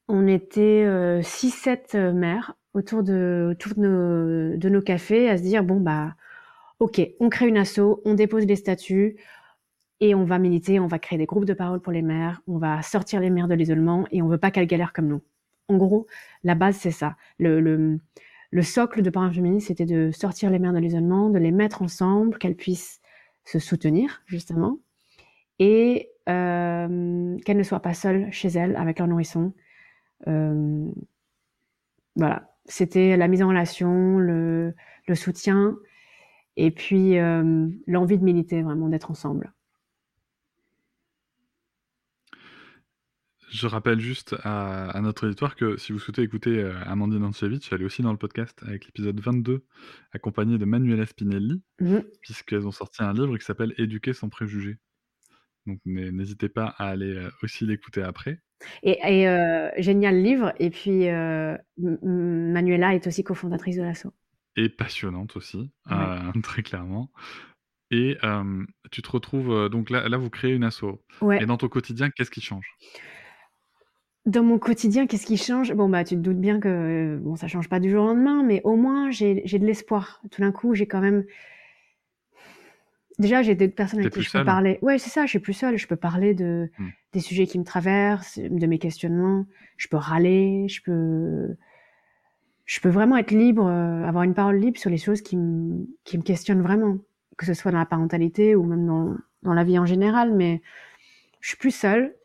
On 0.07 0.27
était 0.27 1.21
6-7 1.23 1.95
mères 1.95 2.55
autour 2.73 3.03
de 3.03 3.47
autour 3.51 3.73
de 3.75 3.81
nos, 3.81 4.57
de 4.57 4.69
nos 4.69 4.81
cafés 4.81 5.29
à 5.29 5.37
se 5.37 5.43
dire 5.43 5.63
bon 5.63 5.79
bah 5.79 6.15
ok, 6.81 6.99
on 7.19 7.29
crée 7.29 7.47
une 7.47 7.57
asso, 7.57 8.01
on 8.05 8.15
dépose 8.15 8.47
les 8.47 8.55
statuts, 8.55 9.15
et 9.99 10.15
on 10.15 10.25
va 10.25 10.39
militer, 10.39 10.79
on 10.79 10.87
va 10.87 10.97
créer 10.97 11.19
des 11.19 11.27
groupes 11.27 11.45
de 11.45 11.53
parole 11.53 11.79
pour 11.79 11.93
les 11.93 12.01
mères, 12.01 12.41
on 12.47 12.57
va 12.57 12.81
sortir 12.81 13.19
les 13.19 13.29
mères 13.29 13.47
de 13.47 13.53
l'isolement 13.53 14.07
et 14.11 14.23
on 14.23 14.27
veut 14.27 14.39
pas 14.39 14.49
qu'elles 14.49 14.65
galèrent 14.65 14.93
comme 14.93 15.07
nous. 15.07 15.21
En 15.67 15.77
gros, 15.77 16.07
la 16.43 16.55
base, 16.55 16.77
c'est 16.77 16.89
ça. 16.89 17.15
Le, 17.37 17.61
le, 17.61 17.99
le 18.49 18.61
socle 18.63 19.03
de 19.03 19.11
parents 19.11 19.31
féministes, 19.31 19.67
c'était 19.67 19.85
de 19.85 20.09
sortir 20.09 20.49
les 20.49 20.57
mères 20.57 20.73
de 20.73 20.79
l'isolement, 20.79 21.29
de 21.29 21.37
les 21.37 21.51
mettre 21.51 21.83
ensemble, 21.83 22.39
qu'elles 22.39 22.55
puissent 22.55 22.99
se 23.45 23.59
soutenir, 23.59 24.23
justement, 24.25 24.79
et 25.59 26.09
euh, 26.29 27.37
qu'elles 27.45 27.57
ne 27.57 27.63
soient 27.63 27.79
pas 27.79 27.93
seules 27.93 28.31
chez 28.31 28.47
elles 28.47 28.75
avec 28.75 28.97
leur 28.97 29.07
nourrisson. 29.07 29.53
Euh, 30.27 30.89
voilà, 32.15 32.51
c'était 32.65 33.17
la 33.17 33.27
mise 33.27 33.43
en 33.43 33.49
relation, 33.49 34.17
le 34.17 34.73
soutien, 35.13 35.77
et 36.57 36.71
puis 36.71 37.17
euh, 37.17 37.67
l'envie 37.87 38.17
de 38.17 38.23
militer, 38.23 38.61
vraiment, 38.61 38.89
d'être 38.89 39.11
ensemble. 39.11 39.53
Je 43.49 43.67
rappelle 43.67 43.99
juste 43.99 44.35
à, 44.43 44.89
à 44.91 45.01
notre 45.01 45.25
auditoire 45.27 45.57
que 45.57 45.75
si 45.75 45.91
vous 45.91 45.99
souhaitez 45.99 46.21
écouter 46.21 46.57
euh, 46.59 46.73
Amandine 46.85 47.25
Antievich, 47.25 47.67
elle 47.73 47.81
est 47.81 47.85
aussi 47.85 48.01
dans 48.01 48.13
le 48.13 48.17
podcast 48.17 48.57
avec 48.65 48.85
l'épisode 48.85 49.19
22, 49.19 49.65
accompagnée 50.13 50.57
de 50.57 50.63
Manuela 50.65 51.05
Spinelli, 51.05 51.61
Mhm. 51.81 52.03
puisqu'elles 52.21 52.65
ont 52.65 52.71
sorti 52.71 53.03
un 53.03 53.11
livre 53.11 53.37
qui 53.37 53.43
s'appelle 53.43 53.73
Éduquer 53.77 54.13
sans 54.13 54.29
préjugés. 54.29 54.77
Donc 55.67 55.79
n'hé- 55.85 56.11
n'hésitez 56.13 56.47
pas 56.47 56.73
à 56.77 56.87
aller 56.87 57.13
euh, 57.13 57.29
aussi 57.43 57.65
l'écouter 57.65 58.01
après. 58.03 58.39
Et, 58.83 58.99
et 59.05 59.27
euh, 59.27 59.69
génial 59.79 60.21
livre. 60.21 60.53
Et 60.59 60.69
puis, 60.69 61.09
euh, 61.09 61.57
Manuela 61.77 62.95
est 62.95 63.05
aussi 63.05 63.23
cofondatrice 63.23 63.75
de 63.75 63.81
l'asso. 63.81 64.07
Et 64.55 64.69
passionnante 64.69 65.35
aussi, 65.37 65.71
Ouais. 65.89 65.93
euh, 65.93 66.31
très 66.43 66.63
clairement. 66.63 67.11
Et 67.89 68.17
euh, 68.23 68.65
tu 68.91 69.01
te 69.01 69.09
retrouves, 69.11 69.69
donc 69.69 69.89
là, 69.89 70.07
là, 70.07 70.17
vous 70.17 70.29
créez 70.29 70.53
une 70.53 70.63
asso. 70.63 70.83
Ouais. 71.21 71.41
Et 71.41 71.45
dans 71.45 71.57
ton 71.57 71.67
quotidien, 71.67 72.09
qu'est-ce 72.09 72.31
qui 72.31 72.41
change? 72.41 72.67
Dans 74.25 74.43
mon 74.43 74.59
quotidien, 74.59 75.07
qu'est-ce 75.07 75.25
qui 75.25 75.35
change? 75.37 75.73
Bon, 75.73 75.89
bah, 75.89 76.03
tu 76.03 76.15
te 76.15 76.19
doutes 76.21 76.39
bien 76.39 76.59
que 76.59 77.17
bon, 77.21 77.35
ça 77.35 77.47
change 77.47 77.69
pas 77.69 77.79
du 77.79 77.89
jour 77.89 78.03
au 78.03 78.07
lendemain, 78.07 78.43
mais 78.43 78.61
au 78.63 78.75
moins, 78.75 79.09
j'ai 79.09 79.35
de 79.35 79.65
l'espoir. 79.65 80.21
Tout 80.31 80.41
d'un 80.41 80.51
coup, 80.51 80.75
j'ai 80.75 80.85
quand 80.87 81.01
même. 81.01 81.25
Déjà, 83.19 83.41
j'ai 83.41 83.55
des 83.55 83.67
personnes 83.67 83.99
avec 83.99 84.13
qui 84.13 84.21
je 84.21 84.31
peux 84.31 84.45
parler. 84.45 84.79
Ouais, 84.81 84.97
c'est 84.97 85.09
ça, 85.09 85.25
je 85.25 85.31
suis 85.31 85.39
plus 85.39 85.53
seule. 85.53 85.77
Je 85.77 85.87
peux 85.87 85.95
parler 85.95 86.33
de, 86.33 86.69
Hmm. 86.77 86.89
des 87.13 87.19
sujets 87.19 87.45
qui 87.47 87.59
me 87.59 87.63
traversent, 87.63 88.39
de 88.39 88.67
mes 88.67 88.79
questionnements. 88.79 89.45
Je 89.77 89.87
peux 89.87 89.97
râler, 89.97 90.67
je 90.69 90.81
peux. 90.83 91.55
Je 92.71 92.79
peux 92.79 92.87
vraiment 92.87 93.17
être 93.17 93.31
libre, 93.31 93.67
euh, 93.67 94.05
avoir 94.05 94.23
une 94.23 94.33
parole 94.33 94.55
libre 94.55 94.79
sur 94.79 94.89
les 94.89 94.97
choses 94.97 95.21
qui 95.21 95.35
me, 95.35 95.85
qui 96.05 96.17
me 96.17 96.23
questionnent 96.23 96.61
vraiment, 96.61 96.99
que 97.37 97.45
ce 97.45 97.53
soit 97.53 97.69
dans 97.69 97.77
la 97.77 97.85
parentalité 97.85 98.55
ou 98.55 98.63
même 98.63 98.87
dans, 98.87 99.17
dans 99.43 99.53
la 99.53 99.65
vie 99.65 99.77
en 99.77 99.85
général. 99.85 100.33
Mais 100.33 100.61
je 101.41 101.49
suis 101.49 101.57
plus 101.57 101.75
seule 101.75 102.15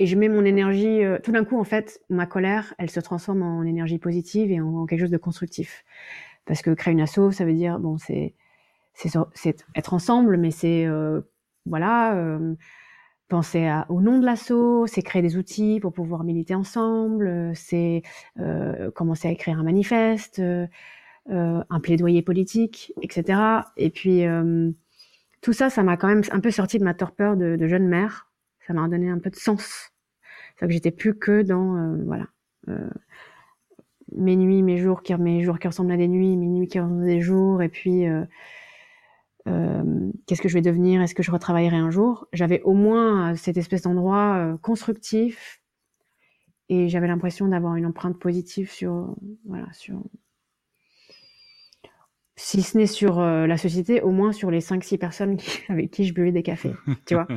et 0.00 0.06
je 0.06 0.16
mets 0.16 0.28
mon 0.28 0.44
énergie. 0.44 1.04
euh, 1.04 1.20
tout 1.22 1.30
d'un 1.30 1.44
coup, 1.44 1.56
en 1.56 1.62
fait, 1.62 2.02
ma 2.10 2.26
colère, 2.26 2.74
elle 2.78 2.90
se 2.90 2.98
transforme 2.98 3.42
en 3.42 3.62
énergie 3.62 3.98
positive 3.98 4.50
et 4.50 4.60
en, 4.60 4.86
quelque 4.86 5.02
chose 5.02 5.10
de 5.10 5.18
constructif. 5.18 5.84
Parce 6.46 6.62
que 6.62 6.70
créer 6.70 6.92
une 6.92 7.00
asso, 7.00 7.30
ça 7.30 7.44
veut 7.44 7.54
dire 7.54 7.78
bon, 7.78 7.96
c'est 7.96 8.34
être 9.76 9.94
ensemble, 9.94 10.36
mais 10.36 10.50
c'est 10.50 10.84
euh, 10.84 11.20
voilà. 11.64 12.40
Penser 13.30 13.66
à, 13.66 13.86
au 13.88 14.02
nom 14.02 14.18
de 14.18 14.26
l'asso, 14.26 14.86
c'est 14.86 15.02
créer 15.02 15.22
des 15.22 15.38
outils 15.38 15.80
pour 15.80 15.92
pouvoir 15.94 16.24
militer 16.24 16.54
ensemble, 16.54 17.52
c'est 17.54 18.02
euh, 18.38 18.90
commencer 18.90 19.28
à 19.28 19.30
écrire 19.30 19.58
un 19.58 19.62
manifeste, 19.62 20.40
euh, 20.40 20.66
euh, 21.30 21.62
un 21.70 21.80
plaidoyer 21.80 22.22
politique, 22.22 22.92
etc. 23.00 23.40
Et 23.76 23.88
puis 23.90 24.26
euh, 24.26 24.70
tout 25.40 25.52
ça, 25.52 25.70
ça 25.70 25.82
m'a 25.82 25.96
quand 25.96 26.08
même 26.08 26.22
un 26.32 26.40
peu 26.40 26.50
sorti 26.50 26.78
de 26.78 26.84
ma 26.84 26.92
torpeur 26.92 27.36
de, 27.36 27.56
de 27.56 27.68
jeune 27.68 27.88
mère. 27.88 28.28
Ça 28.66 28.74
m'a 28.74 28.86
donné 28.88 29.08
un 29.08 29.18
peu 29.18 29.30
de 29.30 29.36
sens. 29.36 29.92
C'est 30.58 30.66
que 30.66 30.72
j'étais 30.72 30.90
plus 30.90 31.14
que 31.14 31.42
dans 31.42 31.76
euh, 31.76 31.96
voilà 32.04 32.26
euh, 32.68 32.90
mes 34.12 34.36
nuits, 34.36 34.62
mes 34.62 34.76
jours 34.76 35.02
qui 35.02 35.14
mes 35.14 35.42
jours 35.42 35.58
qui 35.58 35.68
ressemblent 35.68 35.92
à 35.92 35.96
des 35.96 36.08
nuits, 36.08 36.36
mes 36.36 36.48
nuits 36.48 36.68
qui 36.68 36.80
ressemblent 36.80 37.04
à 37.04 37.06
des 37.06 37.20
jours, 37.20 37.62
et 37.62 37.68
puis 37.68 38.06
euh, 39.48 40.10
qu'est-ce 40.26 40.42
que 40.42 40.48
je 40.48 40.54
vais 40.54 40.62
devenir? 40.62 41.00
Est-ce 41.02 41.14
que 41.14 41.22
je 41.22 41.30
retravaillerai 41.30 41.76
un 41.76 41.90
jour? 41.90 42.26
J'avais 42.32 42.60
au 42.62 42.74
moins 42.74 43.32
euh, 43.32 43.36
cette 43.36 43.56
espèce 43.56 43.82
d'endroit 43.82 44.36
euh, 44.36 44.56
constructif 44.58 45.60
et 46.68 46.88
j'avais 46.88 47.08
l'impression 47.08 47.48
d'avoir 47.48 47.76
une 47.76 47.86
empreinte 47.86 48.18
positive 48.18 48.70
sur, 48.70 49.16
voilà, 49.44 49.72
sur, 49.72 50.02
si 52.36 52.62
ce 52.62 52.78
n'est 52.78 52.86
sur 52.86 53.20
la 53.20 53.56
société, 53.56 54.00
au 54.02 54.12
moins 54.12 54.30
sur 54.30 54.52
les 54.52 54.60
5-6 54.60 54.98
personnes 54.98 55.36
avec 55.68 55.90
qui 55.90 56.04
je 56.04 56.14
buvais 56.14 56.30
des 56.30 56.44
cafés, 56.44 56.74
tu 57.06 57.14
vois? 57.14 57.26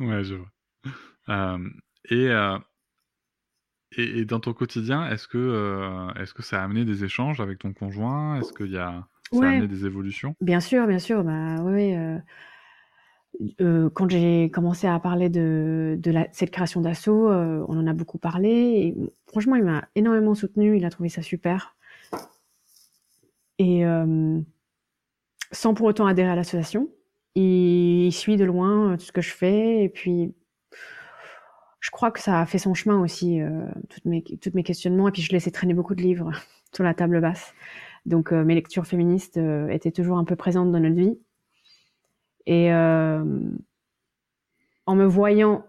Ouais, 0.00 0.24
je 0.24 0.34
vois. 0.34 1.58
Et, 2.10 2.26
et, 3.96 4.18
et 4.18 4.24
dans 4.24 4.40
ton 4.40 4.52
quotidien, 4.52 5.08
est-ce 5.08 5.28
que, 5.28 6.10
est-ce 6.20 6.34
que 6.34 6.42
ça 6.42 6.60
a 6.60 6.64
amené 6.64 6.84
des 6.84 7.04
échanges 7.04 7.40
avec 7.40 7.60
ton 7.60 7.72
conjoint? 7.72 8.40
Est-ce 8.40 8.52
qu'il 8.52 8.72
y 8.72 8.76
a 8.76 9.06
ça 9.32 9.44
a 9.44 9.48
amené 9.48 9.68
des 9.68 9.86
évolutions? 9.86 10.34
Bien 10.40 10.60
sûr, 10.60 10.86
bien 10.86 10.98
sûr, 10.98 11.24
bah, 11.24 11.62
oui, 11.62 11.94
quand 13.94 14.10
j'ai 14.10 14.50
commencé 14.50 14.86
à 14.86 14.98
parler 15.00 15.28
de 15.28 15.98
de 15.98 16.10
la 16.10 16.28
cette 16.32 16.50
création 16.50 16.80
d'assaut, 16.80 17.28
on 17.30 17.78
en 17.78 17.86
a 17.86 17.92
beaucoup 17.92 18.18
parlé 18.18 18.50
et 18.50 18.96
franchement, 19.26 19.56
il 19.56 19.64
m'a 19.64 19.88
énormément 19.96 20.34
soutenu. 20.34 20.76
il 20.76 20.84
a 20.84 20.90
trouvé 20.90 21.08
ça 21.08 21.22
super. 21.22 21.74
Et 23.58 23.84
euh, 23.84 24.40
sans 25.52 25.74
pour 25.74 25.86
autant 25.86 26.06
adhérer 26.06 26.30
à 26.30 26.36
l'association, 26.36 26.88
il, 27.34 28.10
suit 28.12 28.36
de 28.36 28.44
loin 28.44 28.92
euh, 28.92 28.96
tout 28.96 29.04
ce 29.04 29.12
que 29.12 29.20
je 29.22 29.32
fais. 29.32 29.84
Et 29.84 29.88
puis, 29.88 30.34
je 31.80 31.90
crois 31.90 32.10
que 32.10 32.20
ça 32.20 32.40
a 32.40 32.46
fait 32.46 32.58
son 32.58 32.74
chemin 32.74 33.00
aussi, 33.00 33.40
euh, 33.40 33.66
toutes 33.88 34.04
mes, 34.04 34.22
toutes 34.22 34.54
mes 34.54 34.62
questionnements. 34.62 35.08
Et 35.08 35.12
puis, 35.12 35.22
je 35.22 35.32
laissais 35.32 35.50
traîner 35.50 35.74
beaucoup 35.74 35.94
de 35.94 36.02
livres 36.02 36.30
sur 36.74 36.84
la 36.84 36.94
table 36.94 37.20
basse. 37.20 37.54
Donc, 38.06 38.32
euh, 38.32 38.44
mes 38.44 38.54
lectures 38.54 38.86
féministes 38.86 39.38
euh, 39.38 39.68
étaient 39.68 39.92
toujours 39.92 40.18
un 40.18 40.24
peu 40.24 40.36
présentes 40.36 40.70
dans 40.72 40.80
notre 40.80 40.96
vie. 40.96 41.18
Et 42.46 42.72
euh, 42.72 43.24
en 44.86 44.94
me 44.94 45.04
voyant 45.06 45.64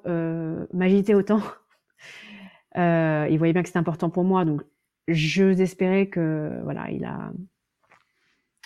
m'agiter 0.73 1.15
autant, 1.15 1.41
il 2.75 3.35
voyait 3.37 3.53
bien 3.53 3.61
que 3.61 3.69
c'était 3.69 3.79
important 3.79 4.09
pour 4.09 4.25
moi. 4.25 4.43
Donc, 4.43 4.61
je 5.07 5.45
espérais 5.61 6.07
que, 6.09 6.59
voilà, 6.63 6.89
il 6.91 7.05
a, 7.05 7.31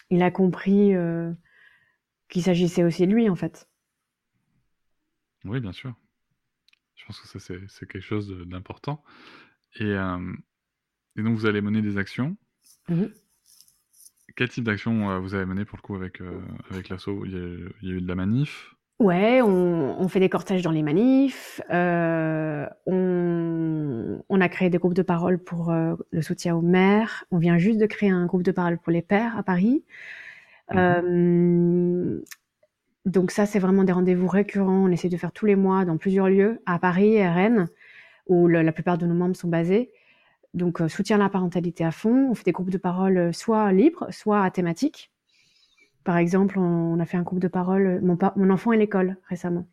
il 0.09 0.23
a 0.23 0.31
compris 0.31 0.95
euh, 0.95 1.31
qu'il 2.29 2.43
s'agissait 2.43 2.83
aussi 2.83 3.05
de 3.05 3.13
lui, 3.13 3.29
en 3.29 3.35
fait. 3.35 3.69
Oui, 5.45 5.59
bien 5.59 5.71
sûr. 5.71 5.93
Je 6.95 7.05
pense 7.05 7.19
que 7.19 7.27
ça, 7.27 7.39
c'est 7.39 7.87
quelque 7.87 8.01
chose 8.01 8.29
d'important. 8.47 9.03
Euh, 9.81 10.33
et, 11.15 11.21
donc, 11.21 11.35
vous 11.35 11.45
allez 11.45 11.61
mener 11.61 11.81
des 11.81 11.97
actions. 11.97 12.37
Mmh 12.87 13.05
Quel 14.39 14.47
type 14.47 14.63
d'action 14.63 15.11
euh, 15.11 15.19
vous 15.19 15.35
avez 15.35 15.43
mené 15.43 15.65
pour 15.65 15.77
le 15.77 15.81
coup 15.81 15.95
avec, 15.95 16.21
avec 16.71 16.87
l'assaut? 16.87 17.25
Il, 17.25 17.73
y 17.81 17.91
a 17.91 17.93
eu 17.95 17.99
de 17.99 18.07
la 18.07 18.15
manif? 18.15 18.73
Ouais, 18.97 19.41
on, 19.41 20.07
fait 20.07 20.21
des 20.21 20.29
cortèges 20.29 20.61
dans 20.61 20.71
les 20.71 20.81
manifs. 20.81 21.59
on, 21.69 22.69
on, 24.29 24.41
a 24.41 24.47
créé 24.47 24.69
des 24.69 24.77
groupes 24.77 24.93
de 24.93 25.01
parole 25.01 25.39
pour 25.39 25.73
le 25.73 26.21
soutien 26.21 26.55
aux 26.55 26.61
maires. 26.61 27.25
On 27.31 27.37
vient 27.37 27.57
juste 27.57 27.79
de 27.79 27.85
créer 27.85 28.11
un 28.11 28.25
groupe 28.27 28.43
de 28.43 28.53
parole 28.53 28.77
pour 28.77 28.93
les 28.93 29.01
pères 29.01 29.37
à 29.37 29.43
Paris. 29.43 29.83
Donc 33.05 33.31
ça, 33.31 33.45
c'est 33.45 33.59
vraiment 33.59 33.83
des 33.83 33.91
rendez-vous 33.91 34.29
récurrents. 34.29 34.85
On 34.85 34.89
essaie 34.89 35.09
de 35.09 35.17
faire 35.17 35.33
tous 35.33 35.47
les 35.47 35.57
mois 35.57 35.83
dans 35.83 35.97
plusieurs 35.97 36.29
lieux, 36.29 36.61
à 36.65 36.79
Paris 36.79 37.15
et 37.15 37.25
à 37.25 37.33
Rennes, 37.33 37.67
où 38.27 38.47
la 38.47 38.71
plupart 38.71 38.97
de 38.97 39.05
nos 39.05 39.15
membres 39.15 39.35
sont 39.35 39.49
basés. 39.49 39.91
Donc 40.53 40.81
soutien 40.87 41.17
à 41.17 41.19
la 41.19 41.29
parentalité 41.29 41.85
à 41.85 41.91
fond. 41.91 42.29
On 42.31 42.33
fait 42.33 42.45
des 42.45 42.51
groupes 42.51 42.71
de 42.71 42.77
parole 42.77 43.33
soit 43.33 43.71
libres, 43.71 44.07
soit 44.11 44.43
à 44.43 44.51
thématique. 44.51 45.11
Par 46.03 46.17
exemple, 46.17 46.57
on, 46.57 46.99
a 46.99 47.05
fait 47.05 47.17
un 47.17 47.23
groupe 47.23 47.39
de 47.39 47.47
parole 47.47 47.99
mon, 48.01 48.17
mon 48.35 48.49
enfant 48.49 48.71
et 48.71 48.77
l'école 48.77 49.17
récemment, 49.27 49.67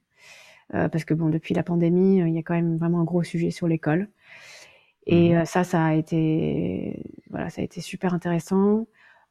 euh, 0.74 0.88
parce 0.88 1.04
que 1.04 1.14
bon, 1.14 1.28
depuis 1.28 1.54
la 1.54 1.62
pandémie, 1.62 2.18
il 2.18 2.34
y 2.34 2.38
a 2.38 2.42
quand 2.42 2.54
même 2.54 2.76
vraiment 2.76 3.00
un 3.00 3.04
gros 3.04 3.22
sujet 3.22 3.50
sur 3.50 3.68
l'école. 3.68 4.08
Et 5.06 5.32
mmh. 5.32 5.36
euh, 5.36 5.44
ça, 5.44 5.64
ça 5.64 5.84
a 5.84 5.94
été, 5.94 7.02
voilà, 7.30 7.48
ça 7.48 7.62
a 7.62 7.64
été 7.64 7.80
super 7.80 8.12
intéressant. 8.12 8.86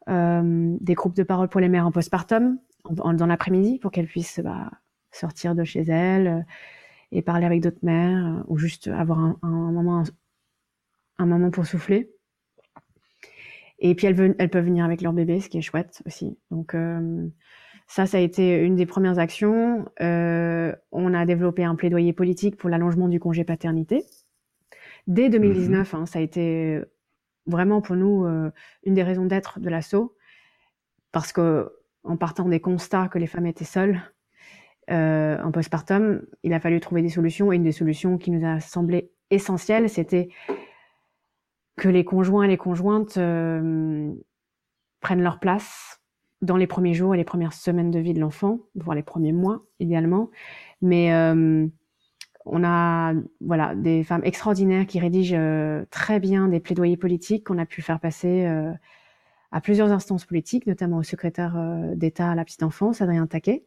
Euh, 0.07 0.77
des 0.81 0.93
groupes 0.93 1.15
de 1.15 1.23
parole 1.23 1.49
pour 1.49 1.59
les 1.59 1.69
mères 1.69 1.85
en 1.85 1.91
postpartum 1.91 2.59
dans 2.89 3.25
l'après-midi 3.25 3.79
pour 3.79 3.91
qu'elles 3.91 4.07
puissent 4.07 4.39
bah, 4.43 4.69
sortir 5.11 5.55
de 5.55 5.63
chez 5.63 5.81
elles 5.81 6.45
et 7.11 7.23
parler 7.23 7.45
avec 7.45 7.61
d'autres 7.61 7.83
mères 7.83 8.43
ou 8.47 8.57
juste 8.57 8.87
avoir 8.87 9.19
un, 9.19 9.37
un, 9.41 9.71
moment 9.71 10.03
un 11.17 11.25
moment 11.25 11.51
pour 11.51 11.65
souffler. 11.65 12.11
Et 13.79 13.95
puis 13.95 14.07
elles, 14.07 14.35
elles, 14.39 14.49
peuvent 14.49 14.65
venir 14.65 14.85
avec 14.85 15.01
leur 15.01 15.13
bébé, 15.13 15.39
ce 15.41 15.49
qui 15.49 15.57
est 15.57 15.61
chouette 15.61 16.01
aussi. 16.05 16.37
Donc 16.49 16.73
euh, 16.73 17.27
ça, 17.87 18.05
ça 18.05 18.17
a 18.17 18.21
été 18.21 18.57
une 18.57 18.75
des 18.75 18.85
premières 18.85 19.19
actions. 19.19 19.85
Euh, 20.01 20.73
on 20.91 21.13
a 21.13 21.25
développé 21.25 21.63
un 21.63 21.75
plaidoyer 21.75 22.13
politique 22.13 22.55
pour 22.55 22.69
l'allongement 22.69 23.09
du 23.09 23.19
congé 23.19 23.43
paternité. 23.43 24.03
Dès 25.07 25.29
2019, 25.29 25.93
mmh 25.93 25.95
hein, 25.95 26.05
ça 26.05 26.19
a 26.19 26.21
été 26.21 26.79
vraiment 27.45 27.81
pour 27.81 27.95
nous 27.95 28.25
euh, 28.25 28.49
une 28.85 28.93
des 28.93 29.03
raisons 29.03 29.25
d'être 29.25 29.59
de 29.59 29.69
l'assaut, 29.69 30.15
parce 31.11 31.31
que 31.31 31.71
en 32.03 32.17
partant 32.17 32.47
des 32.47 32.59
constats 32.59 33.07
que 33.07 33.19
les 33.19 33.27
femmes 33.27 33.45
étaient 33.45 33.65
seules 33.65 34.01
en 34.87 35.51
postpartum, 35.51 36.21
il 36.43 36.53
a 36.53 36.59
fallu 36.59 36.79
trouver 36.79 37.01
des 37.01 37.09
solutions. 37.09 37.51
Et 37.51 37.55
une 37.55 37.63
des 37.63 37.71
solutions 37.71 38.19
qui 38.19 38.29
nous 38.29 38.45
a 38.45 38.59
semblé 38.59 39.11
essentielle, 39.31 39.89
c'était 39.89 40.29
que 41.75 41.89
les 41.89 42.05
conjoints 42.05 42.43
et 42.43 42.47
les 42.47 42.57
conjointes 42.57 43.17
euh, 43.17 44.13
prennent 45.01 45.21
leur 45.21 45.39
place 45.39 45.99
dans 46.41 46.57
les 46.57 46.67
premiers 46.67 46.93
jours 46.93 47.13
et 47.13 47.17
les 47.17 47.23
premières 47.23 47.53
semaines 47.53 47.91
de 47.91 47.99
vie 47.99 48.13
de 48.13 48.19
l'enfant, 48.19 48.59
voire 48.75 48.95
les 48.95 49.03
premiers 49.03 49.33
mois 49.33 49.63
idéalement. 49.79 50.29
Mais 50.81 51.13
euh, 51.13 51.67
on 52.45 52.63
a 52.63 53.13
voilà 53.41 53.75
des 53.75 54.03
femmes 54.03 54.23
extraordinaires 54.23 54.85
qui 54.85 54.99
rédigent 54.99 55.35
euh, 55.37 55.85
très 55.89 56.19
bien 56.19 56.47
des 56.47 56.59
plaidoyers 56.59 56.97
politiques 56.97 57.45
qu'on 57.45 57.57
a 57.57 57.65
pu 57.65 57.81
faire 57.81 57.99
passer 57.99 58.45
euh, 58.45 58.71
à 59.51 59.61
plusieurs 59.61 59.91
instances 59.91 60.25
politiques, 60.25 60.67
notamment 60.67 60.97
au 60.97 61.03
secrétaire 61.03 61.57
euh, 61.57 61.95
d'État 61.95 62.31
à 62.31 62.35
la 62.35 62.45
petite 62.45 62.63
enfance, 62.63 63.01
Adrien 63.01 63.25
Taquet. 63.25 63.65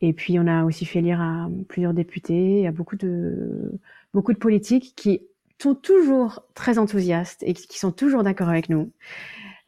Et 0.00 0.12
puis 0.12 0.38
on 0.38 0.46
a 0.46 0.64
aussi 0.64 0.84
fait 0.84 1.00
lire 1.00 1.20
à 1.20 1.48
plusieurs 1.68 1.94
députés, 1.94 2.66
à 2.66 2.72
beaucoup 2.72 2.96
de 2.96 3.80
beaucoup 4.12 4.32
de 4.32 4.38
politiques 4.38 4.94
qui 4.96 5.22
sont 5.62 5.74
toujours 5.74 6.44
très 6.54 6.78
enthousiastes 6.78 7.42
et 7.42 7.54
qui 7.54 7.78
sont 7.78 7.92
toujours 7.92 8.22
d'accord 8.22 8.48
avec 8.48 8.68
nous. 8.68 8.92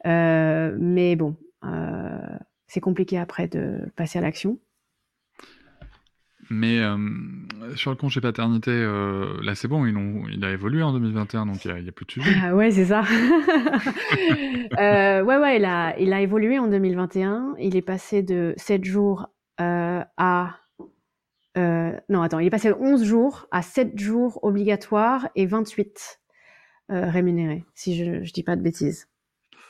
mais 0.05 1.15
bon, 1.15 1.35
c'est 2.67 2.81
compliqué 2.81 3.17
après 3.17 3.47
de 3.47 3.79
passer 3.95 4.19
à 4.19 4.21
l'action. 4.21 4.59
Mais 6.49 6.79
euh, 6.79 6.97
sur 7.75 7.89
le 7.89 7.97
congé 7.97 8.21
paternité, 8.21 8.69
euh, 8.71 9.41
là 9.41 9.55
c'est 9.55 9.67
bon, 9.67 9.85
il 9.85 10.45
a 10.45 10.51
évolué 10.51 10.83
en 10.83 10.93
2021, 10.93 11.47
donc 11.47 11.65
il 11.65 11.73
n'y 11.73 11.89
a, 11.89 11.91
plus 11.91 12.05
de 12.05 12.11
sujet. 12.11 12.31
Ah 12.43 12.55
ouais, 12.55 12.69
c'est 12.69 12.85
ça. 12.85 13.01
euh, 14.79 15.23
ouais, 15.23 15.37
ouais, 15.37 15.57
il 15.57 15.65
a, 15.65 15.97
il 15.97 16.13
a 16.13 16.21
évolué 16.21 16.59
en 16.59 16.67
2021. 16.67 17.55
Il 17.59 17.75
est 17.75 17.81
passé 17.81 18.21
de 18.21 18.53
7 18.57 18.85
jours 18.85 19.27
euh, 21.57 21.97
non, 22.09 22.21
attends, 22.21 22.39
il 22.39 22.47
est 22.47 22.51
passé 22.51 22.69
de 22.69 22.75
11 22.79 23.03
jours 23.03 23.47
à 23.51 23.61
7 23.61 23.97
jours 23.97 24.39
obligatoires 24.43 25.29
et 25.35 25.45
28 25.45 26.21
rémunérés, 26.89 27.65
si 27.73 27.95
je 27.95 28.03
ne 28.03 28.19
dis 28.19 28.43
pas 28.43 28.55
de 28.55 28.61
bêtises. 28.61 29.07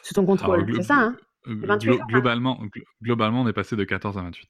Sous 0.01 0.13
ton 0.13 0.25
contrôle, 0.25 0.65
c'est 0.75 0.83
ça, 0.83 0.95
hein? 0.95 1.17
28 1.45 1.99
globalement, 2.09 2.59
globalement, 3.01 3.41
on 3.41 3.47
est 3.47 3.53
passé 3.53 3.75
de 3.75 3.83
14 3.83 4.17
à 4.17 4.21
28. 4.21 4.49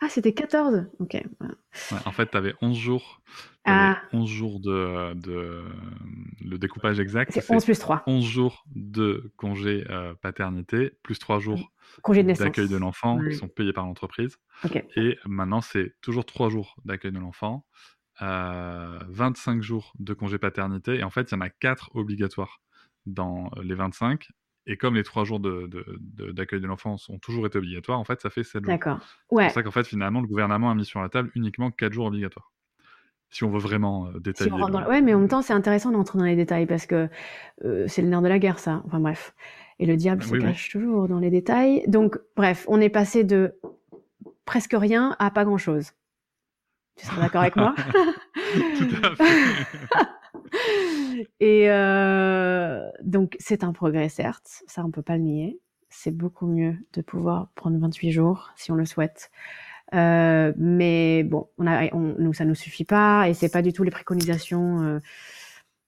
Ah, 0.00 0.08
c'était 0.08 0.34
14 0.34 0.86
Ok. 0.98 1.14
Ouais, 1.14 1.98
en 2.04 2.12
fait, 2.12 2.30
tu 2.30 2.36
avais 2.36 2.54
11 2.60 2.76
jours. 2.76 3.22
Ah. 3.66 4.00
11 4.12 4.28
jours 4.28 4.60
de, 4.60 5.14
de, 5.14 5.64
Le 6.40 6.58
découpage 6.58 7.00
exact. 7.00 7.32
C'est 7.32 7.50
11 7.50 7.64
plus 7.64 7.78
3. 7.78 8.04
11 8.06 8.24
jours 8.24 8.64
de 8.74 9.32
congé 9.36 9.84
euh, 9.90 10.14
paternité, 10.14 10.92
plus 11.02 11.18
3 11.18 11.40
jours 11.40 11.72
d'accueil 12.04 12.68
de 12.68 12.76
l'enfant 12.76 13.18
qui 13.18 13.34
sont 13.34 13.48
payés 13.48 13.72
par 13.72 13.84
l'entreprise. 13.84 14.38
Et 14.96 15.18
maintenant, 15.26 15.60
c'est 15.60 15.94
toujours 16.00 16.24
3 16.24 16.48
jours 16.48 16.76
d'accueil 16.84 17.12
de 17.12 17.18
l'enfant, 17.18 17.66
euh, 18.22 18.98
25 19.08 19.62
jours 19.62 19.92
de 19.98 20.14
congé 20.14 20.38
paternité. 20.38 20.98
Et 20.98 21.04
en 21.04 21.10
fait, 21.10 21.30
il 21.30 21.34
y 21.34 21.38
en 21.38 21.40
a 21.40 21.50
4 21.50 21.90
obligatoires 21.94 22.60
dans 23.06 23.50
les 23.62 23.74
25 23.74 24.28
et 24.66 24.76
comme 24.76 24.96
les 24.96 25.04
trois 25.04 25.24
jours 25.24 25.38
d'accueil 25.38 25.68
de, 25.68 26.32
de, 26.32 26.58
de 26.58 26.66
l'enfant 26.66 26.96
ont 27.08 27.18
toujours 27.18 27.46
été 27.46 27.58
obligatoires, 27.58 28.00
en 28.00 28.04
fait, 28.04 28.20
ça 28.20 28.30
fait 28.30 28.42
sept 28.42 28.64
jours. 28.64 28.72
D'accord. 28.72 28.98
Ouais. 29.30 29.44
C'est 29.44 29.48
pour 29.48 29.54
ça 29.54 29.62
qu'en 29.62 29.70
fait, 29.70 29.86
finalement, 29.86 30.20
le 30.20 30.26
gouvernement 30.26 30.70
a 30.70 30.74
mis 30.74 30.84
sur 30.84 31.00
la 31.00 31.08
table 31.08 31.30
uniquement 31.36 31.70
quatre 31.70 31.92
jours 31.92 32.06
obligatoires. 32.06 32.52
Si 33.30 33.44
on 33.44 33.50
veut 33.50 33.58
vraiment 33.58 34.06
euh, 34.06 34.20
détailler. 34.20 34.50
Si 34.50 34.88
Ouais, 34.88 35.02
mais 35.02 35.14
en 35.14 35.18
même 35.18 35.28
temps, 35.28 35.42
c'est 35.42 35.52
intéressant 35.52 35.90
d'entrer 35.90 36.18
dans 36.18 36.24
les 36.24 36.36
détails 36.36 36.66
parce 36.66 36.86
que 36.86 37.08
euh, 37.64 37.84
c'est 37.88 38.02
le 38.02 38.08
nerf 38.08 38.22
de 38.22 38.28
la 38.28 38.38
guerre, 38.38 38.58
ça. 38.58 38.82
Enfin 38.86 39.00
bref. 39.00 39.34
Et 39.78 39.86
le 39.86 39.96
diable 39.96 40.22
se 40.22 40.34
cache 40.36 40.70
toujours 40.70 41.06
dans 41.06 41.18
les 41.18 41.30
détails. 41.30 41.82
Donc, 41.86 42.18
bref, 42.34 42.64
on 42.68 42.80
est 42.80 42.88
passé 42.88 43.24
de 43.24 43.58
presque 44.46 44.74
rien 44.74 45.14
à 45.18 45.30
pas 45.30 45.44
grand-chose. 45.44 45.92
Tu 46.96 47.04
seras 47.04 47.20
d'accord 47.20 47.42
avec 47.42 47.56
moi? 47.56 47.74
Tout 48.78 48.88
à 49.02 49.16
fait. 49.16 49.24
Et 51.40 51.70
euh, 51.70 52.88
donc, 53.02 53.36
c'est 53.38 53.64
un 53.64 53.72
progrès, 53.72 54.08
certes, 54.08 54.62
ça 54.66 54.82
on 54.84 54.90
peut 54.90 55.02
pas 55.02 55.16
le 55.16 55.22
nier. 55.22 55.60
C'est 55.88 56.10
beaucoup 56.10 56.46
mieux 56.46 56.76
de 56.92 57.02
pouvoir 57.02 57.48
prendre 57.54 57.78
28 57.78 58.10
jours, 58.10 58.50
si 58.56 58.72
on 58.72 58.74
le 58.74 58.86
souhaite, 58.86 59.30
Euh, 59.94 60.52
mais 60.56 61.22
bon, 61.22 61.48
on 61.58 61.66
a, 61.66 61.94
on, 61.94 62.14
nous, 62.18 62.32
ça 62.32 62.44
nous 62.44 62.54
suffit 62.54 62.84
pas 62.84 63.28
et 63.28 63.34
c'est 63.34 63.48
pas 63.48 63.62
du 63.62 63.72
tout 63.72 63.84
les 63.84 63.90
préconisations 63.90 64.82
euh, 64.82 65.00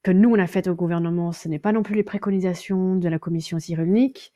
que 0.02 0.10
nous 0.10 0.30
on 0.30 0.38
a 0.38 0.46
faites 0.46 0.68
au 0.68 0.74
gouvernement. 0.74 1.32
Ce 1.32 1.48
n'est 1.48 1.58
pas 1.58 1.72
non 1.72 1.82
plus 1.82 1.94
les 1.94 2.02
préconisations 2.02 2.96
de 2.96 3.08
la 3.08 3.18
commission 3.18 3.58
cyrulnique. 3.58 4.32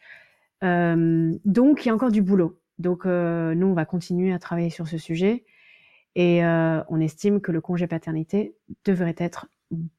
Euh, 0.65 1.33
donc 1.45 1.85
il 1.85 1.89
y 1.89 1.91
a 1.91 1.95
encore 1.95 2.13
du 2.13 2.23
boulot. 2.23 2.59
Donc 2.79 3.07
euh, 3.07 3.55
nous 3.55 3.69
on 3.69 3.75
va 3.75 3.85
continuer 3.85 4.33
à 4.33 4.39
travailler 4.39 4.71
sur 4.71 4.89
ce 4.89 4.99
sujet 4.99 5.45
et 6.15 6.45
euh, 6.45 6.83
on 6.89 7.01
estime 7.01 7.41
que 7.41 7.53
le 7.53 7.61
congé 7.61 7.87
paternité 7.87 8.55
devrait 8.85 9.15
être 9.19 9.47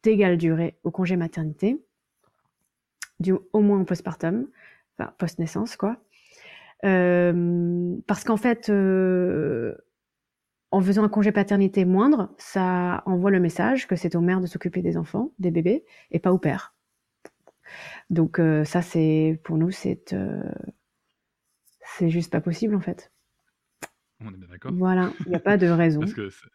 d'égale 0.04 0.38
durée 0.38 0.78
au 0.84 0.92
congé 0.92 1.16
maternité, 1.16 1.82
du, 3.20 3.34
au 3.54 3.62
moins 3.62 3.80
en 3.80 3.86
postpartum, 3.86 4.48
enfin 4.98 5.12
post-naissance 5.18 5.76
quoi. 5.76 5.98
Euh, 6.84 7.96
parce 8.08 8.24
qu'en 8.24 8.38
fait, 8.38 8.70
euh, 8.70 9.76
en 10.72 10.82
faisant 10.82 11.04
un 11.04 11.10
congé 11.10 11.32
paternité 11.32 11.86
moindre, 11.86 12.34
ça 12.38 13.04
envoie 13.06 13.32
le 13.32 13.40
message 13.40 13.88
que 13.88 13.96
c'est 13.96 14.16
aux 14.16 14.22
mères 14.22 14.42
de 14.42 14.48
s'occuper 14.48 14.82
des 14.82 14.98
enfants, 14.98 15.32
des 15.40 15.52
bébés, 15.52 15.86
et 16.12 16.20
pas 16.20 16.34
au 16.34 16.38
père. 16.40 16.76
Donc 18.10 18.40
euh, 18.40 18.66
ça, 18.66 18.82
c'est 18.82 19.40
pour 19.44 19.58
nous, 19.58 19.72
c'est 19.72 20.16
c'est 21.98 22.10
juste 22.10 22.32
pas 22.32 22.42
possible 22.42 22.76
en 22.76 22.80
fait. 22.82 23.12
On 24.20 24.30
est 24.34 24.38
bien 24.38 24.48
d'accord. 24.48 24.72
Voilà, 24.74 25.12
il 25.26 25.30
n'y 25.30 25.36
a 25.36 25.40
pas 25.40 25.58
de 25.58 25.68
raison. 25.68 26.00
Parce 26.02 26.14
que 26.14 26.30
c'est- 26.30 26.48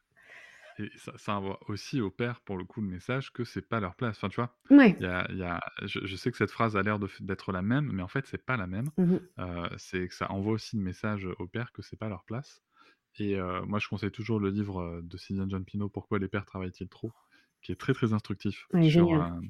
et 0.78 0.90
ça, 0.96 1.12
ça 1.16 1.34
envoie 1.36 1.58
aussi 1.68 2.00
au 2.00 2.10
père, 2.10 2.40
pour 2.42 2.56
le 2.56 2.64
coup, 2.64 2.80
le 2.80 2.88
message 2.88 3.32
que 3.32 3.44
c'est 3.44 3.62
pas 3.68 3.80
leur 3.80 3.96
place. 3.96 4.16
Enfin, 4.18 4.28
tu 4.28 4.36
vois, 4.36 4.56
Ouais. 4.70 4.96
il 4.98 5.04
y 5.04 5.06
a, 5.08 5.26
il 5.30 5.38
y 5.38 5.42
a- 5.44 5.60
je, 5.84 6.00
je 6.06 6.16
sais 6.16 6.30
que 6.30 6.36
cette 6.36 6.50
phrase 6.50 6.76
a 6.76 6.82
l'air 6.82 6.98
de 6.98 7.06
f- 7.06 7.22
d'être 7.22 7.52
la 7.52 7.62
même, 7.62 7.90
mais 7.92 8.02
en 8.02 8.08
fait, 8.08 8.26
c'est 8.26 8.44
pas 8.44 8.56
la 8.56 8.66
même. 8.66 8.90
Mhm. 8.96 9.28
Euh, 9.40 9.68
c'est 9.78 10.08
que 10.08 10.14
ça 10.14 10.30
envoie 10.32 10.52
aussi 10.54 10.76
le 10.76 10.82
message 10.82 11.26
au 11.38 11.46
père 11.46 11.72
que 11.72 11.82
c'est 11.82 11.96
pas 11.98 12.08
leur 12.08 12.24
place. 12.24 12.62
Et 13.16 13.36
euh, 13.36 13.64
moi, 13.66 13.78
je 13.80 13.88
conseille 13.88 14.12
toujours 14.12 14.40
le 14.40 14.50
livre 14.50 14.80
euh, 14.82 15.02
de 15.02 15.16
Sylviane 15.18 15.50
John 15.50 15.64
Pino, 15.64 15.88
Pourquoi 15.88 16.18
les 16.20 16.28
pères 16.28 16.46
travaillent-ils 16.46 16.88
trop, 16.88 17.12
qui 17.62 17.72
est 17.72 17.76
très 17.76 17.94
très 17.94 18.12
instructif 18.14 18.68
Ouais, 18.72 18.82
sur, 18.82 18.90
génial. 18.90 19.22
euh, 19.22 19.40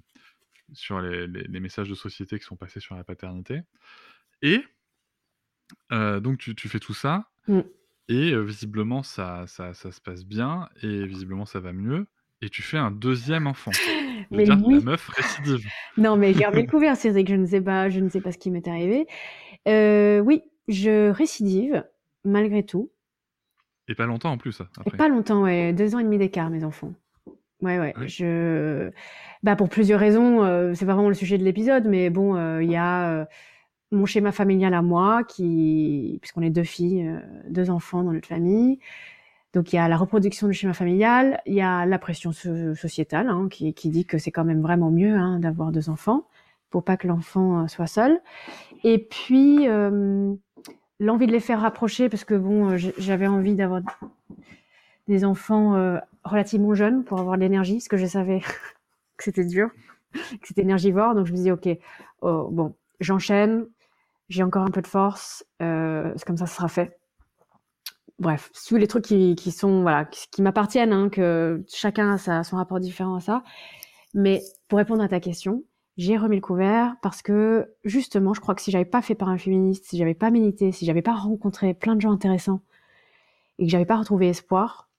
sur 0.72 1.00
les, 1.00 1.26
les- 1.28 1.44
les 1.44 1.60
messages 1.60 1.88
de 1.90 1.94
société 1.94 2.38
qui 2.38 2.44
sont 2.46 2.56
passés 2.56 2.80
sur 2.80 2.96
la 2.96 3.04
paternité. 3.04 3.62
Et 4.42 4.64
euh, 5.92 6.20
donc, 6.20 6.38
tu, 6.38 6.54
tu 6.54 6.68
fais 6.68 6.80
tout 6.80 6.94
ça, 6.94 7.30
Mm. 7.48 7.64
Et 8.08 8.32
euh, 8.32 8.40
visiblement, 8.42 9.02
ça, 9.02 9.44
ça, 9.46 9.74
ça 9.74 9.90
se 9.92 10.00
passe 10.00 10.24
bien, 10.24 10.68
et 10.82 11.06
visiblement, 11.06 11.44
ça 11.46 11.60
va 11.60 11.72
mieux, 11.72 12.06
et 12.42 12.48
tu 12.48 12.62
fais 12.62 12.78
un 12.78 12.90
deuxième 12.90 13.46
enfant. 13.46 13.72
Mais 14.30 14.44
dire, 14.44 14.58
oui. 14.64 14.74
la 14.76 14.80
meuf 14.80 15.08
récidive. 15.08 15.66
Non, 15.96 16.16
mais 16.16 16.32
j'ai 16.34 16.46
remis 16.46 16.62
le 16.62 16.68
couvert, 16.68 16.96
Cédric. 16.96 17.28
Je 17.28 17.34
ne 17.34 17.46
sais 17.46 17.60
pas, 17.60 17.88
je 17.90 18.00
ne 18.00 18.08
sais 18.08 18.20
pas 18.20 18.32
ce 18.32 18.38
qui 18.38 18.50
m'est 18.50 18.68
arrivé. 18.68 19.06
Euh, 19.66 20.20
oui, 20.20 20.42
je 20.68 21.10
récidive 21.10 21.84
malgré 22.24 22.62
tout. 22.64 22.90
Et 23.88 23.94
pas 23.94 24.06
longtemps 24.06 24.32
en 24.32 24.38
plus, 24.38 24.60
Et 24.60 24.64
après. 24.80 24.96
pas 24.98 25.08
longtemps, 25.08 25.42
ouais, 25.42 25.72
deux 25.72 25.94
ans 25.94 25.98
et 25.98 26.04
demi 26.04 26.18
d'écart, 26.18 26.50
mes 26.50 26.62
enfants. 26.64 26.92
Ouais, 27.60 27.78
ouais. 27.80 27.92
Ah 27.96 28.00
oui. 28.02 28.08
Je, 28.08 28.90
bah 29.42 29.56
pour 29.56 29.68
plusieurs 29.68 29.98
raisons. 29.98 30.44
euh, 30.44 30.74
c'est 30.74 30.86
pas 30.86 30.94
vraiment 30.94 31.08
le 31.08 31.14
sujet 31.14 31.38
de 31.38 31.44
l'épisode, 31.44 31.86
mais 31.86 32.10
bon, 32.10 32.36
euh, 32.36 32.62
il 32.62 32.70
y 32.70 32.76
a 32.76 33.26
mon 33.90 34.06
schéma 34.06 34.32
familial 34.32 34.74
à 34.74 34.82
moi, 34.82 35.24
qui, 35.24 36.18
puisqu'on 36.20 36.42
est 36.42 36.50
deux 36.50 36.64
filles, 36.64 37.06
euh, 37.06 37.20
deux 37.48 37.70
enfants 37.70 38.02
dans 38.02 38.12
notre 38.12 38.28
famille. 38.28 38.78
Donc 39.54 39.72
il 39.72 39.76
y 39.76 39.78
a 39.78 39.88
la 39.88 39.96
reproduction 39.96 40.46
du 40.46 40.52
schéma 40.52 40.74
familial, 40.74 41.40
il 41.46 41.54
y 41.54 41.62
a 41.62 41.86
la 41.86 41.98
pression 41.98 42.32
so- 42.32 42.74
sociétale 42.74 43.28
hein, 43.28 43.48
qui, 43.50 43.72
dit 43.72 44.04
que 44.04 44.18
c'est 44.18 44.30
quand 44.30 44.44
même 44.44 44.60
vraiment 44.60 44.90
mieux 44.90 45.14
hein, 45.14 45.38
d'avoir 45.40 45.72
deux 45.72 45.88
enfants 45.88 46.26
pour 46.70 46.84
pas 46.84 46.98
que 46.98 47.08
l'enfant 47.08 47.64
euh, 47.64 47.66
soit 47.66 47.86
seul. 47.86 48.20
Et 48.84 48.98
puis 48.98 49.66
euh, 49.68 50.34
l'envie 51.00 51.26
de 51.26 51.32
les 51.32 51.40
faire 51.40 51.60
rapprocher 51.60 52.10
parce 52.10 52.24
que 52.24 52.34
bon, 52.34 52.76
j'avais 52.76 53.26
envie 53.26 53.54
d'avoir 53.54 53.80
des 55.08 55.24
enfants 55.24 55.98
relativement 56.24 56.74
jeunes 56.74 57.02
pour 57.02 57.18
avoir 57.18 57.36
de 57.36 57.40
l'énergie, 57.40 57.76
parce 57.76 57.88
que 57.88 57.96
je 57.96 58.04
savais 58.04 58.40
que 59.16 59.24
c'était 59.24 59.46
dur, 59.46 59.70
que 60.12 60.46
c'était 60.46 60.62
énergivore. 60.62 61.14
Donc 61.14 61.26
je 61.26 61.32
me 61.32 61.36
disais 61.36 61.50
ok, 61.50 61.68
oh, 62.20 62.48
bon, 62.50 62.74
j'enchaîne, 63.00 63.66
j'ai 64.28 64.42
encore 64.42 64.64
un 64.64 64.70
peu 64.70 64.82
de 64.82 64.86
force, 64.86 65.44
euh, 65.62 66.12
c'est 66.16 66.24
comme 66.24 66.36
ça, 66.36 66.46
ce 66.46 66.56
sera 66.56 66.68
fait 66.68 66.98
bref, 68.18 68.50
tous 68.66 68.76
les 68.76 68.86
trucs 68.86 69.04
qui, 69.04 69.34
qui 69.36 69.52
sont 69.52 69.82
voilà, 69.82 70.04
qui, 70.04 70.28
qui 70.30 70.42
m'appartiennent, 70.42 70.92
hein, 70.92 71.08
que 71.08 71.64
chacun 71.68 72.12
a 72.14 72.18
sa, 72.18 72.44
son 72.44 72.56
rapport 72.56 72.80
différent 72.80 73.14
à 73.16 73.20
ça. 73.20 73.44
Mais 74.14 74.42
pour 74.68 74.78
répondre 74.78 75.02
à 75.02 75.08
ta 75.08 75.20
question, 75.20 75.64
j'ai 75.96 76.16
remis 76.16 76.36
le 76.36 76.42
couvert 76.42 76.96
parce 77.02 77.22
que 77.22 77.74
justement, 77.84 78.34
je 78.34 78.40
crois 78.40 78.54
que 78.54 78.62
si 78.62 78.70
j'avais 78.70 78.84
pas 78.84 79.02
fait 79.02 79.14
par 79.14 79.28
un 79.28 79.38
féministe, 79.38 79.86
si 79.86 79.98
j'avais 79.98 80.14
pas 80.14 80.30
milité, 80.30 80.72
si 80.72 80.86
j'avais 80.86 81.02
pas 81.02 81.14
rencontré 81.14 81.74
plein 81.74 81.96
de 81.96 82.00
gens 82.00 82.12
intéressants 82.12 82.62
et 83.58 83.66
que 83.66 83.70
j'avais 83.70 83.86
pas 83.86 83.96
retrouvé 83.96 84.28
espoir, 84.28 84.90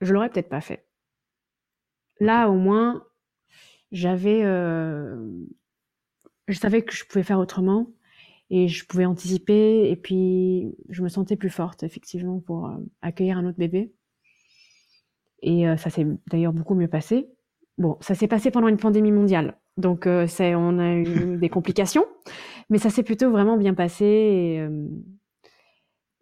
je 0.00 0.12
l'aurais 0.12 0.30
peut-être 0.30 0.48
pas 0.48 0.60
fait. 0.60 0.86
Là, 2.20 2.48
au 2.48 2.54
moins, 2.54 3.04
j'avais, 3.92 4.42
euh, 4.44 5.16
je 6.48 6.58
savais 6.58 6.82
que 6.82 6.94
je 6.94 7.04
pouvais 7.04 7.24
faire 7.24 7.38
autrement 7.38 7.88
et 8.50 8.68
je 8.68 8.84
pouvais 8.86 9.04
anticiper 9.06 9.90
et 9.90 9.96
puis 9.96 10.74
je 10.88 11.02
me 11.02 11.08
sentais 11.08 11.36
plus 11.36 11.50
forte 11.50 11.82
effectivement 11.82 12.40
pour 12.40 12.66
euh, 12.66 12.76
accueillir 13.02 13.38
un 13.38 13.46
autre 13.46 13.58
bébé. 13.58 13.92
Et 15.42 15.68
euh, 15.68 15.76
ça 15.76 15.90
s'est 15.90 16.06
d'ailleurs 16.28 16.52
beaucoup 16.52 16.74
mieux 16.74 16.88
passé. 16.88 17.28
Bon 17.78 17.96
ça 18.00 18.14
s'est 18.14 18.28
passé 18.28 18.50
pendant 18.50 18.68
une 18.68 18.76
pandémie 18.76 19.12
mondiale. 19.12 19.58
Donc 19.76 20.06
euh, 20.06 20.26
on 20.40 20.78
a 20.78 20.94
eu 20.94 21.36
des 21.38 21.48
complications 21.48 22.04
mais 22.70 22.78
ça 22.78 22.88
s'est 22.88 23.02
plutôt 23.02 23.30
vraiment 23.30 23.58
bien 23.58 23.74
passé 23.74 24.06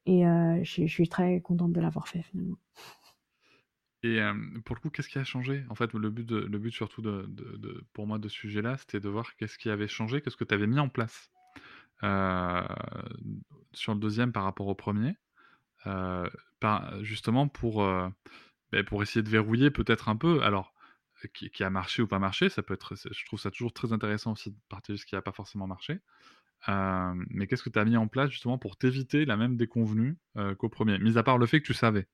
et, 0.06 0.20
et 0.20 0.24
je, 0.64 0.86
suis 0.86 1.08
très 1.08 1.40
contente 1.40 1.72
de 1.72 1.80
l'avoir 1.80 2.08
fait 2.08 2.22
finalement. 2.22 2.56
Et 4.02 4.18
pour 4.64 4.74
le 4.74 4.80
coup, 4.80 4.90
qu'est-ce 4.90 5.08
qui 5.08 5.18
a 5.18 5.24
changé? 5.24 5.64
En 5.70 5.76
fait, 5.76 5.92
le 5.92 6.10
but, 6.10 6.26
de- 6.26 6.40
le 6.40 6.58
but 6.58 6.72
surtout 6.72 7.02
de, 7.02 7.24
de- 7.28 7.56
de- 7.56 7.84
pour 7.92 8.06
moi 8.08 8.18
de 8.18 8.28
ce 8.28 8.34
sujet-là, 8.34 8.76
c'était 8.76 8.98
de 8.98 9.08
voir 9.08 9.36
qu'est-ce 9.36 9.58
qui 9.58 9.70
avait 9.70 9.86
changé, 9.86 10.20
qu'est-ce 10.20 10.36
que 10.36 10.44
tu 10.44 10.54
avais 10.54 10.66
mis 10.66 10.80
en 10.80 10.88
place? 10.88 11.30
Euh, 12.04 12.62
sur 13.72 13.94
le 13.94 14.00
deuxième 14.00 14.32
par 14.32 14.44
rapport 14.44 14.66
au 14.68 14.74
premier, 14.74 15.16
euh, 15.86 16.28
par- 16.60 17.02
justement 17.04 17.48
pour, 17.48 17.84
euh, 17.84 18.08
ben, 18.72 18.84
pour 18.84 19.02
essayer 19.02 19.22
de 19.22 19.30
verrouiller 19.30 19.70
peut-être 19.70 20.08
un 20.08 20.16
peu, 20.16 20.42
alors 20.44 20.74
qui, 21.34 21.50
qui 21.50 21.64
a 21.64 21.70
marché 21.70 22.02
ou 22.02 22.06
pas 22.08 22.18
marché, 22.20 22.48
ça 22.48 22.62
peut 22.62 22.74
être, 22.74 22.94
je 22.96 23.26
trouve 23.26 23.40
ça 23.40 23.50
toujours 23.50 23.72
très 23.74 23.92
intéressant 23.92 24.32
aussi 24.32 24.50
de 24.52 24.56
partager 24.68 24.98
ce 24.98 25.06
qui 25.06 25.14
n'a 25.16 25.22
pas 25.22 25.32
forcément 25.32 25.66
marché. 25.68 26.00
Mais 26.68 27.46
qu'est-ce 27.46 27.62
que 27.62 27.70
tu 27.70 27.78
as 27.78 27.84
mis 27.84 27.96
en 27.96 28.08
place 28.08 28.30
justement 28.30 28.58
pour 28.58 28.76
t'éviter 28.76 29.24
la 29.24 29.36
même 29.36 29.56
déconvenue 29.56 30.18
qu'au 30.58 30.68
premier, 30.68 30.98
mis 30.98 31.18
à 31.18 31.22
part 31.22 31.38
le 31.38 31.46
fait 31.46 31.60
que 31.60 31.66
tu 31.66 31.74
savais? 31.74 32.08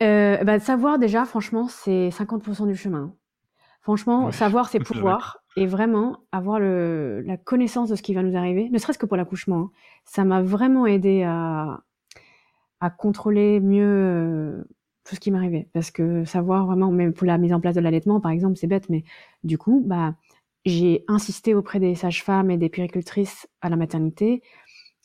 Bah, 0.00 0.60
savoir 0.60 0.98
déjà, 0.98 1.24
franchement, 1.24 1.68
c'est 1.68 2.10
50% 2.10 2.66
du 2.66 2.76
chemin. 2.76 3.14
Franchement, 3.82 4.32
savoir, 4.32 4.68
c'est 4.70 4.80
pouvoir. 4.80 5.43
Et 5.56 5.66
vraiment, 5.66 6.18
avoir 6.32 6.58
la 6.58 7.36
connaissance 7.36 7.88
de 7.88 7.94
ce 7.96 8.02
qui 8.02 8.14
va 8.14 8.22
nous 8.22 8.36
arriver, 8.36 8.68
ne 8.70 8.78
serait-ce 8.78 8.98
que 8.98 9.06
pour 9.06 9.16
l'accouchement. 9.16 9.58
hein. 9.58 9.70
Ça 10.04 10.24
m'a 10.24 10.42
vraiment 10.42 10.86
aidé 10.86 11.22
à, 11.22 11.82
contrôler 12.98 13.60
mieux 13.60 13.82
euh, 13.86 14.64
tout 15.04 15.14
ce 15.14 15.20
qui 15.20 15.30
m'arrivait. 15.30 15.68
Parce 15.72 15.90
que 15.90 16.24
savoir 16.24 16.66
vraiment, 16.66 16.90
même 16.90 17.14
pour 17.14 17.26
la 17.26 17.38
mise 17.38 17.52
en 17.52 17.60
place 17.60 17.74
de 17.74 17.80
l'allaitement, 17.80 18.20
par 18.20 18.30
exemple, 18.32 18.56
c'est 18.56 18.66
bête, 18.66 18.90
mais 18.90 19.04
du 19.42 19.56
coup, 19.56 19.82
bah, 19.86 20.16
j'ai 20.64 21.04
insisté 21.08 21.54
auprès 21.54 21.80
des 21.80 21.94
sages-femmes 21.94 22.50
et 22.50 22.58
des 22.58 22.68
puéricultrices 22.68 23.48
à 23.62 23.68
la 23.68 23.76
maternité 23.76 24.42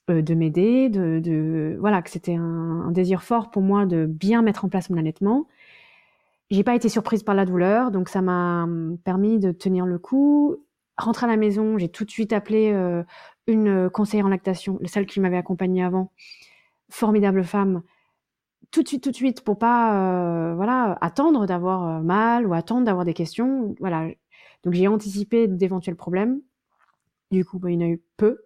euh, 0.10 0.22
de 0.22 0.34
m'aider, 0.34 0.90
de, 0.90 1.78
voilà 1.80 2.02
que 2.02 2.10
c'était 2.10 2.36
un 2.36 2.92
désir 2.92 3.24
fort 3.24 3.52
pour 3.52 3.62
moi 3.62 3.86
de 3.86 4.06
bien 4.06 4.42
mettre 4.42 4.66
en 4.66 4.70
place 4.70 4.90
mon 4.90 4.98
allaitement. 4.98 5.48
J'ai 6.52 6.64
pas 6.64 6.76
été 6.76 6.90
surprise 6.90 7.24
par 7.24 7.36
la 7.36 7.46
douleur, 7.46 7.92
donc 7.92 8.10
ça 8.10 8.22
m'a 8.22 8.64
hum, 8.64 8.98
permis 9.04 9.40
de 9.40 9.52
tenir 9.52 9.86
le 9.86 10.00
coup. 10.00 10.58
Rentrer 10.98 11.26
à 11.26 11.30
la 11.30 11.38
maison, 11.38 11.78
j'ai 11.78 11.90
tout 11.90 12.06
de 12.06 12.12
suite 12.12 12.34
appelé 12.34 12.72
euh, 12.74 13.04
une 13.48 13.90
conseillère 13.90 14.26
en 14.26 14.30
lactation, 14.30 14.80
celle 14.86 15.06
qui 15.06 15.20
m'avait 15.20 15.38
accompagnée 15.38 15.84
avant, 15.84 16.12
formidable 16.90 17.44
femme. 17.44 17.84
Tout 18.72 18.84
de 18.84 18.88
suite, 18.88 19.04
tout 19.04 19.12
de 19.12 19.16
suite, 19.16 19.44
pour 19.44 19.58
pas 19.58 20.52
euh, 20.52 20.56
voilà 20.56 20.98
attendre 21.02 21.46
d'avoir 21.46 21.88
euh, 21.88 22.02
mal 22.02 22.46
ou 22.48 22.54
attendre 22.54 22.86
d'avoir 22.86 23.06
des 23.06 23.14
questions. 23.14 23.76
Voilà, 23.80 24.08
donc 24.64 24.74
j'ai 24.74 24.88
anticipé 24.88 25.48
d'éventuels 25.48 25.96
problèmes. 25.96 26.42
Du 27.32 27.46
coup, 27.46 27.60
bah, 27.60 27.72
il 27.72 27.80
y 27.80 27.84
en 27.84 27.88
a 27.88 27.90
eu 27.90 28.02
peu 28.18 28.40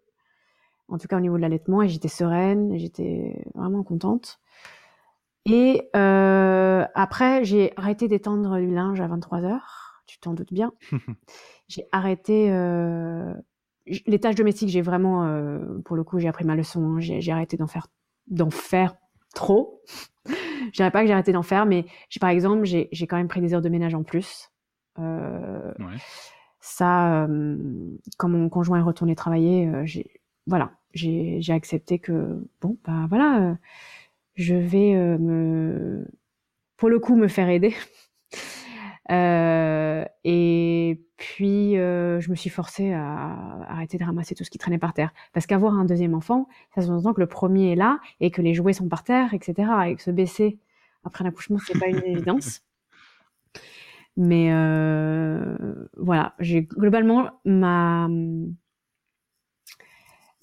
en 0.94 0.98
tout 0.98 1.08
cas 1.08 1.18
au 1.18 1.22
niveau 1.22 1.38
de 1.38 1.42
l'allaitement, 1.42 1.82
et 1.82 1.90
j'étais 1.90 2.08
sereine, 2.08 2.78
j'étais 2.78 3.44
vraiment 3.56 3.84
contente. 3.84 4.40
Et 5.46 5.90
euh, 5.96 6.86
après, 6.96 7.44
j'ai 7.44 7.74
arrêté 7.76 8.08
d'étendre 8.08 8.58
du 8.58 8.74
linge 8.74 9.02
à 9.02 9.08
23 9.08 9.44
heures, 9.44 10.02
tu 10.08 10.20
t'en 10.20 10.34
doutes 10.34 10.54
bien. 10.54 10.72
j'ai 11.68 11.86
arrêté 11.92 12.50
euh, 12.52 13.34
les 13.86 14.20
tâches 14.20 14.36
domestiques, 14.36 14.70
j'ai 14.70 14.82
vraiment, 14.82 15.26
euh, 15.26 15.80
pour 15.84 15.96
le 15.96 16.04
coup, 16.04 16.20
j'ai 16.20 16.28
appris 16.30 16.46
ma 16.46 16.56
leçon, 16.56 16.96
hein, 16.96 17.00
j'ai 17.00 17.32
arrêté 17.32 17.58
d'en 17.58 17.68
faire, 17.68 17.88
d'en 18.28 18.50
faire 18.50 18.96
trop. 19.36 19.82
Je 20.28 20.72
dirais 20.72 20.92
pas 20.92 21.02
que 21.02 21.08
j'ai 21.08 21.14
arrêté 21.14 21.34
d'en 21.34 21.44
faire, 21.44 21.66
mais 21.66 21.86
j'ai 22.10 22.20
par 22.20 22.30
exemple, 22.30 22.64
j'ai 22.64 22.88
j'ai 22.92 23.08
quand 23.08 23.18
même 23.18 23.28
pris 23.28 23.42
des 23.42 23.54
heures 23.54 23.62
de 23.62 23.70
ménage 23.70 23.96
en 23.96 24.04
plus. 24.04 24.50
Euh, 25.00 25.74
Ouais. 25.80 25.98
ça, 26.62 27.26
euh, 27.26 27.58
quand 28.18 28.30
mon 28.30 28.48
conjoint 28.50 28.80
est 28.80 28.84
retourné 28.84 29.16
travailler, 29.16 29.68
euh, 29.68 29.86
j'ai 29.86 30.22
voilà, 30.48 30.72
j'ai 30.94 31.42
accepté 31.50 32.00
que 32.00 32.46
bon, 32.62 32.78
bah 32.86 33.08
voilà, 33.10 33.58
je 34.36 34.56
vais 34.56 34.96
me, 35.20 36.06
pour 36.78 36.90
le 36.90 37.00
coup, 37.00 37.16
me 37.16 37.28
faire 37.28 37.50
aider. 37.50 37.76
et 39.10 41.02
puis, 41.18 41.74
je 41.76 42.30
me 42.30 42.36
suis 42.36 42.50
forcée 42.50 42.94
à 42.94 43.66
arrêter 43.68 43.98
de 43.98 44.04
ramasser 44.04 44.36
tout 44.36 44.44
ce 44.44 44.50
qui 44.50 44.58
traînait 44.58 44.78
par 44.78 44.94
terre. 44.94 45.14
Parce 45.34 45.46
qu'avoir 45.46 45.74
un 45.74 45.86
deuxième 45.86 46.16
enfant, 46.16 46.48
ça 46.76 46.82
sous-entend 46.82 47.14
que 47.14 47.22
le 47.22 47.28
premier 47.28 47.74
est 47.74 47.76
là 47.76 48.00
et 48.20 48.32
que 48.32 48.42
les 48.42 48.54
jouets 48.54 48.74
sont 48.74 48.90
par 48.90 49.04
terre, 49.04 49.34
etc. 49.34 49.70
Et 49.88 49.96
que 49.96 50.02
se 50.02 50.12
baisser 50.12 50.60
après 51.04 51.24
l'accouchement, 51.24 51.58
c'est 51.66 51.80
pas 51.80 51.88
une 51.88 52.04
évidence. 52.06 52.62
Mais 54.16 54.50
voilà, 55.98 56.36
j'ai 56.40 56.64
globalement 56.64 57.30
ma 57.46 58.08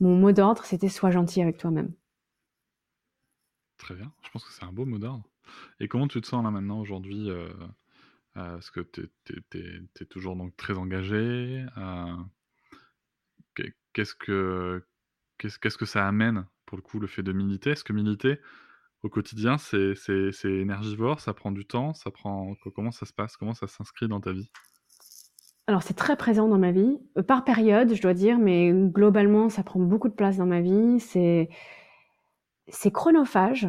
mon 0.01 0.17
mot 0.17 0.33
d'ordre, 0.33 0.65
c'était 0.65 0.89
sois 0.89 1.11
gentil 1.11 1.43
avec 1.43 1.59
toi-même. 1.59 1.93
Très 3.81 3.95
bien, 3.95 4.13
je 4.23 4.31
pense 4.31 4.45
que 4.45 4.53
c'est 4.53 4.65
un 4.65 4.73
beau 4.73 4.85
mot 4.85 4.99
d'ordre. 4.99 5.25
Et 5.81 5.89
comment 5.89 6.07
tu 6.07 6.21
te 6.21 6.27
sens 6.27 6.45
là 6.45 6.51
maintenant 6.51 6.81
aujourd'hui 6.81 7.31
euh, 7.31 7.49
euh, 8.37 8.59
Est-ce 8.59 8.71
que 8.71 8.81
tu 8.81 9.11
es, 9.55 10.05
toujours 10.05 10.37
donc 10.37 10.55
très 10.57 10.77
engagé 10.77 11.65
euh, 11.79 12.17
Qu'est-ce 13.93 14.15
que 14.15 14.85
qu'est-ce 15.39 15.79
que 15.79 15.87
ça 15.87 16.07
amène 16.07 16.47
pour 16.67 16.77
le 16.77 16.83
coup 16.83 17.01
le 17.01 17.07
fait 17.07 17.23
de 17.23 17.33
militer? 17.33 17.71
Est-ce 17.71 17.83
que 17.83 17.95
militer 17.95 18.39
au 19.03 19.09
quotidien 19.09 19.57
c'est 19.57 19.97
énergivore, 20.45 21.21
ça 21.21 21.33
prend 21.33 21.51
du 21.51 21.67
temps, 21.67 21.95
ça 21.95 22.11
prend 22.11 22.55
comment 22.75 22.93
ça 22.93 23.07
se 23.07 23.15
passe? 23.15 23.39
Comment 23.39 23.55
ça 23.55 23.67
s'inscrit 23.67 24.09
dans 24.09 24.21
ta 24.21 24.33
vie? 24.33 24.51
Alors 25.71 25.85
c'est 25.85 25.95
très 25.95 26.17
présent 26.17 26.49
dans 26.49 26.59
ma 26.59 26.73
vie, 26.73 26.99
euh, 27.17 27.23
par 27.23 27.45
période, 27.45 27.95
je 27.95 28.03
dois 28.03 28.13
dire, 28.13 28.39
mais 28.39 28.73
globalement, 28.73 29.49
ça 29.49 29.63
prend 29.63 29.81
beaucoup 29.81 30.09
de 30.09 30.15
place 30.15 30.37
dans 30.37 30.47
ma 30.47 30.61
vie. 30.61 31.01
C'est 31.01 31.49
c'est 32.69 32.91
chronophage 32.91 33.69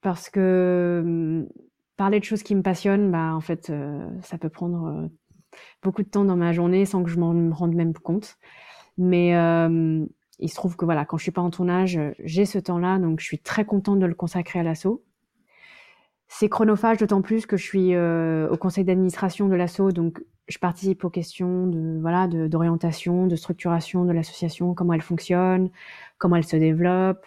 parce 0.00 0.30
que 0.30 1.02
hum, 1.04 1.48
parler 1.96 2.18
de 2.18 2.24
choses 2.24 2.42
qui 2.42 2.54
me 2.54 2.62
passionnent, 2.62 3.10
bah 3.10 3.34
en 3.34 3.40
fait, 3.40 3.70
euh, 3.70 4.08
ça 4.22 4.38
peut 4.38 4.48
prendre 4.48 4.86
euh, 4.86 5.08
beaucoup 5.82 6.02
de 6.02 6.08
temps 6.08 6.24
dans 6.24 6.36
ma 6.36 6.52
journée 6.52 6.84
sans 6.84 7.02
que 7.02 7.10
je 7.10 7.18
m'en 7.18 7.54
rende 7.54 7.74
même 7.74 7.94
compte. 7.94 8.36
Mais 8.98 9.30
il 10.38 10.48
se 10.50 10.54
trouve 10.54 10.76
que 10.76 10.84
voilà, 10.84 11.04
quand 11.04 11.16
je 11.16 11.22
suis 11.22 11.32
pas 11.32 11.40
en 11.40 11.50
tournage, 11.50 11.98
j'ai 12.24 12.44
ce 12.44 12.58
temps-là, 12.58 12.98
donc 12.98 13.20
je 13.20 13.24
suis 13.24 13.38
très 13.38 13.64
contente 13.64 14.00
de 14.00 14.06
le 14.06 14.14
consacrer 14.14 14.58
à 14.58 14.62
l'assaut. 14.62 15.02
C'est 16.28 16.48
chronophage 16.48 16.98
d'autant 16.98 17.22
plus 17.22 17.46
que 17.46 17.56
je 17.56 17.64
suis 17.64 17.96
au 17.96 18.56
conseil 18.58 18.84
d'administration 18.84 19.48
de 19.48 19.54
l'assaut, 19.54 19.92
donc 19.92 20.22
je 20.48 20.58
participe 20.58 21.04
aux 21.04 21.10
questions 21.10 21.66
de 21.66 21.98
voilà 22.00 22.26
d'orientation, 22.28 23.26
de, 23.26 23.36
structuration 23.36 24.04
de 24.04 24.12
l'association, 24.12 24.74
comment 24.74 24.92
elle 24.92 25.02
fonctionne, 25.02 25.70
comment 26.18 26.36
elle 26.36 26.44
se 26.44 26.56
développe, 26.56 27.24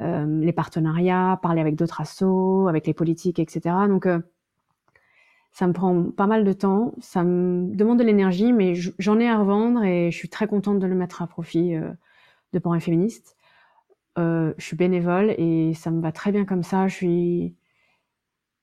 euh, 0.00 0.40
les 0.40 0.52
partenariats, 0.52 1.38
parler 1.42 1.60
avec 1.60 1.76
d'autres 1.76 2.00
assos, 2.00 2.68
avec 2.68 2.86
les 2.86 2.94
politiques, 2.94 3.38
etc. 3.38 3.74
Donc 3.86 4.06
euh, 4.06 4.18
ça 5.52 5.66
me 5.66 5.72
prend 5.72 6.04
pas 6.04 6.26
mal 6.26 6.44
de 6.44 6.52
temps, 6.52 6.94
ça 7.00 7.22
me 7.22 7.74
demande 7.74 7.98
de 7.98 8.04
l'énergie, 8.04 8.52
mais 8.52 8.74
j'en 8.74 9.18
ai 9.18 9.28
à 9.28 9.38
revendre 9.38 9.82
et 9.84 10.10
je 10.10 10.16
suis 10.16 10.30
très 10.30 10.46
contente 10.46 10.78
de 10.78 10.86
le 10.86 10.94
mettre 10.94 11.20
à 11.20 11.26
profit 11.26 11.74
euh, 11.74 11.90
de 12.52 12.58
Parents 12.58 12.80
Féministes. 12.80 13.36
Je 14.16 14.52
suis 14.58 14.76
bénévole 14.76 15.34
et 15.38 15.72
ça 15.72 15.90
me 15.90 16.02
va 16.02 16.12
très 16.12 16.30
bien 16.30 16.44
comme 16.44 16.62
ça. 16.62 16.88
Je 16.88 16.94
suis, 16.94 17.54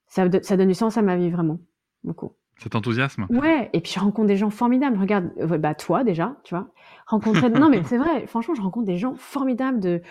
ça, 0.05 0.23
ça 0.43 0.55
donne 0.55 0.67
du 0.67 0.75
sens 0.75 0.97
à 0.97 1.01
ma 1.01 1.17
vie 1.17 1.31
vraiment, 1.31 1.57
beaucoup. 2.03 2.33
Cet 2.59 2.75
enthousiasme. 2.75 3.25
Ouais, 3.31 3.71
et 3.73 3.81
puis 3.81 3.91
je 3.91 3.99
rencontre 3.99 4.27
des 4.27 4.37
gens 4.37 4.51
formidables. 4.51 4.99
Regarde, 4.99 5.31
bah 5.59 5.73
toi 5.73 6.03
déjà, 6.03 6.35
tu 6.43 6.53
vois. 6.53 6.67
Rencontrer. 7.07 7.49
non 7.49 7.69
mais 7.69 7.83
c'est 7.85 7.97
vrai. 7.97 8.27
Franchement, 8.27 8.53
je 8.53 8.61
rencontre 8.61 8.85
des 8.85 8.97
gens 8.97 9.15
formidables 9.15 9.79
de 9.79 10.01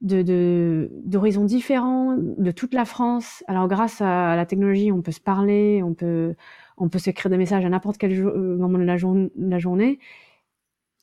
de 0.00 0.90
d'horizons 1.04 1.44
différents, 1.44 2.16
de 2.16 2.50
toute 2.50 2.74
la 2.74 2.84
France. 2.84 3.42
Alors 3.48 3.68
grâce 3.68 4.00
à 4.00 4.36
la 4.36 4.46
technologie, 4.46 4.92
on 4.92 5.02
peut 5.02 5.12
se 5.12 5.20
parler, 5.20 5.82
on 5.82 5.94
peut 5.94 6.34
on 6.76 6.88
peut 6.88 6.98
s'écrire 6.98 7.30
des 7.30 7.38
messages 7.38 7.64
à 7.64 7.68
n'importe 7.68 7.98
quel 7.98 8.12
euh, 8.12 8.56
moment 8.56 8.78
de 8.78 8.84
la, 8.84 8.96
la 9.36 9.58
journée. 9.58 9.98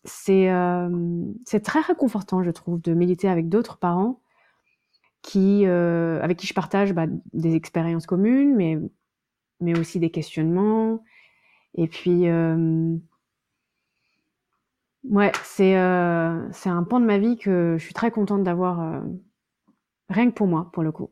C'est 0.05 0.49
euh, 0.49 0.89
c'est 1.45 1.61
très 1.61 1.81
réconfortant, 1.81 2.43
je 2.43 2.51
trouve, 2.51 2.81
de 2.81 2.93
militer 2.93 3.27
avec 3.27 3.49
d'autres 3.49 3.77
parents 3.77 4.21
qui 5.21 5.65
euh, 5.65 6.21
avec 6.21 6.37
qui 6.37 6.47
je 6.47 6.53
partage 6.53 6.93
bah, 6.93 7.07
des 7.33 7.55
expériences 7.55 8.05
communes, 8.05 8.55
mais 8.55 8.79
mais 9.59 9.77
aussi 9.77 9.99
des 9.99 10.11
questionnements. 10.11 11.03
Et 11.75 11.87
puis, 11.87 12.27
euh, 12.29 12.95
ouais, 15.09 15.31
c'est 15.43 15.77
euh, 15.77 16.51
c'est 16.51 16.69
un 16.69 16.83
pan 16.83 16.99
de 16.99 17.05
ma 17.05 17.17
vie 17.17 17.37
que 17.37 17.75
je 17.77 17.83
suis 17.83 17.93
très 17.93 18.11
contente 18.11 18.43
d'avoir, 18.43 18.81
euh, 18.81 19.01
rien 20.09 20.29
que 20.29 20.35
pour 20.35 20.47
moi, 20.47 20.69
pour 20.73 20.83
le 20.83 20.91
coup. 20.91 21.09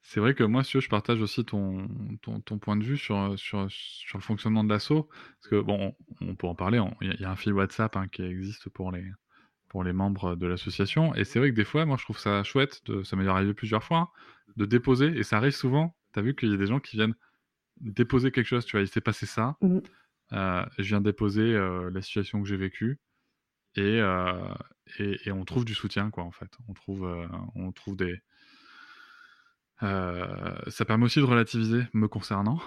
C'est 0.00 0.20
vrai 0.20 0.34
que 0.34 0.44
moi, 0.44 0.62
si 0.62 0.78
je 0.78 0.88
partage 0.90 1.22
aussi 1.22 1.42
ton, 1.44 1.88
ton, 2.20 2.40
ton, 2.40 2.58
point 2.58 2.76
de 2.76 2.84
vue 2.84 2.98
sur, 2.98 3.38
sur, 3.38 3.66
sur 3.70 4.18
le 4.18 4.22
fonctionnement 4.22 4.62
de 4.62 4.68
l'assaut. 4.68 5.08
Parce 5.40 5.48
que, 5.48 5.60
bon, 5.60 5.94
on, 6.20 6.34
peut 6.34 6.46
en 6.46 6.54
parler, 6.54 6.82
il 7.00 7.18
y, 7.18 7.24
a 7.24 7.30
un 7.30 7.36
fil 7.36 7.54
WhatsApp 7.54 7.96
hein, 7.96 8.08
qui 8.08 8.22
existe 8.22 8.68
pour 8.68 8.92
les, 8.92 9.10
pour 9.70 9.84
les 9.84 9.94
membres 9.94 10.36
de 10.36 10.46
l'association. 10.46 11.14
Et 11.14 11.24
c'est 11.24 11.38
vrai 11.38 11.50
que 11.50 11.56
des 11.56 11.64
fois, 11.64 11.86
moi, 11.86 11.96
je 11.96 12.04
trouve 12.04 12.18
ça 12.18 12.42
chouette, 12.42 12.82
de, 12.84 13.02
ça 13.04 13.16
m'est 13.16 13.26
arrivé 13.26 13.54
plusieurs 13.54 13.82
fois, 13.82 13.98
hein, 13.98 14.08
de 14.56 14.66
déposer, 14.66 15.06
et 15.16 15.22
ça 15.22 15.38
arrive 15.38 15.54
souvent. 15.54 15.96
Tu 16.12 16.18
as 16.18 16.22
vu 16.22 16.34
qu'il 16.34 16.50
y 16.50 16.54
a 16.54 16.58
des 16.58 16.66
gens 16.66 16.78
qui 16.78 16.98
viennent 16.98 17.14
déposer 17.80 18.30
quelque 18.30 18.46
chose, 18.46 18.66
tu 18.66 18.76
vois, 18.76 18.82
il 18.82 18.88
s'est 18.88 19.00
passé 19.00 19.24
ça. 19.24 19.56
Mmh. 19.62 19.78
Je 20.32 20.82
viens 20.82 21.00
déposer 21.00 21.54
euh, 21.54 21.90
la 21.90 22.02
situation 22.02 22.42
que 22.42 22.48
j'ai 22.48 22.56
vécue 22.56 22.98
euh, 23.78 24.54
et, 24.98 25.16
et, 25.24 25.32
on 25.32 25.44
trouve 25.44 25.64
du 25.64 25.74
soutien, 25.74 26.10
quoi, 26.10 26.24
en 26.24 26.30
fait. 26.30 26.50
On 26.68 26.74
trouve, 26.74 27.08
on 27.54 27.72
trouve 27.72 27.96
des. 27.96 28.20
ça 29.80 30.84
permet 30.86 31.04
aussi 31.04 31.20
de 31.20 31.24
relativiser 31.24 31.84
me 31.92 32.06
concernant, 32.08 32.60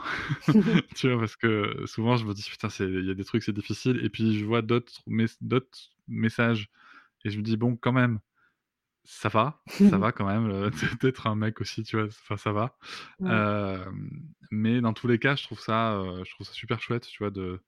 tu 0.96 1.10
vois, 1.10 1.20
parce 1.20 1.36
que 1.36 1.84
souvent 1.86 2.18
je 2.18 2.26
me 2.26 2.34
dis 2.34 2.44
putain, 2.50 2.70
il 2.80 3.06
y 3.06 3.12
a 3.12 3.14
des 3.14 3.24
trucs 3.24 3.44
c'est 3.44 3.54
difficile, 3.54 4.04
et 4.04 4.10
puis 4.10 4.38
je 4.38 4.46
vois 4.46 4.62
d'autres 4.62 5.02
d'autres 5.42 5.92
messages 6.08 6.70
et 7.26 7.30
je 7.32 7.38
me 7.38 7.44
dis 7.44 7.58
bon, 7.58 7.76
quand 7.76 7.92
même, 7.92 8.20
ça 9.06 9.30
va, 9.30 9.62
ça 9.68 9.98
va 9.98 10.12
quand 10.12 10.26
même 10.26 10.50
euh, 10.50 10.70
d'être 11.02 11.28
un 11.28 11.36
mec 11.36 11.62
aussi, 11.62 11.84
tu 11.84 11.98
vois, 11.98 12.08
enfin 12.08 12.38
ça 12.38 12.52
va. 12.52 12.76
mais 14.52 14.82
dans 14.82 14.94
tous 14.94 15.08
les 15.08 15.20
cas, 15.20 15.36
je 15.36 15.44
trouve 15.44 15.60
ça, 15.60 15.94
euh, 15.94 16.24
je 16.26 16.32
trouve 16.32 16.46
ça 16.46 16.54
super 16.54 16.82
chouette, 16.82 17.08
tu 17.08 17.24
vois, 17.24 17.32
de, 17.32 17.62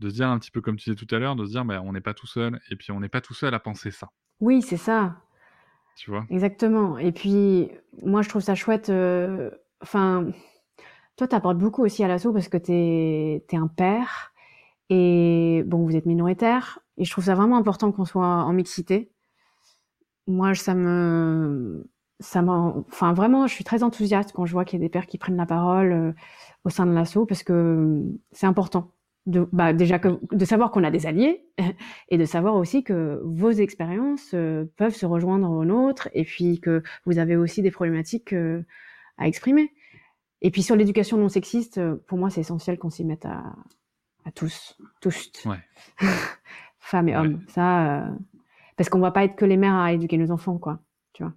de 0.00 0.10
se 0.10 0.14
dire 0.14 0.28
un 0.28 0.38
petit 0.38 0.50
peu 0.50 0.60
comme 0.60 0.76
tu 0.76 0.90
disais 0.90 1.06
tout 1.06 1.12
à 1.14 1.18
l'heure, 1.18 1.36
de 1.36 1.46
se 1.46 1.52
dire, 1.52 1.64
bah, 1.64 1.80
on 1.82 1.92
n'est 1.92 2.00
pas 2.00 2.14
tout 2.14 2.26
seul, 2.26 2.60
et 2.70 2.76
puis 2.76 2.92
on 2.92 3.00
n'est 3.00 3.08
pas 3.08 3.20
tout 3.20 3.34
seul 3.34 3.54
à 3.54 3.60
penser 3.60 3.90
ça. 3.90 4.10
Oui, 4.40 4.62
c'est 4.62 4.76
ça. 4.76 5.16
Tu 5.96 6.10
vois? 6.10 6.26
Exactement. 6.30 6.98
Et 6.98 7.12
puis, 7.12 7.70
moi, 8.02 8.22
je 8.22 8.28
trouve 8.28 8.42
ça 8.42 8.54
chouette. 8.54 8.90
Enfin, 9.82 10.32
toi, 11.16 11.28
tu 11.28 11.34
apportes 11.34 11.58
beaucoup 11.58 11.84
aussi 11.84 12.02
à 12.02 12.08
l'assaut 12.08 12.32
parce 12.32 12.48
que 12.48 12.56
tu 12.56 12.72
es, 12.72 13.56
un 13.56 13.68
père, 13.68 14.32
et 14.88 15.62
bon, 15.66 15.84
vous 15.84 15.96
êtes 15.96 16.06
minoritaire, 16.06 16.80
et 16.96 17.04
je 17.04 17.10
trouve 17.10 17.24
ça 17.24 17.34
vraiment 17.34 17.56
important 17.56 17.92
qu'on 17.92 18.04
soit 18.04 18.26
en 18.26 18.52
mixité 18.52 19.12
moi, 20.26 20.54
ça 20.54 20.74
me, 20.74 21.84
ça 22.22 22.42
enfin 22.42 23.12
vraiment, 23.12 23.46
je 23.46 23.54
suis 23.54 23.64
très 23.64 23.82
enthousiaste 23.82 24.32
quand 24.32 24.46
je 24.46 24.52
vois 24.52 24.64
qu'il 24.64 24.78
y 24.78 24.82
a 24.82 24.86
des 24.86 24.90
pères 24.90 25.06
qui 25.06 25.18
prennent 25.18 25.36
la 25.36 25.46
parole 25.46 25.92
euh, 25.92 26.12
au 26.64 26.70
sein 26.70 26.86
de 26.86 26.92
l'assaut 26.92 27.26
parce 27.26 27.42
que 27.42 28.02
c'est 28.30 28.46
important 28.46 28.92
de, 29.26 29.48
bah, 29.52 29.72
déjà 29.72 29.98
que, 29.98 30.18
de 30.34 30.44
savoir 30.44 30.70
qu'on 30.70 30.84
a 30.84 30.90
des 30.90 31.06
alliés 31.06 31.44
et 32.08 32.18
de 32.18 32.24
savoir 32.24 32.56
aussi 32.56 32.84
que 32.84 33.20
vos 33.24 33.50
expériences 33.50 34.30
euh, 34.34 34.64
peuvent 34.76 34.94
se 34.94 35.06
rejoindre 35.06 35.50
aux 35.50 35.64
nôtres 35.64 36.08
et 36.12 36.24
puis 36.24 36.60
que 36.60 36.82
vous 37.04 37.18
avez 37.18 37.36
aussi 37.36 37.62
des 37.62 37.70
problématiques 37.70 38.32
euh, 38.32 38.64
à 39.18 39.28
exprimer. 39.28 39.72
Et 40.40 40.50
puis 40.50 40.62
sur 40.62 40.74
l'éducation 40.74 41.18
non 41.18 41.28
sexiste, 41.28 41.80
pour 42.06 42.18
moi, 42.18 42.28
c'est 42.28 42.40
essentiel 42.40 42.76
qu'on 42.76 42.90
s'y 42.90 43.04
mette 43.04 43.26
à, 43.26 43.54
à 44.24 44.32
tous, 44.32 44.76
tous, 45.00 45.30
ouais. 45.46 45.58
femmes 46.80 47.08
et 47.08 47.16
hommes. 47.16 47.40
Ça 47.46 48.08
parce 48.76 48.88
qu'on 48.88 49.00
va 49.00 49.10
pas 49.10 49.24
être 49.24 49.36
que 49.36 49.44
les 49.44 49.56
mères 49.56 49.74
à 49.74 49.92
éduquer 49.92 50.16
nos 50.16 50.30
enfants, 50.30 50.58
quoi. 50.58 50.82
Tu 51.12 51.22
vois. 51.22 51.34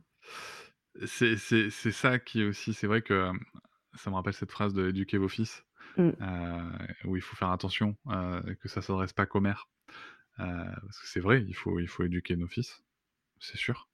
C'est, 1.05 1.37
ça 1.91 2.19
qui 2.19 2.41
est 2.41 2.45
aussi, 2.45 2.73
c'est 2.73 2.87
vrai 2.87 3.01
que 3.01 3.31
ça 3.95 4.09
me 4.09 4.15
rappelle 4.15 4.33
cette 4.33 4.51
phrase 4.51 4.73
de 4.73 4.89
éduquer 4.89 5.17
vos 5.17 5.27
fils, 5.27 5.65
mmh. 5.97 6.09
euh, 6.21 6.69
où 7.05 7.15
il 7.15 7.21
faut 7.21 7.35
faire 7.35 7.51
attention 7.51 7.95
euh, 8.07 8.41
que 8.61 8.67
ça 8.67 8.81
s'adresse 8.81 9.13
pas 9.13 9.25
qu'aux 9.25 9.41
mères. 9.41 9.69
Euh, 10.39 10.45
parce 10.81 10.99
que 10.99 11.07
c'est 11.07 11.19
vrai, 11.19 11.43
il 11.47 11.55
faut, 11.55 11.79
il 11.79 11.87
faut 11.87 12.03
éduquer 12.03 12.35
nos 12.35 12.47
fils, 12.47 12.83
c'est 13.39 13.57
sûr. 13.57 13.89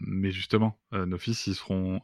mais 0.00 0.30
justement, 0.30 0.78
nos 0.92 1.18
fils, 1.18 1.46
ils 1.46 1.54
seront 1.54 2.00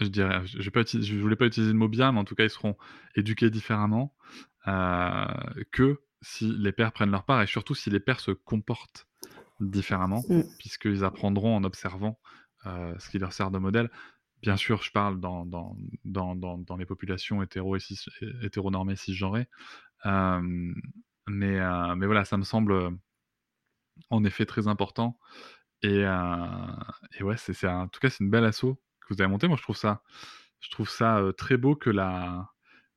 je 0.00 0.08
dirais, 0.08 0.44
je, 0.44 0.58
je 0.60 1.18
voulais 1.18 1.36
pas 1.36 1.46
utiliser 1.46 1.72
le 1.72 1.78
mot 1.78 1.88
bien, 1.88 2.10
mais 2.10 2.18
en 2.18 2.24
tout 2.24 2.34
cas, 2.34 2.44
ils 2.44 2.50
seront 2.50 2.76
éduqués 3.14 3.48
différemment 3.50 4.14
que 4.64 6.00
si 6.24 6.46
les 6.46 6.72
pères 6.72 6.92
prennent 6.92 7.10
leur 7.10 7.24
part 7.24 7.42
et 7.42 7.46
surtout 7.46 7.74
si 7.74 7.90
les 7.90 8.00
pères 8.00 8.20
se 8.20 8.32
comportent 8.32 9.06
différemment, 9.60 10.22
mm. 10.28 10.42
puisqu'ils 10.58 11.04
apprendront 11.04 11.56
en 11.56 11.64
observant 11.64 12.18
euh, 12.66 12.94
ce 12.98 13.10
qui 13.10 13.18
leur 13.18 13.32
sert 13.32 13.50
de 13.50 13.58
modèle. 13.58 13.90
Bien 14.42 14.56
sûr, 14.56 14.82
je 14.82 14.90
parle 14.90 15.20
dans, 15.20 15.46
dans, 15.46 15.76
dans, 16.04 16.34
dans, 16.34 16.76
les 16.76 16.86
populations 16.86 17.42
hétéro 17.42 17.76
et 17.76 17.80
cis, 17.80 17.98
hétéronormées 18.42 18.96
cisgenrées. 18.96 19.48
Euh, 20.06 20.72
mais, 21.26 21.60
euh, 21.60 21.94
mais 21.94 22.06
voilà, 22.06 22.24
ça 22.24 22.36
me 22.36 22.42
semble 22.42 22.98
en 24.10 24.24
effet 24.24 24.44
très 24.44 24.68
important. 24.68 25.18
Et, 25.82 26.04
et 27.18 27.22
ouais, 27.22 27.36
c'est 27.36 27.66
en 27.68 27.88
tout 27.88 28.00
cas 28.00 28.08
c'est 28.08 28.24
une 28.24 28.30
belle 28.30 28.44
asso 28.44 28.62
que 28.62 29.14
vous 29.14 29.20
avez 29.20 29.30
montée. 29.30 29.48
Moi, 29.48 29.56
je 29.58 29.62
trouve 29.62 29.76
ça, 29.76 30.02
je 30.60 30.70
trouve 30.70 30.88
ça 30.88 31.22
très 31.36 31.56
beau 31.56 31.76
que 31.76 31.90
la. 31.90 32.50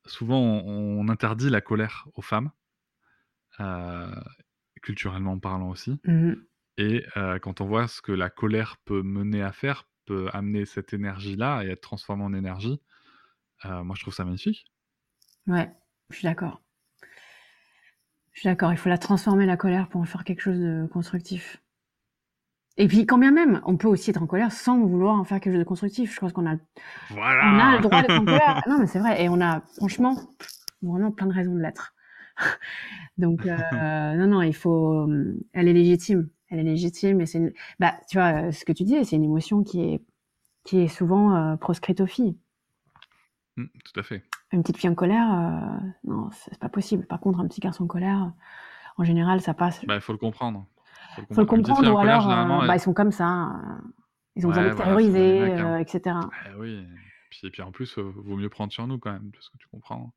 Souvent, 0.06 0.40
on, 0.40 1.06
interdit 1.08 1.50
la 1.50 1.60
colère 1.60 2.08
aux 2.14 2.22
femmes, 2.22 2.50
culturellement 4.82 5.38
parlant 5.38 5.70
aussi. 5.70 6.00
Mmh 6.04 6.34
et 6.80 7.04
quand 7.42 7.60
on 7.60 7.66
voit 7.66 7.88
ce 7.88 8.00
que 8.00 8.12
la 8.12 8.30
colère 8.30 8.76
peut 8.84 9.02
mener 9.02 9.42
à 9.42 9.50
faire, 9.50 9.88
peut 10.06 10.28
amener 10.32 10.64
cette 10.64 10.92
énergie-là 10.92 11.64
et 11.64 11.70
être 11.70 11.80
transformée 11.80 12.22
en 12.22 12.32
énergie, 12.32 12.80
moi 13.64 13.96
je 13.96 14.02
trouve 14.02 14.14
ça 14.14 14.24
magnifique. 14.24 14.64
Ouais, 15.48 15.68
je 16.10 16.14
suis 16.14 16.24
d'accord. 16.24 16.62
Je 18.32 18.42
suis 18.42 18.48
d'accord, 18.48 18.70
il 18.70 18.78
faut 18.78 18.88
la 18.88 18.98
transformer 18.98 19.44
la 19.44 19.56
colère 19.56 19.88
pour 19.88 20.00
en 20.00 20.04
faire 20.04 20.22
quelque 20.22 20.40
chose 20.40 20.60
de 20.60 20.86
constructif. 20.92 21.60
Et 22.76 22.86
puis, 22.86 23.04
quand 23.04 23.18
bien 23.18 23.32
même, 23.32 23.60
on 23.64 23.76
peut 23.76 23.88
aussi 23.88 24.10
être 24.10 24.22
en 24.22 24.28
colère 24.28 24.52
sans 24.52 24.78
vouloir 24.78 25.16
en 25.16 25.24
faire 25.24 25.40
quelque 25.40 25.54
chose 25.54 25.58
de 25.58 25.64
constructif. 25.64 26.14
Je 26.14 26.20
pense 26.20 26.32
qu'on 26.32 26.48
a, 26.48 26.54
voilà. 27.10 27.52
on 27.52 27.58
a 27.58 27.76
le 27.76 27.82
droit 27.82 28.00
d'être 28.02 28.20
en 28.20 28.24
colère. 28.24 28.62
Non, 28.68 28.78
mais 28.78 28.86
c'est 28.86 29.00
vrai. 29.00 29.24
Et 29.24 29.28
on 29.28 29.40
a, 29.40 29.62
franchement, 29.76 30.16
vraiment 30.80 31.10
plein 31.10 31.26
de 31.26 31.32
raisons 31.32 31.56
de 31.56 31.60
l'être. 31.60 31.92
Donc, 33.18 33.46
euh, 33.46 33.56
non, 34.16 34.26
non, 34.26 34.42
il 34.42 34.54
faut, 34.54 35.08
elle 35.52 35.68
est 35.68 35.72
légitime. 35.72 36.28
Elle 36.50 36.60
est 36.60 36.64
légitime 36.64 37.20
et 37.20 37.26
c'est 37.26 37.38
une... 37.38 37.52
bah 37.78 37.94
tu 38.08 38.16
vois 38.16 38.46
euh, 38.46 38.52
ce 38.52 38.64
que 38.64 38.72
tu 38.72 38.84
dis 38.84 39.04
c'est 39.04 39.16
une 39.16 39.24
émotion 39.24 39.62
qui 39.62 39.82
est 39.82 40.02
qui 40.64 40.80
est 40.80 40.88
souvent 40.88 41.34
euh, 41.34 41.56
proscrite 41.56 42.00
aux 42.00 42.06
filles. 42.06 42.36
Mmh, 43.56 43.64
tout 43.84 44.00
à 44.00 44.02
fait. 44.02 44.24
Une 44.52 44.62
petite 44.62 44.78
fille 44.78 44.88
en 44.88 44.94
colère 44.94 45.30
euh, 45.30 45.86
non 46.04 46.30
c'est 46.32 46.58
pas 46.58 46.70
possible. 46.70 47.06
Par 47.06 47.20
contre 47.20 47.40
un 47.40 47.46
petit 47.46 47.60
garçon 47.60 47.84
en 47.84 47.86
colère 47.86 48.32
en 48.96 49.04
général 49.04 49.40
ça 49.40 49.52
passe. 49.52 49.84
Bah 49.84 49.96
il 49.96 50.00
faut 50.00 50.12
le 50.12 50.18
comprendre. 50.18 50.66
Faut 51.32 51.40
le 51.40 51.46
comprendre, 51.46 51.92
ou 51.92 51.98
alors 51.98 52.28
bah, 52.66 52.76
ils 52.76 52.80
sont 52.80 52.94
comme 52.94 53.12
ça 53.12 53.52
ils 54.36 54.46
ont 54.46 54.50
besoin 54.50 54.64
d'être 54.64 54.76
terrorisés 54.76 55.56
etc 55.80 56.16
eh 56.48 56.54
oui. 56.56 56.86
Puis, 57.30 57.40
et 57.44 57.50
puis 57.50 57.60
en 57.60 57.72
plus 57.72 57.98
vaut 57.98 58.36
mieux 58.36 58.48
prendre 58.48 58.72
sur 58.72 58.86
nous 58.86 58.98
quand 58.98 59.12
même 59.12 59.30
parce 59.32 59.48
que 59.50 59.58
tu 59.58 59.66
comprends 59.68 60.14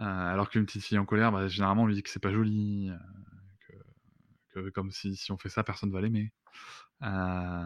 alors 0.00 0.48
qu'une 0.48 0.66
petite 0.66 0.82
fille 0.82 0.98
en 0.98 1.04
colère 1.04 1.30
bah, 1.32 1.48
généralement 1.48 1.82
on 1.82 1.86
lui 1.86 1.94
dit 1.94 2.02
que 2.02 2.10
c'est 2.10 2.22
pas 2.22 2.32
joli 2.32 2.90
comme 4.74 4.90
si, 4.90 5.16
si 5.16 5.32
on 5.32 5.38
fait 5.38 5.48
ça, 5.48 5.62
personne 5.62 5.90
ne 5.90 5.94
va 5.94 6.00
l'aimer. 6.00 6.32
Euh, 7.02 7.64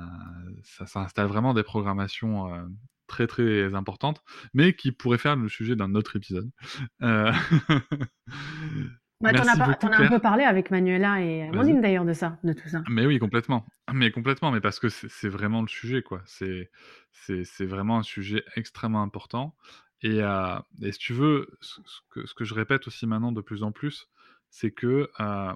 ça, 0.63 0.87
ça, 0.87 1.01
installe 1.01 1.27
vraiment 1.27 1.55
des 1.55 1.63
programmations 1.63 2.55
euh, 2.55 2.63
très 3.07 3.27
très 3.27 3.75
importantes, 3.75 4.23
mais 4.53 4.75
qui 4.75 4.93
pourraient 4.93 5.19
faire 5.19 5.37
le 5.37 5.49
sujet 5.49 5.77
d'un 5.77 5.95
autre 5.95 6.17
épisode. 6.17 6.51
Euh... 7.03 7.33
Bah, 9.21 9.33
t'en 9.33 9.47
as, 9.47 10.03
un 10.03 10.09
peu 10.09 10.19
parlé 10.19 10.45
avec 10.45 10.71
Manuela 10.71 11.23
et 11.23 11.49
Amandine 11.49 11.81
d'ailleurs 11.81 12.05
de 12.05 12.13
ça, 12.13 12.37
de 12.45 12.53
tout 12.53 12.69
ça. 12.69 12.83
Mais 12.91 13.07
oui, 13.07 13.19
complètement. 13.19 13.65
Mais 13.91 14.11
complètement, 14.11 14.51
mais 14.51 14.61
parce 14.61 14.79
que 14.79 14.91
c'est 14.91 15.29
vraiment 15.29 15.63
le 15.63 15.69
sujet, 15.69 16.03
quoi. 16.03 16.21
C'est 16.27 16.69
vraiment 17.61 17.97
un 17.97 18.03
sujet 18.03 18.45
extrêmement 18.55 19.03
important. 19.03 19.57
Et, 20.03 20.23
euh, 20.23 20.59
et 20.83 20.93
si 20.93 20.99
tu 20.99 21.13
veux, 21.13 21.49
ce, 21.61 21.81
que, 22.11 22.27
ce, 22.27 22.35
que, 22.35 22.45
je 22.45 22.55
répète 22.55 22.87
aussi 22.87 23.07
maintenant 23.07 23.33
de 23.33 23.41
plus 23.41 23.63
en 23.63 23.73
plus, 23.73 24.09
c'est 24.51 24.71
que 24.71 25.11
euh, 25.21 25.53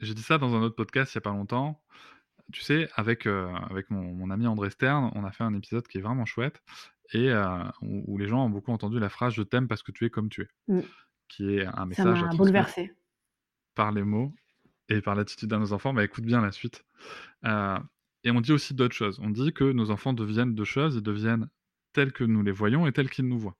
j'ai 0.00 0.14
dit 0.14 0.22
ça 0.22 0.38
dans 0.38 0.54
un 0.54 0.62
autre 0.62 0.76
podcast 0.76 1.14
il 1.14 1.16
y 1.16 1.18
a 1.18 1.22
pas 1.22 1.30
longtemps. 1.30 1.82
Tu 2.52 2.60
sais, 2.60 2.88
avec, 2.94 3.26
euh, 3.26 3.52
avec 3.70 3.90
mon, 3.90 4.14
mon, 4.14 4.30
ami 4.30 4.46
André 4.46 4.70
Stern, 4.70 5.10
on 5.14 5.24
a 5.24 5.32
fait 5.32 5.44
un 5.44 5.54
épisode 5.54 5.86
qui 5.88 5.98
est 5.98 6.00
vraiment 6.00 6.26
chouette 6.26 6.62
et 7.12 7.32
où, 7.82 8.18
les 8.18 8.26
gens 8.26 8.44
ont 8.46 8.50
beaucoup 8.50 8.72
entendu 8.72 8.98
la 8.98 9.08
phrase 9.08 9.32
Je 9.34 9.42
t'aime 9.42 9.68
parce 9.68 9.82
que 9.82 9.92
tu 9.92 10.04
es 10.04 10.10
comme 10.10 10.28
tu 10.28 10.42
es, 10.42 10.48
mmh. 10.68 10.80
qui 11.28 11.56
est 11.56 11.66
un 11.66 11.86
message 11.86 12.22
à 12.22 12.26
bouleversé. 12.28 12.92
par 13.76 13.92
les 13.92 14.02
mots 14.02 14.34
et 14.88 15.00
par 15.00 15.14
l'attitude 15.14 15.48
de 15.48 15.56
nos 15.56 15.72
enfants. 15.72 15.94
Bah, 15.94 16.04
écoute 16.04 16.24
bien 16.24 16.40
la 16.40 16.50
suite. 16.50 16.84
Et 18.26 18.32
on 18.32 18.40
dit 18.40 18.52
aussi 18.52 18.74
d'autres 18.74 18.94
choses. 18.94 19.20
On 19.22 19.30
dit 19.30 19.52
que 19.52 19.62
nos 19.62 19.92
enfants 19.92 20.12
deviennent 20.12 20.54
deux 20.54 20.64
choses 20.64 20.96
ils 20.96 21.02
deviennent 21.02 21.48
tels 21.96 22.12
que 22.12 22.24
nous 22.24 22.42
les 22.42 22.52
voyons 22.52 22.86
et 22.86 22.92
tels 22.92 23.08
qu'ils 23.08 23.26
nous 23.26 23.38
voient. 23.38 23.56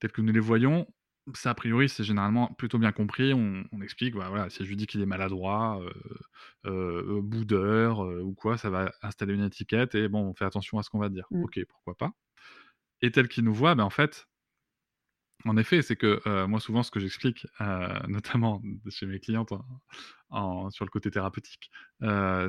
Tels 0.00 0.12
que 0.12 0.22
nous 0.22 0.32
les 0.32 0.40
voyons, 0.40 0.86
ça, 1.34 1.50
a 1.50 1.54
priori, 1.54 1.90
c'est 1.90 2.02
généralement 2.02 2.46
plutôt 2.54 2.78
bien 2.78 2.90
compris. 2.90 3.34
On, 3.34 3.82
explique, 3.82 4.14
bah, 4.14 4.30
voilà, 4.30 4.48
si 4.48 4.64
je 4.64 4.68
lui 4.70 4.76
dis 4.76 4.86
qu'il 4.86 5.02
est 5.02 5.06
maladroit, 5.06 5.78
euh, 5.82 5.92
euh, 6.64 7.20
boudeur 7.20 8.02
euh, 8.02 8.22
ou 8.22 8.32
quoi, 8.32 8.56
ça 8.56 8.70
va 8.70 8.90
installer 9.02 9.34
une 9.34 9.44
étiquette 9.44 9.94
et 9.94 10.08
bon, 10.08 10.22
on 10.22 10.34
fait 10.34 10.46
attention 10.46 10.78
à 10.78 10.82
ce 10.82 10.88
qu'on 10.88 10.98
va 10.98 11.10
dire. 11.10 11.26
Mmh. 11.30 11.42
Ok, 11.42 11.60
pourquoi 11.68 11.96
pas. 11.96 12.12
Et 13.02 13.10
tel 13.10 13.28
qu'il 13.28 13.44
nous 13.44 13.52
voit, 13.54 13.74
ben, 13.74 13.84
en 13.84 13.90
fait, 13.90 14.26
en 15.44 15.56
effet, 15.56 15.82
c'est 15.82 15.96
que 15.96 16.46
moi, 16.46 16.60
souvent, 16.60 16.82
ce 16.82 16.90
que 16.90 17.00
j'explique, 17.00 17.46
notamment 18.08 18.62
chez 18.88 19.06
mes 19.06 19.20
clientes 19.20 19.52
en, 20.30 20.70
sur 20.70 20.84
le 20.84 20.90
côté 20.90 21.10
thérapeutique, 21.10 21.70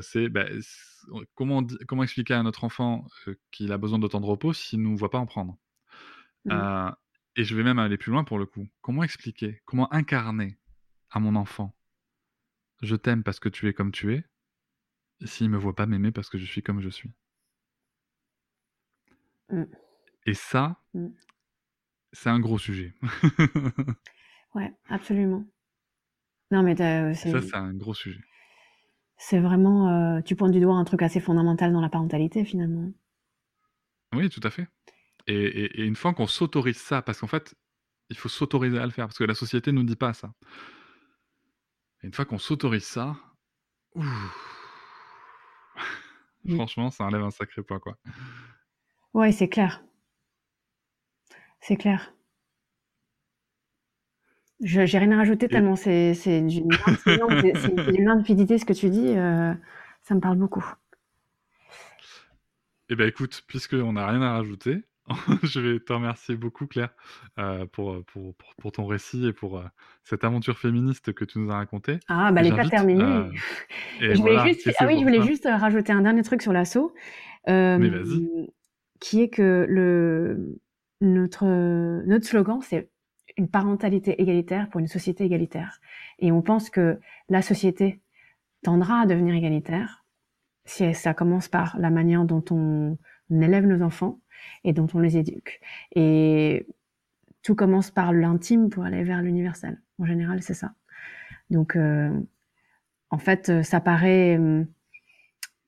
c'est 0.02 0.30
bah, 0.30 0.46
comment, 1.36 1.66
comment 1.88 2.04
expliquer 2.04 2.34
à 2.34 2.44
notre 2.44 2.64
enfant 2.64 3.08
qu'il 3.52 3.72
a 3.72 3.78
besoin 3.78 4.00
de 4.00 4.08
temps 4.08 4.22
de 4.22 4.26
repos 4.26 4.54
s'il 4.54 4.80
ne 4.80 4.86
nous 4.86 4.98
voit 4.98 5.12
pas 5.12 5.20
en 5.20 5.26
prendre? 5.26 5.58
Mmh. 6.46 6.92
Et 7.36 7.44
je 7.44 7.56
vais 7.56 7.64
même 7.64 7.80
aller 7.80 7.98
plus 7.98 8.12
loin 8.12 8.24
pour 8.24 8.40
le 8.40 8.46
coup. 8.46 8.68
Comment 8.82 9.04
expliquer, 9.04 9.62
comment 9.66 9.92
incarner 9.94 10.58
à 11.12 11.20
mon 11.20 11.36
enfant 11.36 11.76
Je 12.82 12.96
t'aime 12.96 13.24
parce 13.24 13.40
que 13.40 13.50
tu 13.50 13.68
es 13.68 13.74
comme 13.74 13.92
tu 13.92 14.14
es, 14.14 14.26
s'il 15.24 15.48
ne 15.48 15.54
me 15.54 15.58
voit 15.58 15.76
pas 15.76 15.86
m'aimer 15.86 16.12
parce 16.12 16.30
que 16.30 16.38
je 16.38 16.46
suis 16.46 16.64
comme 16.64 16.82
je 16.82 16.90
suis? 16.90 17.14
Mmh. 19.50 19.64
Et 20.26 20.34
ça, 20.34 20.82
mmh. 20.94 21.08
C'est 22.14 22.30
un 22.30 22.39
gros 22.39 22.57
sujet. 22.57 22.93
ouais, 24.55 24.74
absolument. 24.89 25.45
Non, 26.51 26.64
mais 26.64 26.76
ça, 26.76 27.14
c'est 27.14 27.55
un 27.55 27.74
gros 27.74 27.93
sujet. 27.93 28.22
C'est 29.18 29.39
vraiment, 29.39 29.89
euh, 29.89 30.22
tu 30.22 30.36
pointes 30.36 30.53
du 30.53 30.62
doigt 30.62 30.76
un 30.76 30.86
truc 30.86 31.01
assez 31.01 31.20
fondamental 31.20 31.74
dans 31.74 31.82
la 31.82 31.89
parentalité 31.89 32.45
finalement. 32.45 32.91
Oui, 34.14 34.30
tout 34.30 34.39
à 34.43 34.49
fait. 34.49 34.68
Et, 35.28 35.84
une 35.84 35.95
fois 35.95 36.14
qu'on 36.14 36.26
s'autorise 36.26 36.78
ça, 36.78 37.01
parce 37.03 37.20
qu'en 37.20 37.28
fait, 37.28 37.53
il 38.10 38.18
faut 38.18 38.30
s'autoriser 38.30 38.80
à 38.80 38.86
le 38.86 38.91
faire, 38.91 39.05
parce 39.05 39.18
que 39.20 39.24
la 39.24 39.36
société 39.36 39.72
ne 39.72 39.78
nous 39.78 39.84
dit 39.84 39.95
pas 39.95 40.14
ça. 40.14 40.34
Et 42.01 42.07
une 42.07 42.14
fois 42.14 42.26
qu'on 42.26 42.39
s'autorise 42.39 42.86
ça, 42.86 43.16
franchement, 46.49 46.89
ça 46.89 47.03
enlève 47.03 47.22
un 47.22 47.30
sacré 47.30 47.62
poids, 47.62 47.80
quoi. 47.80 47.97
Ouais, 49.14 49.32
c'est 49.32 49.49
clair. 49.49 49.84
C'est 51.62 51.76
clair. 51.76 52.14
Je 54.62 54.86
j'ai 54.86 54.97
rien 54.97 55.12
à 55.12 55.18
rajouter 55.18 55.47
tellement 55.47 55.76
c'est 55.76 56.14
d'une 56.41 58.05
limpidité 58.05 58.57
ce 58.60 58.66
que 58.66 58.74
tu 58.74 58.89
dis, 58.89 59.16
euh, 59.16 59.53
ça 60.01 60.16
me 60.16 60.20
parle 60.20 60.38
beaucoup. 60.38 60.66
Eh 62.89 62.95
ben 62.95 63.07
écoute, 63.07 63.43
puisqu'on 63.47 63.93
n'a 63.93 64.07
rien 64.07 64.22
à 64.22 64.34
rajouter, 64.34 64.84
je 65.43 65.60
vais 65.60 65.80
te 65.80 65.93
remercier 65.93 66.36
beaucoup, 66.36 66.68
Claire, 66.68 66.89
euh, 67.39 67.66
pour, 67.66 68.03
pour, 68.05 68.34
pour, 68.57 68.72
ton 68.72 68.86
récit 68.86 69.28
et 69.28 69.34
pour 69.34 69.57
euh, 69.57 69.64
cette 70.03 70.24
aventure 70.24 70.57
féministe 70.57 71.14
que 71.14 71.26
tu 71.26 71.39
nous 71.39 71.51
as 71.51 71.55
racontée. 71.55 71.99
Ah, 72.07 72.32
bah, 72.32 72.41
elle 72.41 72.49
n'est 72.49 72.55
pas 72.55 72.70
terminée. 72.70 73.03
Euh, 73.03 73.32
je 73.99 74.20
voulais 74.20 74.39
juste, 74.47 74.70
ah 74.80 74.86
oui, 74.86 74.97
je 74.99 75.03
voulais 75.03 75.22
juste 75.22 75.47
rajouter 75.49 75.91
un 75.91 76.01
dernier 76.01 76.24
truc 76.24 76.41
sur 76.41 76.53
l'assaut. 76.53 76.93
Mais 77.47 77.89
vas-y. 77.89 78.51
Qui 78.99 79.22
est 79.22 79.30
que 79.30 79.66
le, 79.68 80.60
notre, 81.02 81.45
notre 82.06 82.26
slogan, 82.26 82.60
c'est 82.62 82.89
une 83.38 83.47
parentalité 83.47 84.22
égalitaire 84.22 84.70
pour 84.70 84.80
une 84.80 84.88
société 84.88 85.24
égalitaire. 85.24 85.80
Et 86.20 86.32
on 86.32 86.41
pense 86.41 86.70
que 86.70 87.00
la 87.30 87.41
société 87.41 88.02
tendra 88.64 89.02
à 89.02 89.06
devenir 89.06 89.36
égalitaire 89.36 90.04
si 90.66 90.93
ça 90.93 91.14
commence 91.14 91.47
par 91.47 91.78
la 91.80 91.89
manière 91.89 92.26
dont 92.26 92.43
on 92.52 92.97
élève 93.32 93.66
nos 93.66 93.84
enfants, 93.84 94.20
et 94.64 94.74
dont 94.74 94.88
on 94.93 95.00
les 95.00 95.18
éduque. 95.18 95.60
Et 95.95 96.66
tout 97.43 97.56
commence 97.56 97.91
par 97.91 98.14
l'intime 98.14 98.70
pour 98.70 98.84
aller 98.84 99.04
vers 99.04 99.22
l'universel. 99.22 99.82
En 99.97 100.06
général, 100.06 100.41
c'est 100.43 100.54
ça. 100.54 100.74
Donc, 101.50 101.76
euh, 101.76 102.12
en 103.10 103.18
fait, 103.18 103.50
euh, 103.50 103.64
ça 103.64 103.80
paraît 103.80 104.38
euh, 104.38 104.64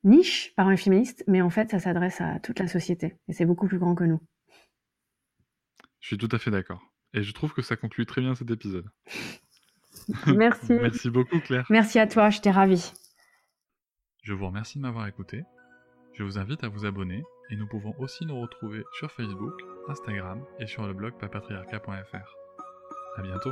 niche 0.03 0.53
par 0.55 0.67
un 0.67 0.77
féministe, 0.77 1.23
mais 1.27 1.41
en 1.41 1.49
fait, 1.49 1.71
ça 1.71 1.79
s'adresse 1.79 2.21
à 2.21 2.39
toute 2.39 2.59
la 2.59 2.67
société. 2.67 3.15
Et 3.27 3.33
c'est 3.33 3.45
beaucoup 3.45 3.67
plus 3.67 3.79
grand 3.79 3.95
que 3.95 4.03
nous. 4.03 4.19
Je 6.01 6.07
suis 6.07 6.17
tout 6.17 6.29
à 6.31 6.39
fait 6.39 6.51
d'accord. 6.51 6.81
Et 7.13 7.23
je 7.23 7.31
trouve 7.33 7.53
que 7.53 7.61
ça 7.61 7.75
conclut 7.75 8.05
très 8.05 8.21
bien 8.21 8.35
cet 8.35 8.51
épisode. 8.51 8.89
Merci. 10.27 10.73
Merci 10.73 11.09
beaucoup, 11.09 11.39
Claire. 11.39 11.65
Merci 11.69 11.99
à 11.99 12.07
toi, 12.07 12.29
j'étais 12.29 12.51
ravie. 12.51 12.91
Je 14.23 14.33
vous 14.33 14.47
remercie 14.47 14.77
de 14.77 14.83
m'avoir 14.83 15.07
écouté. 15.07 15.43
Je 16.13 16.23
vous 16.23 16.37
invite 16.37 16.63
à 16.63 16.67
vous 16.67 16.85
abonner 16.85 17.23
et 17.49 17.55
nous 17.55 17.67
pouvons 17.67 17.93
aussi 17.99 18.25
nous 18.25 18.39
retrouver 18.39 18.83
sur 18.97 19.11
Facebook, 19.11 19.53
Instagram 19.87 20.43
et 20.59 20.67
sur 20.67 20.85
le 20.85 20.93
blog 20.93 21.17
papatriarca.fr. 21.19 22.35
A 23.17 23.21
bientôt 23.21 23.51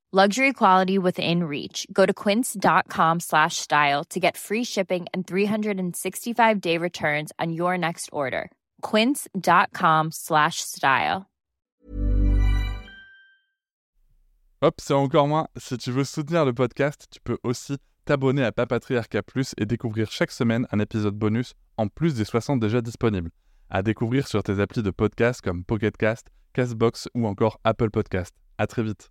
Luxury 0.13 0.51
quality 0.51 0.97
within 0.97 1.45
reach. 1.45 1.87
Go 1.93 2.05
to 2.05 2.13
quince.com 2.13 3.21
slash 3.21 3.55
style 3.55 4.03
to 4.09 4.19
get 4.19 4.35
free 4.35 4.65
shipping 4.65 5.05
and 5.13 5.25
365 5.25 6.59
day 6.59 6.77
returns 6.77 7.31
on 7.39 7.53
your 7.53 7.77
next 7.77 8.09
order. 8.11 8.51
Quince.com 8.81 10.09
slash 10.11 10.59
style. 10.59 11.27
Hop, 14.61 14.81
c'est 14.81 14.93
encore 14.93 15.29
moins. 15.29 15.47
Si 15.57 15.77
tu 15.77 15.91
veux 15.91 16.03
soutenir 16.03 16.43
le 16.43 16.51
podcast, 16.51 17.07
tu 17.09 17.21
peux 17.23 17.37
aussi 17.43 17.77
t'abonner 18.03 18.43
à 18.43 18.51
Papatriarca 18.51 19.23
Plus 19.23 19.53
et 19.57 19.65
découvrir 19.65 20.11
chaque 20.11 20.31
semaine 20.31 20.67
un 20.73 20.79
épisode 20.79 21.15
bonus 21.15 21.53
en 21.77 21.87
plus 21.87 22.15
des 22.15 22.25
60 22.25 22.59
déjà 22.59 22.81
disponibles. 22.81 23.31
À 23.69 23.81
découvrir 23.81 24.27
sur 24.27 24.43
tes 24.43 24.59
applis 24.59 24.83
de 24.83 24.91
podcast 24.91 25.41
comme 25.41 25.63
Pocketcast, 25.63 26.27
Castbox 26.51 27.07
ou 27.15 27.27
encore 27.27 27.61
Apple 27.63 27.91
Podcast. 27.91 28.35
À 28.57 28.67
très 28.67 28.83
vite. 28.83 29.09